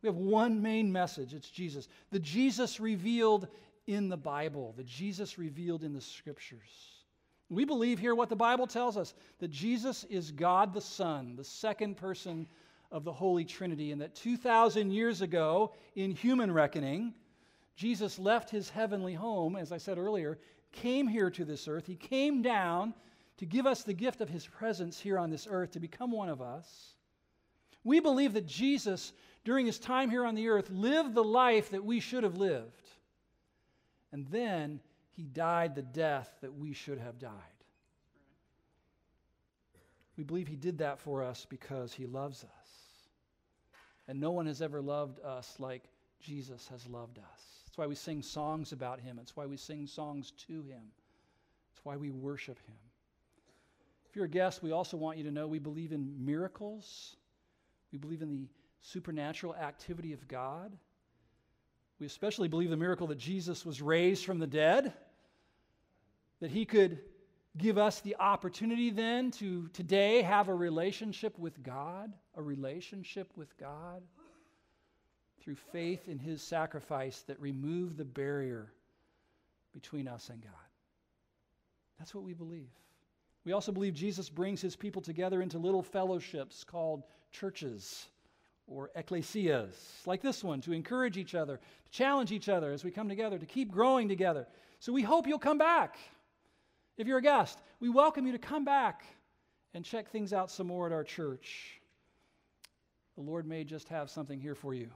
We 0.01 0.07
have 0.07 0.15
one 0.15 0.61
main 0.61 0.91
message 0.91 1.33
it's 1.33 1.49
Jesus. 1.49 1.87
The 2.11 2.19
Jesus 2.19 2.79
revealed 2.79 3.47
in 3.87 4.09
the 4.09 4.17
Bible, 4.17 4.73
the 4.77 4.83
Jesus 4.83 5.37
revealed 5.37 5.83
in 5.83 5.93
the 5.93 6.01
scriptures. 6.01 6.97
We 7.49 7.63
believe 7.63 7.97
here 7.97 8.13
what 8.13 8.27
the 8.29 8.35
Bible 8.35 8.67
tells 8.67 8.97
us 8.97 9.13
that 9.39 9.49
Jesus 9.49 10.03
is 10.05 10.31
God 10.31 10.73
the 10.73 10.81
Son, 10.81 11.35
the 11.37 11.43
second 11.43 11.95
person 11.95 12.45
of 12.91 13.05
the 13.05 13.13
Holy 13.13 13.45
Trinity, 13.45 13.91
and 13.93 14.01
that 14.01 14.15
2,000 14.15 14.91
years 14.91 15.21
ago, 15.21 15.73
in 15.95 16.11
human 16.11 16.51
reckoning, 16.51 17.13
Jesus 17.75 18.19
left 18.19 18.49
his 18.49 18.69
heavenly 18.69 19.13
home, 19.13 19.55
as 19.55 19.71
I 19.71 19.77
said 19.77 19.97
earlier, 19.97 20.39
came 20.73 21.07
here 21.07 21.29
to 21.29 21.45
this 21.45 21.67
earth. 21.67 21.85
He 21.85 21.95
came 21.95 22.41
down 22.41 22.93
to 23.37 23.45
give 23.45 23.65
us 23.65 23.83
the 23.83 23.93
gift 23.93 24.19
of 24.19 24.29
his 24.29 24.45
presence 24.47 24.99
here 24.99 25.17
on 25.17 25.29
this 25.29 25.47
earth, 25.49 25.71
to 25.71 25.79
become 25.79 26.11
one 26.11 26.29
of 26.29 26.41
us. 26.41 26.95
We 27.83 27.99
believe 27.99 28.33
that 28.33 28.47
Jesus, 28.47 29.13
during 29.47 29.65
his 29.65 29.79
time 29.79 30.09
here 30.09 30.25
on 30.25 30.35
the 30.35 30.49
earth, 30.49 30.69
lived 30.69 31.15
the 31.15 31.23
life 31.23 31.69
that 31.69 31.85
we 31.85 32.01
should 32.01 32.23
have 32.23 32.35
lived. 32.35 32.89
And 34.11 34.27
then 34.27 34.81
he 35.13 35.23
died 35.23 35.73
the 35.73 35.81
death 35.81 36.29
that 36.41 36.53
we 36.53 36.73
should 36.73 36.99
have 36.99 37.17
died. 37.17 37.31
We 40.17 40.23
believe 40.23 40.47
He 40.47 40.55
did 40.55 40.79
that 40.79 40.99
for 40.99 41.23
us 41.23 41.45
because 41.47 41.93
He 41.93 42.05
loves 42.05 42.43
us. 42.43 42.49
And 44.07 44.19
no 44.19 44.31
one 44.31 44.47
has 44.47 44.61
ever 44.61 44.81
loved 44.81 45.19
us 45.23 45.55
like 45.59 45.83
Jesus 46.19 46.67
has 46.69 46.87
loved 46.87 47.19
us. 47.19 47.63
That's 47.65 47.77
why 47.77 47.85
we 47.85 47.95
sing 47.95 48.21
songs 48.21 48.71
about 48.71 48.99
Him, 48.99 49.19
it's 49.21 49.35
why 49.35 49.45
we 49.45 49.55
sing 49.57 49.85
songs 49.87 50.31
to 50.47 50.63
Him, 50.63 50.81
it's 51.71 51.85
why 51.85 51.95
we 51.95 52.09
worship 52.09 52.59
Him. 52.67 52.75
If 54.09 54.15
you're 54.15 54.25
a 54.25 54.29
guest, 54.29 54.63
we 54.63 54.71
also 54.71 54.97
want 54.97 55.17
you 55.17 55.23
to 55.25 55.31
know 55.31 55.47
we 55.47 55.59
believe 55.59 55.91
in 55.91 56.13
miracles. 56.25 57.15
We 57.91 57.99
believe 57.99 58.21
in 58.21 58.29
the 58.29 58.47
supernatural 58.81 59.55
activity 59.55 60.13
of 60.13 60.27
God. 60.27 60.75
We 61.99 62.05
especially 62.05 62.47
believe 62.47 62.69
the 62.69 62.77
miracle 62.77 63.07
that 63.07 63.17
Jesus 63.17 63.65
was 63.65 63.81
raised 63.81 64.25
from 64.25 64.39
the 64.39 64.47
dead, 64.47 64.93
that 66.39 66.51
he 66.51 66.65
could 66.65 66.99
give 67.57 67.77
us 67.77 68.01
the 68.01 68.15
opportunity 68.19 68.91
then 68.91 69.31
to 69.31 69.67
today 69.69 70.21
have 70.21 70.47
a 70.47 70.53
relationship 70.53 71.37
with 71.39 71.63
God, 71.63 72.13
a 72.35 72.41
relationship 72.41 73.31
with 73.35 73.57
God 73.57 74.03
through 75.41 75.55
faith 75.55 76.07
in 76.07 76.19
his 76.19 76.41
sacrifice 76.41 77.23
that 77.27 77.39
removed 77.41 77.97
the 77.97 78.05
barrier 78.05 78.71
between 79.73 80.07
us 80.07 80.29
and 80.29 80.41
God. 80.41 80.51
That's 81.97 82.13
what 82.13 82.23
we 82.23 82.33
believe. 82.33 82.69
We 83.43 83.53
also 83.53 83.71
believe 83.71 83.93
Jesus 83.93 84.29
brings 84.29 84.61
his 84.61 84.75
people 84.75 85.01
together 85.01 85.41
into 85.41 85.57
little 85.57 85.81
fellowships 85.81 86.63
called 86.63 87.03
churches 87.31 88.07
or 88.67 88.91
ecclesias, 88.97 89.73
like 90.05 90.21
this 90.21 90.43
one, 90.43 90.61
to 90.61 90.73
encourage 90.73 91.17
each 91.17 91.35
other, 91.35 91.57
to 91.57 91.91
challenge 91.91 92.31
each 92.31 92.49
other 92.49 92.71
as 92.71 92.83
we 92.83 92.91
come 92.91 93.07
together, 93.07 93.39
to 93.39 93.45
keep 93.45 93.71
growing 93.71 94.09
together. 94.09 94.45
So 94.79 94.91
we 94.91 95.01
hope 95.01 95.25
you'll 95.25 95.39
come 95.39 95.57
back. 95.57 95.97
If 96.97 97.07
you're 97.07 97.19
a 97.19 97.21
guest, 97.21 97.59
we 97.79 97.89
welcome 97.89 98.25
you 98.25 98.33
to 98.33 98.39
come 98.39 98.65
back 98.65 99.03
and 99.73 99.85
check 99.85 100.09
things 100.09 100.33
out 100.33 100.51
some 100.51 100.67
more 100.67 100.85
at 100.85 100.91
our 100.91 101.03
church. 101.03 101.79
The 103.15 103.21
Lord 103.21 103.47
may 103.47 103.63
just 103.63 103.87
have 103.89 104.09
something 104.09 104.39
here 104.39 104.55
for 104.55 104.73
you. 104.73 104.89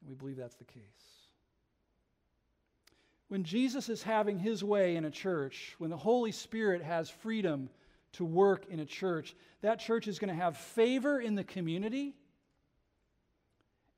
And 0.00 0.08
we 0.08 0.14
believe 0.14 0.36
that's 0.36 0.56
the 0.56 0.64
case. 0.64 0.82
When 3.28 3.44
Jesus 3.44 3.88
is 3.88 4.02
having 4.02 4.38
his 4.38 4.62
way 4.62 4.96
in 4.96 5.04
a 5.04 5.10
church, 5.10 5.74
when 5.78 5.90
the 5.90 5.96
Holy 5.96 6.32
Spirit 6.32 6.82
has 6.82 7.10
freedom 7.10 7.68
to 8.14 8.24
work 8.24 8.66
in 8.70 8.80
a 8.80 8.84
church, 8.84 9.34
that 9.62 9.78
church 9.78 10.08
is 10.08 10.18
going 10.18 10.28
to 10.28 10.40
have 10.40 10.56
favor 10.56 11.20
in 11.20 11.34
the 11.34 11.44
community. 11.44 12.14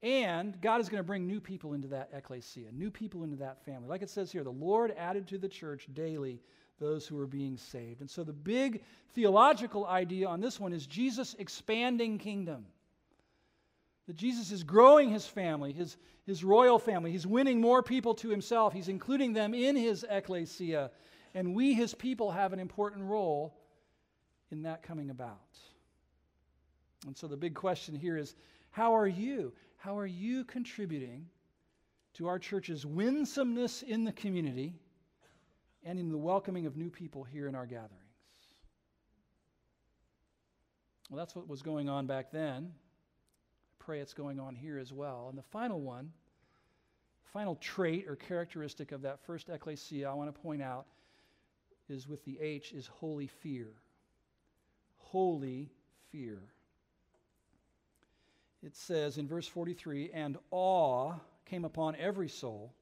And 0.03 0.61
God 0.61 0.81
is 0.81 0.89
going 0.89 1.03
to 1.03 1.07
bring 1.07 1.27
new 1.27 1.41
people 1.41 1.73
into 1.73 1.89
that 1.89 2.11
ecclesia, 2.12 2.71
new 2.73 2.91
people 2.91 3.25
into 3.25 3.37
that 3.37 3.64
family. 3.64 3.89
Like 3.89 4.03
it 4.03 4.11
says 4.11 4.31
here, 4.31 4.45
the 4.45 4.51
Lord 4.51 4.95
added 4.97 5.27
to 5.29 5.39
the 5.39 5.49
church 5.49 5.89
daily 5.93 6.41
those 6.79 7.07
who 7.07 7.19
are 7.19 7.27
being 7.27 7.57
saved. 7.57 8.01
And 8.01 8.11
so 8.11 8.23
the 8.23 8.33
big 8.33 8.83
theological 9.14 9.87
idea 9.87 10.29
on 10.29 10.41
this 10.41 10.61
one 10.61 10.73
is 10.73 10.87
Jesus 10.87 11.35
expanding 11.39 12.19
kingdom. 12.19 12.67
That 14.07 14.17
Jesus 14.17 14.53
is 14.53 14.62
growing 14.62 15.11
his 15.11 15.27
family, 15.27 15.73
his, 15.73 15.97
his 16.27 16.45
royal 16.45 16.79
family. 16.79 17.11
He's 17.11 17.27
winning 17.27 17.61
more 17.61 17.83
people 17.83 18.14
to 18.17 18.29
himself. 18.29 18.73
He's 18.73 18.89
including 18.89 19.33
them 19.33 19.55
in 19.55 19.75
his 19.75 20.05
ecclesia. 20.09 20.91
And 21.35 21.55
we, 21.55 21.75
his 21.75 21.95
people, 21.95 22.31
have 22.31 22.53
an 22.53 22.61
important 22.61 23.05
role 23.05 23.57
in 24.51 24.63
that 24.63 24.83
coming 24.83 25.11
about. 25.11 25.59
And 27.07 27.17
so 27.17 27.27
the 27.27 27.37
big 27.37 27.55
question 27.55 27.95
here 27.95 28.17
is 28.17 28.35
how 28.71 28.95
are 28.95 29.07
you? 29.07 29.53
How 29.77 29.99
are 29.99 30.07
you 30.07 30.45
contributing 30.45 31.27
to 32.15 32.27
our 32.27 32.39
church's 32.39 32.87
winsomeness 32.87 33.83
in 33.83 34.05
the 34.05 34.13
community 34.13 34.75
and 35.85 35.99
in 35.99 36.11
the 36.11 36.19
welcoming 36.19 36.67
of 36.67 36.77
new 36.77 36.91
people 36.91 37.25
here 37.25 37.47
in 37.47 37.55
our 37.55 37.67
gatherings? 37.67 38.03
Well, 41.11 41.19
that's 41.19 41.37
what 41.37 41.49
was 41.49 41.63
going 41.63 41.89
on 41.89 42.07
back 42.07 42.33
then. 42.33 42.73
I 42.73 43.85
pray 43.85 44.01
it's 44.01 44.15
going 44.15 44.41
on 44.41 44.57
here 44.57 44.79
as 44.79 44.93
well. 44.93 45.27
And 45.29 45.39
the 45.39 45.43
final 45.43 45.81
one, 45.81 46.11
final 47.33 47.55
trait 47.57 48.07
or 48.09 48.17
characteristic 48.17 48.91
of 48.91 49.03
that 49.03 49.21
first 49.25 49.49
ecclesia 49.49 50.11
I 50.11 50.15
want 50.15 50.35
to 50.35 50.41
point 50.41 50.63
out 50.63 50.87
is 51.89 52.09
with 52.09 52.25
the 52.25 52.41
H 52.41 52.73
is 52.73 52.89
holy 52.89 53.29
fear 53.29 53.69
holy 55.11 55.71
fear. 56.11 56.39
It 58.63 58.75
says 58.75 59.19
in 59.19 59.29
verse 59.29 59.47
43 59.47 60.11
and 60.13 60.37
awe 60.51 61.15
came 61.45 61.65
upon 61.65 61.95
every 61.97 62.29
soul, 62.29 62.75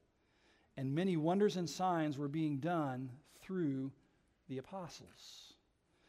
and 0.77 0.93
many 0.93 1.17
wonders 1.17 1.57
and 1.57 1.69
signs 1.69 2.17
were 2.17 2.27
being 2.27 2.57
done 2.57 3.11
through 3.41 3.91
the 4.49 4.57
apostles. 4.57 5.53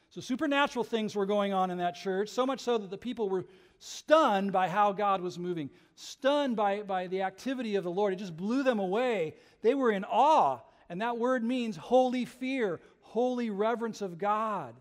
So, 0.09 0.23
supernatural 0.23 0.85
things 0.85 1.15
were 1.15 1.27
going 1.27 1.53
on 1.53 1.71
in 1.71 1.77
that 1.79 1.95
church, 1.95 2.31
so 2.31 2.47
much 2.47 2.61
so 2.61 2.79
that 2.79 2.89
the 2.89 2.97
people 2.97 3.29
were 3.29 3.45
stunned 3.79 4.51
by 4.51 4.69
how 4.69 4.93
God 4.93 5.21
was 5.21 5.39
moving, 5.39 5.69
stunned 5.95 6.57
by, 6.57 6.81
by 6.81 7.07
the 7.09 7.21
activity 7.23 7.77
of 7.77 7.85
the 7.85 7.91
Lord. 7.91 8.15
It 8.15 8.17
just 8.17 8.37
blew 8.37 8.63
them 8.63 8.79
away. 8.79 9.35
They 9.61 9.75
were 9.75 9.91
in 9.91 10.05
awe, 10.05 10.61
and 10.89 11.03
that 11.03 11.19
word 11.19 11.45
means 11.45 11.77
holy 11.77 12.25
fear, 12.25 12.81
holy 13.01 13.51
reverence 13.51 14.01
of 14.01 14.17
God. 14.17 14.75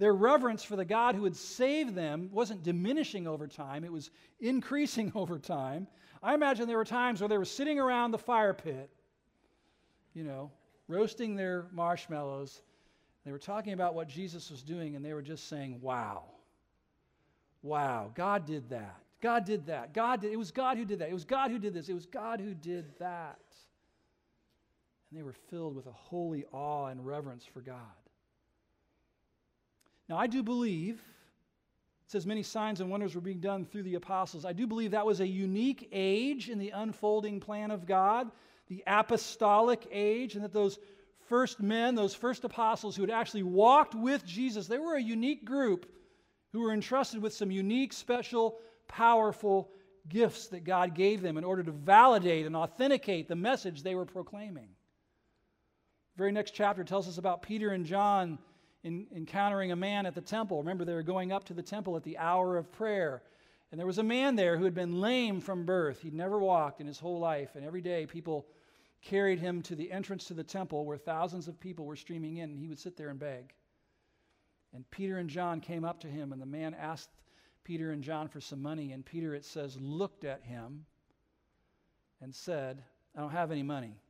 Their 0.00 0.14
reverence 0.14 0.64
for 0.64 0.76
the 0.76 0.84
God 0.86 1.14
who 1.14 1.24
had 1.24 1.36
saved 1.36 1.94
them 1.94 2.30
wasn't 2.32 2.62
diminishing 2.62 3.26
over 3.26 3.46
time, 3.46 3.84
it 3.84 3.92
was 3.92 4.10
increasing 4.40 5.12
over 5.14 5.38
time. 5.38 5.86
I 6.22 6.32
imagine 6.32 6.66
there 6.66 6.78
were 6.78 6.86
times 6.86 7.20
where 7.20 7.28
they 7.28 7.36
were 7.36 7.44
sitting 7.44 7.78
around 7.78 8.10
the 8.10 8.18
fire 8.18 8.54
pit, 8.54 8.88
you 10.14 10.24
know, 10.24 10.50
roasting 10.88 11.36
their 11.36 11.66
marshmallows. 11.70 12.62
They 13.26 13.30
were 13.30 13.38
talking 13.38 13.74
about 13.74 13.94
what 13.94 14.08
Jesus 14.08 14.50
was 14.50 14.62
doing, 14.62 14.96
and 14.96 15.04
they 15.04 15.12
were 15.12 15.22
just 15.22 15.48
saying, 15.48 15.78
Wow. 15.82 16.24
Wow, 17.62 18.10
God 18.14 18.46
did 18.46 18.70
that. 18.70 18.96
God 19.20 19.44
did 19.44 19.66
that. 19.66 19.92
God 19.92 20.22
did, 20.22 20.32
it 20.32 20.38
was 20.38 20.50
God 20.50 20.78
who 20.78 20.86
did 20.86 21.00
that. 21.00 21.10
It 21.10 21.14
was 21.14 21.26
God 21.26 21.50
who 21.50 21.58
did 21.58 21.74
this. 21.74 21.90
It 21.90 21.94
was 21.94 22.06
God 22.06 22.40
who 22.40 22.54
did 22.54 22.86
that. 23.00 23.38
And 25.10 25.18
they 25.18 25.22
were 25.22 25.34
filled 25.50 25.76
with 25.76 25.86
a 25.86 25.92
holy 25.92 26.46
awe 26.52 26.86
and 26.86 27.04
reverence 27.04 27.44
for 27.44 27.60
God. 27.60 27.76
Now, 30.10 30.18
I 30.18 30.26
do 30.26 30.42
believe, 30.42 30.94
it 30.96 32.10
says 32.10 32.26
many 32.26 32.42
signs 32.42 32.80
and 32.80 32.90
wonders 32.90 33.14
were 33.14 33.20
being 33.20 33.38
done 33.38 33.64
through 33.64 33.84
the 33.84 33.94
apostles. 33.94 34.44
I 34.44 34.52
do 34.52 34.66
believe 34.66 34.90
that 34.90 35.06
was 35.06 35.20
a 35.20 35.26
unique 35.26 35.88
age 35.92 36.50
in 36.50 36.58
the 36.58 36.70
unfolding 36.70 37.38
plan 37.38 37.70
of 37.70 37.86
God, 37.86 38.28
the 38.66 38.82
apostolic 38.88 39.86
age, 39.92 40.34
and 40.34 40.42
that 40.42 40.52
those 40.52 40.80
first 41.28 41.60
men, 41.60 41.94
those 41.94 42.12
first 42.12 42.42
apostles 42.42 42.96
who 42.96 43.02
had 43.02 43.10
actually 43.12 43.44
walked 43.44 43.94
with 43.94 44.26
Jesus, 44.26 44.66
they 44.66 44.78
were 44.78 44.96
a 44.96 45.02
unique 45.02 45.44
group 45.44 45.88
who 46.50 46.58
were 46.58 46.72
entrusted 46.72 47.22
with 47.22 47.32
some 47.32 47.52
unique, 47.52 47.92
special, 47.92 48.58
powerful 48.88 49.70
gifts 50.08 50.48
that 50.48 50.64
God 50.64 50.96
gave 50.96 51.22
them 51.22 51.38
in 51.38 51.44
order 51.44 51.62
to 51.62 51.70
validate 51.70 52.46
and 52.46 52.56
authenticate 52.56 53.28
the 53.28 53.36
message 53.36 53.84
they 53.84 53.94
were 53.94 54.06
proclaiming. 54.06 54.70
The 56.16 56.18
very 56.18 56.32
next 56.32 56.50
chapter 56.50 56.82
tells 56.82 57.06
us 57.06 57.18
about 57.18 57.42
Peter 57.42 57.70
and 57.70 57.86
John 57.86 58.40
in, 58.82 59.06
encountering 59.14 59.72
a 59.72 59.76
man 59.76 60.06
at 60.06 60.14
the 60.14 60.20
temple. 60.20 60.58
Remember, 60.58 60.84
they 60.84 60.94
were 60.94 61.02
going 61.02 61.32
up 61.32 61.44
to 61.44 61.54
the 61.54 61.62
temple 61.62 61.96
at 61.96 62.02
the 62.02 62.18
hour 62.18 62.56
of 62.56 62.72
prayer. 62.72 63.22
And 63.70 63.78
there 63.78 63.86
was 63.86 63.98
a 63.98 64.02
man 64.02 64.36
there 64.36 64.56
who 64.56 64.64
had 64.64 64.74
been 64.74 65.00
lame 65.00 65.40
from 65.40 65.64
birth. 65.64 66.00
He'd 66.00 66.14
never 66.14 66.38
walked 66.38 66.80
in 66.80 66.86
his 66.86 66.98
whole 66.98 67.20
life. 67.20 67.50
And 67.54 67.64
every 67.64 67.80
day, 67.80 68.06
people 68.06 68.46
carried 69.02 69.38
him 69.38 69.62
to 69.62 69.74
the 69.74 69.90
entrance 69.90 70.24
to 70.26 70.34
the 70.34 70.44
temple 70.44 70.84
where 70.84 70.98
thousands 70.98 71.48
of 71.48 71.60
people 71.60 71.86
were 71.86 71.96
streaming 71.96 72.38
in, 72.38 72.50
and 72.50 72.58
he 72.58 72.66
would 72.66 72.78
sit 72.78 72.96
there 72.96 73.08
and 73.08 73.18
beg. 73.18 73.54
And 74.74 74.88
Peter 74.90 75.18
and 75.18 75.28
John 75.28 75.60
came 75.60 75.84
up 75.84 76.00
to 76.00 76.08
him, 76.08 76.32
and 76.32 76.40
the 76.40 76.46
man 76.46 76.74
asked 76.74 77.10
Peter 77.64 77.92
and 77.92 78.02
John 78.02 78.28
for 78.28 78.40
some 78.40 78.62
money. 78.62 78.92
And 78.92 79.04
Peter, 79.04 79.34
it 79.34 79.44
says, 79.44 79.76
looked 79.80 80.24
at 80.24 80.42
him 80.42 80.84
and 82.20 82.34
said, 82.34 82.82
I 83.16 83.20
don't 83.20 83.30
have 83.30 83.50
any 83.50 83.62
money. 83.62 84.00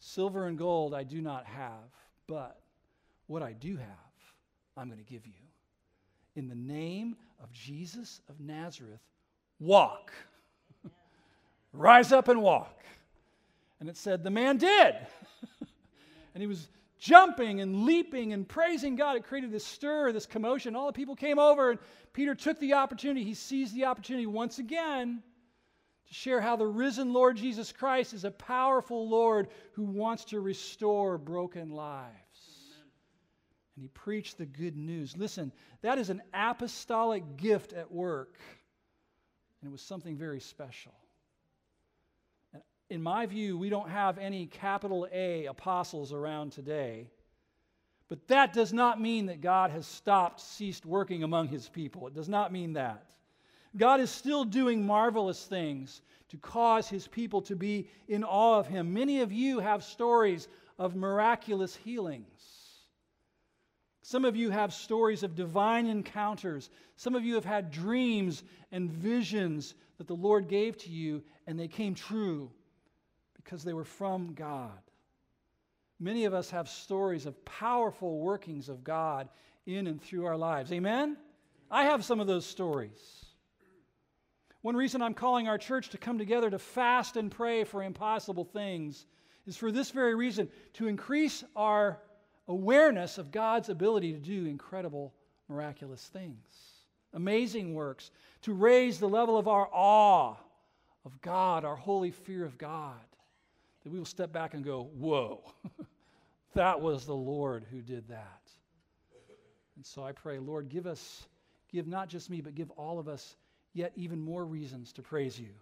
Silver 0.00 0.46
and 0.46 0.56
gold 0.56 0.94
I 0.94 1.02
do 1.02 1.20
not 1.20 1.44
have, 1.46 1.90
but 2.26 2.60
what 3.28 3.42
I 3.42 3.52
do 3.52 3.76
have, 3.76 3.86
I'm 4.76 4.88
going 4.88 4.98
to 4.98 5.04
give 5.04 5.26
you. 5.26 5.32
In 6.34 6.48
the 6.48 6.54
name 6.54 7.16
of 7.42 7.52
Jesus 7.52 8.20
of 8.28 8.40
Nazareth, 8.40 9.00
walk. 9.60 10.12
Rise 11.72 12.10
up 12.10 12.28
and 12.28 12.42
walk. 12.42 12.82
And 13.80 13.88
it 13.88 13.96
said, 13.96 14.24
the 14.24 14.30
man 14.30 14.56
did. 14.56 14.94
and 16.34 16.40
he 16.40 16.46
was 16.46 16.68
jumping 16.98 17.60
and 17.60 17.84
leaping 17.84 18.32
and 18.32 18.48
praising 18.48 18.96
God. 18.96 19.16
It 19.16 19.24
created 19.24 19.52
this 19.52 19.64
stir, 19.64 20.10
this 20.10 20.26
commotion. 20.26 20.74
All 20.74 20.86
the 20.86 20.92
people 20.92 21.14
came 21.14 21.38
over, 21.38 21.70
and 21.70 21.78
Peter 22.12 22.34
took 22.34 22.58
the 22.58 22.74
opportunity. 22.74 23.24
He 23.24 23.34
seized 23.34 23.74
the 23.74 23.84
opportunity 23.84 24.26
once 24.26 24.58
again 24.58 25.22
to 26.08 26.14
share 26.14 26.40
how 26.40 26.56
the 26.56 26.66
risen 26.66 27.12
Lord 27.12 27.36
Jesus 27.36 27.72
Christ 27.72 28.14
is 28.14 28.24
a 28.24 28.30
powerful 28.30 29.08
Lord 29.08 29.48
who 29.72 29.84
wants 29.84 30.24
to 30.26 30.40
restore 30.40 31.18
broken 31.18 31.70
lives 31.70 32.27
and 33.78 33.84
he 33.84 33.88
preached 33.90 34.38
the 34.38 34.44
good 34.44 34.76
news. 34.76 35.16
Listen, 35.16 35.52
that 35.82 35.98
is 35.98 36.10
an 36.10 36.20
apostolic 36.34 37.36
gift 37.36 37.72
at 37.72 37.92
work, 37.92 38.34
and 39.60 39.68
it 39.68 39.70
was 39.70 39.80
something 39.80 40.16
very 40.16 40.40
special. 40.40 40.94
And 42.52 42.60
in 42.90 43.00
my 43.00 43.24
view, 43.26 43.56
we 43.56 43.68
don't 43.68 43.88
have 43.88 44.18
any 44.18 44.46
capital 44.46 45.06
A 45.12 45.46
apostles 45.46 46.12
around 46.12 46.50
today. 46.50 47.06
But 48.08 48.26
that 48.26 48.52
does 48.52 48.72
not 48.72 49.00
mean 49.00 49.26
that 49.26 49.40
God 49.40 49.70
has 49.70 49.86
stopped, 49.86 50.40
ceased 50.40 50.84
working 50.84 51.22
among 51.22 51.46
his 51.46 51.68
people. 51.68 52.08
It 52.08 52.14
does 52.14 52.28
not 52.28 52.52
mean 52.52 52.72
that. 52.72 53.04
God 53.76 54.00
is 54.00 54.10
still 54.10 54.44
doing 54.44 54.84
marvelous 54.84 55.44
things 55.44 56.02
to 56.30 56.36
cause 56.38 56.88
his 56.88 57.06
people 57.06 57.42
to 57.42 57.54
be 57.54 57.88
in 58.08 58.24
awe 58.24 58.58
of 58.58 58.66
him. 58.66 58.92
Many 58.92 59.20
of 59.20 59.30
you 59.30 59.60
have 59.60 59.84
stories 59.84 60.48
of 60.80 60.96
miraculous 60.96 61.76
healings. 61.76 62.57
Some 64.02 64.24
of 64.24 64.36
you 64.36 64.50
have 64.50 64.72
stories 64.72 65.22
of 65.22 65.34
divine 65.34 65.86
encounters. 65.86 66.70
Some 66.96 67.14
of 67.14 67.24
you 67.24 67.34
have 67.34 67.44
had 67.44 67.70
dreams 67.70 68.42
and 68.72 68.90
visions 68.90 69.74
that 69.98 70.06
the 70.06 70.14
Lord 70.14 70.48
gave 70.48 70.76
to 70.78 70.90
you, 70.90 71.22
and 71.46 71.58
they 71.58 71.68
came 71.68 71.94
true 71.94 72.50
because 73.34 73.64
they 73.64 73.72
were 73.72 73.84
from 73.84 74.34
God. 74.34 74.78
Many 76.00 76.26
of 76.26 76.34
us 76.34 76.50
have 76.50 76.68
stories 76.68 77.26
of 77.26 77.44
powerful 77.44 78.18
workings 78.20 78.68
of 78.68 78.84
God 78.84 79.28
in 79.66 79.86
and 79.86 80.00
through 80.00 80.26
our 80.26 80.36
lives. 80.36 80.72
Amen? 80.72 81.16
I 81.70 81.84
have 81.84 82.04
some 82.04 82.20
of 82.20 82.26
those 82.26 82.46
stories. 82.46 83.26
One 84.62 84.76
reason 84.76 85.02
I'm 85.02 85.14
calling 85.14 85.48
our 85.48 85.58
church 85.58 85.90
to 85.90 85.98
come 85.98 86.18
together 86.18 86.50
to 86.50 86.58
fast 86.58 87.16
and 87.16 87.30
pray 87.30 87.64
for 87.64 87.82
impossible 87.82 88.44
things 88.44 89.06
is 89.46 89.56
for 89.56 89.72
this 89.72 89.90
very 89.90 90.14
reason 90.14 90.48
to 90.74 90.88
increase 90.88 91.44
our 91.56 92.00
awareness 92.48 93.18
of 93.18 93.30
God's 93.30 93.68
ability 93.68 94.12
to 94.12 94.18
do 94.18 94.46
incredible, 94.46 95.12
miraculous 95.48 96.04
things, 96.06 96.38
amazing 97.12 97.74
works, 97.74 98.10
to 98.42 98.54
raise 98.54 98.98
the 98.98 99.08
level 99.08 99.36
of 99.36 99.46
our 99.46 99.68
awe 99.72 100.34
of 101.04 101.20
God, 101.20 101.64
our 101.64 101.76
holy 101.76 102.10
fear 102.10 102.44
of 102.44 102.58
God, 102.58 102.94
that 103.82 103.92
we 103.92 103.98
will 103.98 104.06
step 104.06 104.32
back 104.32 104.54
and 104.54 104.64
go, 104.64 104.90
Whoa, 104.94 105.40
that 106.54 106.80
was 106.80 107.04
the 107.04 107.14
Lord 107.14 107.64
who 107.70 107.80
did 107.80 108.08
that. 108.08 108.42
And 109.76 109.86
so 109.86 110.02
I 110.02 110.12
pray, 110.12 110.38
Lord, 110.38 110.68
give 110.68 110.86
us, 110.86 111.26
give 111.70 111.86
not 111.86 112.08
just 112.08 112.30
me, 112.30 112.40
but 112.40 112.54
give 112.54 112.70
all 112.72 112.98
of 112.98 113.06
us 113.06 113.36
yet 113.74 113.92
even 113.94 114.20
more 114.20 114.44
reasons 114.44 114.92
to 114.94 115.02
praise 115.02 115.38
you 115.38 115.54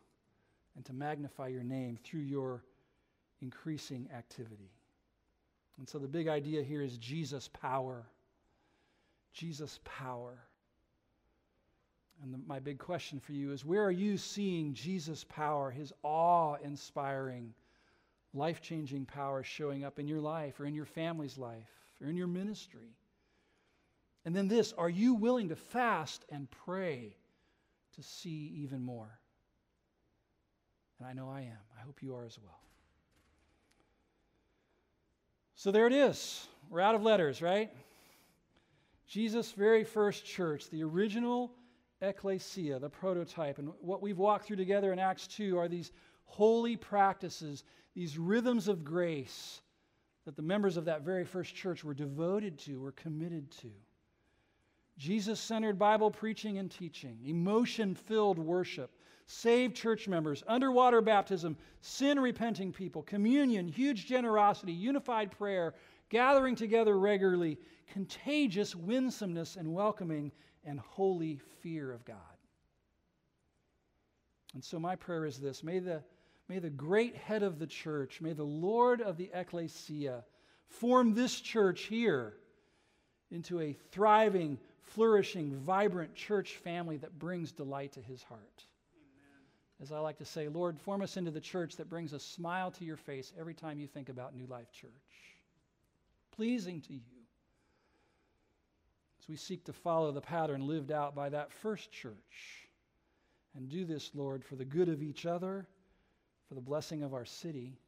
and 0.75 0.85
to 0.87 0.93
magnify 0.93 1.49
your 1.49 1.63
name 1.63 1.99
through 2.03 2.21
your 2.21 2.63
increasing 3.43 4.09
activity. 4.17 4.71
And 5.79 5.89
so 5.89 5.99
the 5.99 6.09
big 6.09 6.29
idea 6.29 6.63
here 6.63 6.83
is 6.83 6.97
Jesus' 6.99 7.49
power. 7.49 8.07
Jesus' 9.33 9.79
power. 9.85 10.39
And 12.23 12.33
the, 12.33 12.39
my 12.47 12.59
big 12.59 12.79
question 12.79 13.21
for 13.21 13.33
you 13.33 13.53
is 13.53 13.65
where 13.65 13.85
are 13.85 13.91
you 13.91 14.17
seeing 14.17 14.73
Jesus' 14.73 15.25
power, 15.25 15.71
his 15.71 15.93
awe 16.03 16.55
inspiring, 16.63 17.53
life 18.33 18.63
changing 18.63 19.05
power 19.05 19.43
showing 19.43 19.85
up 19.85 19.99
in 19.99 20.09
your 20.09 20.21
life 20.21 20.59
or 20.59 20.65
in 20.65 20.75
your 20.75 20.87
family's 20.87 21.37
life 21.37 21.69
or 22.01 22.09
in 22.09 22.17
your 22.17 22.27
ministry? 22.27 22.97
And 24.25 24.35
then 24.35 24.49
this 24.49 24.73
are 24.73 24.91
you 24.91 25.15
willing 25.15 25.51
to 25.51 25.57
fast 25.57 26.25
and 26.31 26.51
pray 26.65 27.17
to 27.95 28.03
see 28.03 28.53
even 28.57 28.83
more? 28.83 29.21
And 30.99 31.07
I 31.07 31.13
know 31.13 31.29
I 31.29 31.43
am. 31.43 31.59
I 31.79 31.85
hope 31.85 32.03
you 32.03 32.15
are 32.15 32.25
as 32.25 32.39
well. 32.43 32.66
So 35.67 35.73
there 35.73 35.89
it 35.89 35.93
is. 35.93 36.47
We're 36.71 36.81
out 36.81 36.95
of 36.95 37.03
letters, 37.03 37.43
right? 37.43 37.73
Jesus' 39.09 39.51
very 39.51 39.83
first 39.83 40.25
church, 40.25 40.71
the 40.71 40.85
original 40.85 41.51
ecclesia, 42.01 42.79
the 42.79 42.89
prototype. 42.89 43.59
And 43.59 43.73
what 43.81 44.01
we've 44.01 44.17
walked 44.17 44.47
through 44.47 44.59
together 44.59 44.93
in 44.93 45.01
Acts 45.01 45.27
2 45.27 45.59
are 45.59 45.67
these 45.67 45.91
holy 46.25 46.77
practices, 46.77 47.65
these 47.97 48.17
rhythms 48.17 48.69
of 48.69 48.85
grace 48.85 49.61
that 50.25 50.37
the 50.37 50.43
members 50.43 50.77
of 50.77 50.85
that 50.85 51.03
very 51.03 51.25
first 51.25 51.53
church 51.53 51.83
were 51.83 51.95
devoted 51.95 52.61
to, 52.61 52.79
were 52.79 52.93
committed 52.93 53.51
to. 53.51 53.73
Jesus 54.99 55.41
centered 55.41 55.81
Bible 55.81 56.13
preaching 56.13 56.59
and 56.59 56.71
teaching, 56.71 57.19
emotion 57.25 57.97
filled 57.97 58.39
worship, 58.39 58.93
saved 59.27 59.75
church 59.75 60.07
members, 60.07 60.43
underwater 60.47 61.01
baptism, 61.01 61.57
sin 61.81 62.19
repenting 62.19 62.73
people, 62.73 63.03
communion, 63.03 63.69
huge 63.69 64.07
generosity, 64.07 64.73
unified 64.73 65.31
prayer, 65.33 65.75
gathering 66.09 66.55
together 66.55 66.99
regularly, 66.99 67.59
contagious 67.89 68.75
winsomeness 68.75 69.57
and 69.57 69.73
welcoming, 69.73 70.31
and 70.65 70.79
holy 70.81 71.41
fear 71.61 71.93
of 71.93 72.05
God. 72.05 72.17
And 74.55 74.65
so, 74.65 74.79
my 74.79 74.97
prayer 74.97 75.27
is 75.27 75.39
this. 75.39 75.63
May 75.63 75.81
the, 75.81 76.03
may 76.49 76.61
the 76.61 76.71
great 76.71 77.17
head 77.17 77.43
of 77.43 77.59
the 77.59 77.67
church, 77.67 78.21
may 78.21 78.33
the 78.33 78.45
Lord 78.45 79.01
of 79.01 79.17
the 79.17 79.31
ecclesia 79.35 80.25
form 80.69 81.15
this 81.15 81.41
church 81.41 81.83
here 81.83 82.35
into 83.31 83.61
a 83.61 83.77
thriving, 83.91 84.59
flourishing, 84.83 85.57
vibrant 85.57 86.15
church 86.15 86.57
family 86.57 86.97
that 86.99 87.19
brings 87.19 87.53
delight 87.53 87.93
to 87.93 88.01
his 88.01 88.23
heart 88.23 88.67
as 89.83 89.93
I 89.93 89.99
like 89.99 90.19
to 90.19 90.25
say, 90.25 90.49
Lord, 90.49 90.79
form 90.81 91.03
us 91.03 91.17
into 91.17 91.31
the 91.31 91.41
church 91.41 91.77
that 91.77 91.91
brings 91.91 92.13
a 92.13 92.19
smile 92.19 92.71
to 92.73 92.85
your 92.85 92.97
face 92.97 93.33
every 93.39 93.55
time 93.55 93.79
you 93.79 93.87
think 93.87 94.09
about 94.09 94.35
New 94.35 94.47
Life 94.47 94.73
Church. 94.73 94.91
Pleasing 96.35 96.81
to 96.83 96.95
you. 96.95 97.01
As 99.21 99.29
we 99.29 99.37
seek 99.37 99.65
to 99.65 99.73
follow 99.73 100.13
the 100.13 100.21
pattern 100.21 100.67
lived 100.67 100.91
out 100.91 101.15
by 101.15 101.29
that 101.29 101.53
first 101.53 101.93
church. 101.93 102.15
And 103.55 103.69
do 103.69 103.85
this, 103.85 104.11
Lord, 104.15 104.45
for 104.45 104.55
the 104.55 104.65
good 104.65 104.89
of 104.89 105.03
each 105.03 105.25
other, 105.25 105.67
for 106.49 106.55
the 106.55 106.61
blessing 106.61 107.03
of 107.03 107.15
our 107.15 107.25
city, 107.25 107.79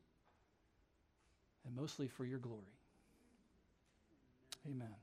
and 1.67 1.77
mostly 1.77 2.09
for 2.09 2.25
your 2.25 2.39
glory. 2.39 2.63
Amen. 4.67 4.95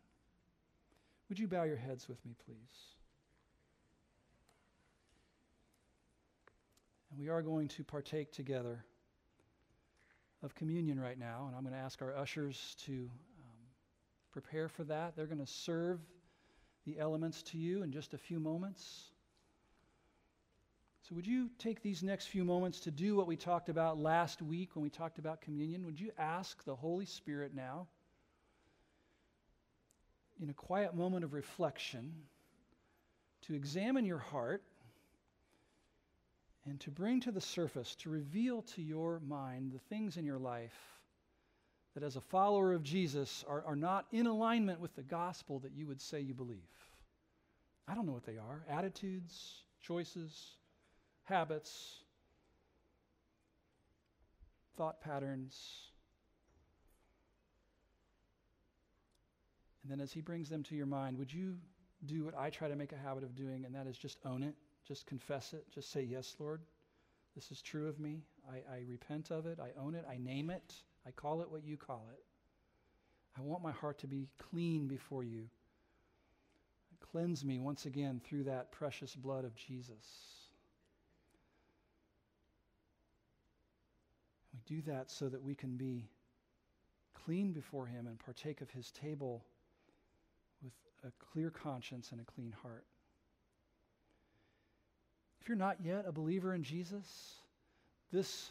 Would 1.30 1.40
you 1.40 1.48
bow 1.48 1.64
your 1.64 1.78
heads 1.78 2.08
with 2.08 2.24
me, 2.26 2.36
please? 2.46 2.95
And 7.16 7.24
we 7.24 7.30
are 7.30 7.42
going 7.42 7.70
to 7.70 7.84
partake 7.86 8.34
together 8.34 8.84
of 10.44 10.54
communion 10.54 11.00
right 11.00 11.18
now. 11.18 11.46
And 11.48 11.56
I'm 11.56 11.64
going 11.64 11.74
to 11.74 11.80
ask 11.80 12.02
our 12.02 12.14
ushers 12.14 12.76
to 12.86 12.92
um, 12.92 13.10
prepare 14.34 14.68
for 14.68 14.84
that. 14.84 15.16
They're 15.16 15.26
going 15.26 15.40
to 15.40 15.48
serve 15.48 16.02
the 16.86 17.00
elements 17.00 17.42
to 17.44 17.58
you 17.58 17.84
in 17.84 17.94
just 17.94 18.14
a 18.14 18.18
few 18.18 18.38
moments. 18.38 19.06
So, 21.08 21.16
would 21.16 21.26
you 21.26 21.50
take 21.58 21.82
these 21.82 22.04
next 22.04 22.26
few 22.26 22.44
moments 22.44 22.82
to 22.82 22.92
do 22.92 23.16
what 23.16 23.28
we 23.28 23.38
talked 23.38 23.70
about 23.70 23.98
last 23.98 24.42
week 24.42 24.76
when 24.76 24.84
we 24.84 24.90
talked 24.90 25.18
about 25.18 25.40
communion? 25.40 25.86
Would 25.86 26.00
you 26.00 26.12
ask 26.18 26.66
the 26.66 26.76
Holy 26.76 27.06
Spirit 27.06 27.56
now, 27.56 27.88
in 30.42 30.50
a 30.50 30.54
quiet 30.54 30.96
moment 30.96 31.24
of 31.24 31.34
reflection, 31.34 32.12
to 33.44 33.54
examine 33.54 34.04
your 34.04 34.18
heart 34.18 34.64
and 36.68 36.80
to 36.82 36.92
bring 36.92 37.22
to 37.22 37.32
the 37.32 37.42
surface, 37.42 37.96
to 37.96 38.10
reveal 38.10 38.64
to 38.64 38.82
your 38.82 39.20
mind 39.28 39.72
the 39.72 39.80
things 39.80 40.18
in 40.18 40.26
your 40.26 40.40
life 40.40 40.76
that, 41.94 42.04
as 42.04 42.16
a 42.16 42.22
follower 42.22 42.74
of 42.74 42.84
Jesus, 42.84 43.46
are, 43.48 43.64
are 43.66 43.76
not 43.76 44.06
in 44.12 44.28
alignment 44.28 44.80
with 44.80 44.96
the 44.96 45.04
gospel 45.04 45.60
that 45.60 45.72
you 45.74 45.88
would 45.88 46.02
say 46.02 46.20
you 46.20 46.34
believe. 46.34 46.58
I 47.88 47.94
don't 47.94 48.06
know 48.06 48.12
what 48.12 48.26
they 48.26 48.38
are 48.38 48.66
attitudes, 48.70 49.62
choices, 49.82 50.56
habits, 51.24 52.00
thought 54.76 55.00
patterns. 55.02 55.56
And 59.84 59.92
then, 59.92 60.02
as 60.02 60.12
He 60.12 60.20
brings 60.20 60.50
them 60.50 60.64
to 60.64 60.76
your 60.76 60.88
mind, 60.88 61.18
would 61.18 61.32
you 61.32 61.58
do 62.06 62.26
what 62.26 62.36
I 62.38 62.50
try 62.50 62.68
to 62.68 62.76
make 62.76 62.92
a 62.92 62.98
habit 62.98 63.24
of 63.24 63.36
doing, 63.36 63.66
and 63.66 63.76
that 63.76 63.88
is 63.88 63.98
just 63.98 64.18
own 64.26 64.42
it? 64.44 64.56
Just 64.88 65.06
confess 65.06 65.54
it. 65.54 65.66
Just 65.74 65.92
say, 65.92 66.04
Yes, 66.04 66.36
Lord, 66.40 66.62
this 67.36 67.52
is 67.52 67.62
true 67.62 67.88
of 67.88 68.00
me. 68.00 68.22
I, 68.50 68.76
I 68.76 68.80
repent 68.88 69.32
of 69.32 69.46
it. 69.46 69.60
I 69.60 69.78
own 69.80 69.96
it. 69.96 70.06
I 70.10 70.18
name 70.18 70.50
it. 70.50 70.74
I 71.06 71.12
call 71.12 71.42
it 71.42 71.52
what 71.52 71.64
you 71.64 71.78
call 71.78 72.08
it. 72.14 72.24
I 73.38 73.42
want 73.42 73.62
my 73.62 73.72
heart 73.72 74.00
to 74.00 74.08
be 74.08 74.30
clean 74.38 74.88
before 74.88 75.24
you. 75.24 75.50
Cleanse 77.12 77.44
me 77.44 77.60
once 77.60 77.86
again 77.86 78.22
through 78.24 78.44
that 78.44 78.72
precious 78.72 79.16
blood 79.16 79.46
of 79.46 79.56
Jesus. 79.56 80.06
We 84.54 84.76
do 84.76 84.82
that 84.84 85.12
so 85.12 85.30
that 85.30 85.42
we 85.42 85.56
can 85.56 85.76
be 85.78 86.10
clean 87.26 87.52
before 87.52 87.86
Him 87.86 88.08
and 88.08 88.18
partake 88.20 88.62
of 88.62 88.70
His 88.72 88.92
table 88.92 89.44
with 90.64 90.74
a 91.06 91.12
clear 91.32 91.50
conscience 91.50 92.12
and 92.12 92.22
a 92.22 92.24
clean 92.24 92.54
heart. 92.62 92.86
If 95.46 95.50
you're 95.50 95.58
not 95.60 95.78
yet 95.84 96.06
a 96.08 96.12
believer 96.12 96.56
in 96.56 96.64
Jesus, 96.64 97.36
this, 98.12 98.50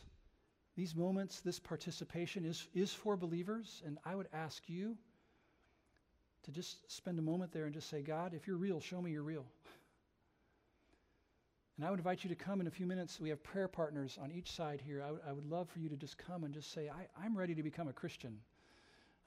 these 0.77 0.95
moments, 0.95 1.41
this 1.41 1.59
participation 1.59 2.45
is, 2.45 2.69
is 2.73 2.95
for 2.95 3.17
believers. 3.17 3.83
And 3.85 3.99
I 4.05 4.15
would 4.15 4.29
ask 4.33 4.63
you 4.69 4.97
to 6.45 6.53
just 6.53 6.89
spend 6.89 7.19
a 7.19 7.23
moment 7.23 7.53
there 7.53 7.65
and 7.65 7.75
just 7.75 7.91
say, 7.91 8.01
God, 8.01 8.33
if 8.33 8.47
you're 8.47 8.57
real, 8.57 8.79
show 8.79 9.03
me 9.03 9.11
you're 9.11 9.25
real. 9.25 9.45
And 11.77 11.85
I 11.85 11.91
would 11.91 11.99
invite 11.99 12.23
you 12.23 12.29
to 12.29 12.37
come 12.37 12.61
in 12.61 12.69
a 12.69 12.71
few 12.71 12.87
minutes. 12.87 13.19
We 13.21 13.31
have 13.31 13.43
prayer 13.43 13.67
partners 13.67 14.17
on 14.23 14.31
each 14.31 14.53
side 14.53 14.81
here. 14.81 15.03
I, 15.03 15.07
w- 15.07 15.25
I 15.29 15.33
would 15.33 15.51
love 15.51 15.69
for 15.71 15.81
you 15.81 15.89
to 15.89 15.97
just 15.97 16.17
come 16.17 16.45
and 16.45 16.55
just 16.55 16.71
say, 16.71 16.89
I, 16.89 17.27
am 17.27 17.37
ready 17.37 17.57
to 17.57 17.63
become 17.65 17.89
a 17.89 17.93
Christian. 17.93 18.39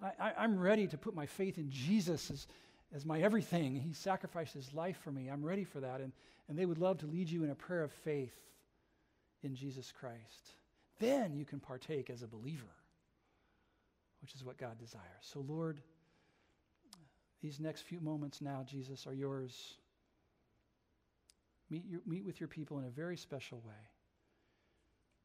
I, 0.02 0.32
am 0.38 0.58
ready 0.58 0.88
to 0.88 0.98
put 0.98 1.14
my 1.14 1.26
faith 1.26 1.58
in 1.58 1.70
Jesus 1.70 2.32
as, 2.32 2.48
as 2.96 3.06
my 3.06 3.20
everything. 3.20 3.76
He 3.76 3.94
sacrificed 3.94 4.54
his 4.54 4.74
life 4.74 4.98
for 5.04 5.12
me. 5.12 5.28
I'm 5.28 5.44
ready 5.46 5.64
for 5.64 5.80
that. 5.82 6.02
And, 6.02 6.12
and 6.48 6.58
they 6.58 6.66
would 6.66 6.80
love 6.80 7.00
to 7.00 7.08
lead 7.08 7.30
you 7.30 7.44
in 7.44 7.50
a 7.50 7.56
prayer 7.56 7.84
of 7.84 7.92
faith 7.92 8.36
in 9.44 9.56
Jesus 9.56 9.92
Christ. 10.00 10.52
Then 11.00 11.36
you 11.36 11.46
can 11.46 11.60
partake 11.60 12.10
as 12.10 12.24
a 12.24 12.28
believer, 12.28 12.64
which 14.22 14.34
is 14.34 14.44
what 14.44 14.58
God 14.58 14.80
desires. 14.80 15.04
So, 15.22 15.46
Lord, 15.48 15.80
These 17.42 17.60
next 17.60 17.82
few 17.84 18.00
moments 18.00 18.42
now, 18.42 18.66
Jesus, 18.66 19.06
are 19.06 19.14
yours. 19.14 19.76
Meet, 21.70 21.84
your, 21.88 22.02
meet 22.08 22.26
with 22.26 22.40
your 22.40 22.48
people 22.48 22.80
in 22.80 22.86
a 22.86 22.90
very 22.90 23.18
special 23.18 23.62
way. 23.66 23.74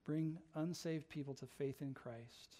Bring 0.05 0.39
unsaved 0.55 1.09
people 1.09 1.35
to 1.35 1.47
faith 1.59 1.81
in 1.81 1.95
Christ. 1.95 2.57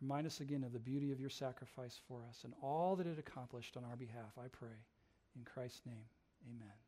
Remind 0.00 0.26
us 0.26 0.40
again 0.40 0.62
of 0.62 0.72
the 0.72 0.78
beauty 0.78 1.10
of 1.10 1.20
your 1.20 1.30
sacrifice 1.30 2.00
for 2.06 2.24
us 2.28 2.40
and 2.44 2.54
all 2.62 2.94
that 2.96 3.06
it 3.06 3.18
accomplished 3.18 3.76
on 3.76 3.84
our 3.84 3.96
behalf, 3.96 4.32
I 4.38 4.48
pray. 4.48 4.78
In 5.36 5.44
Christ's 5.44 5.82
name, 5.86 6.06
amen. 6.48 6.87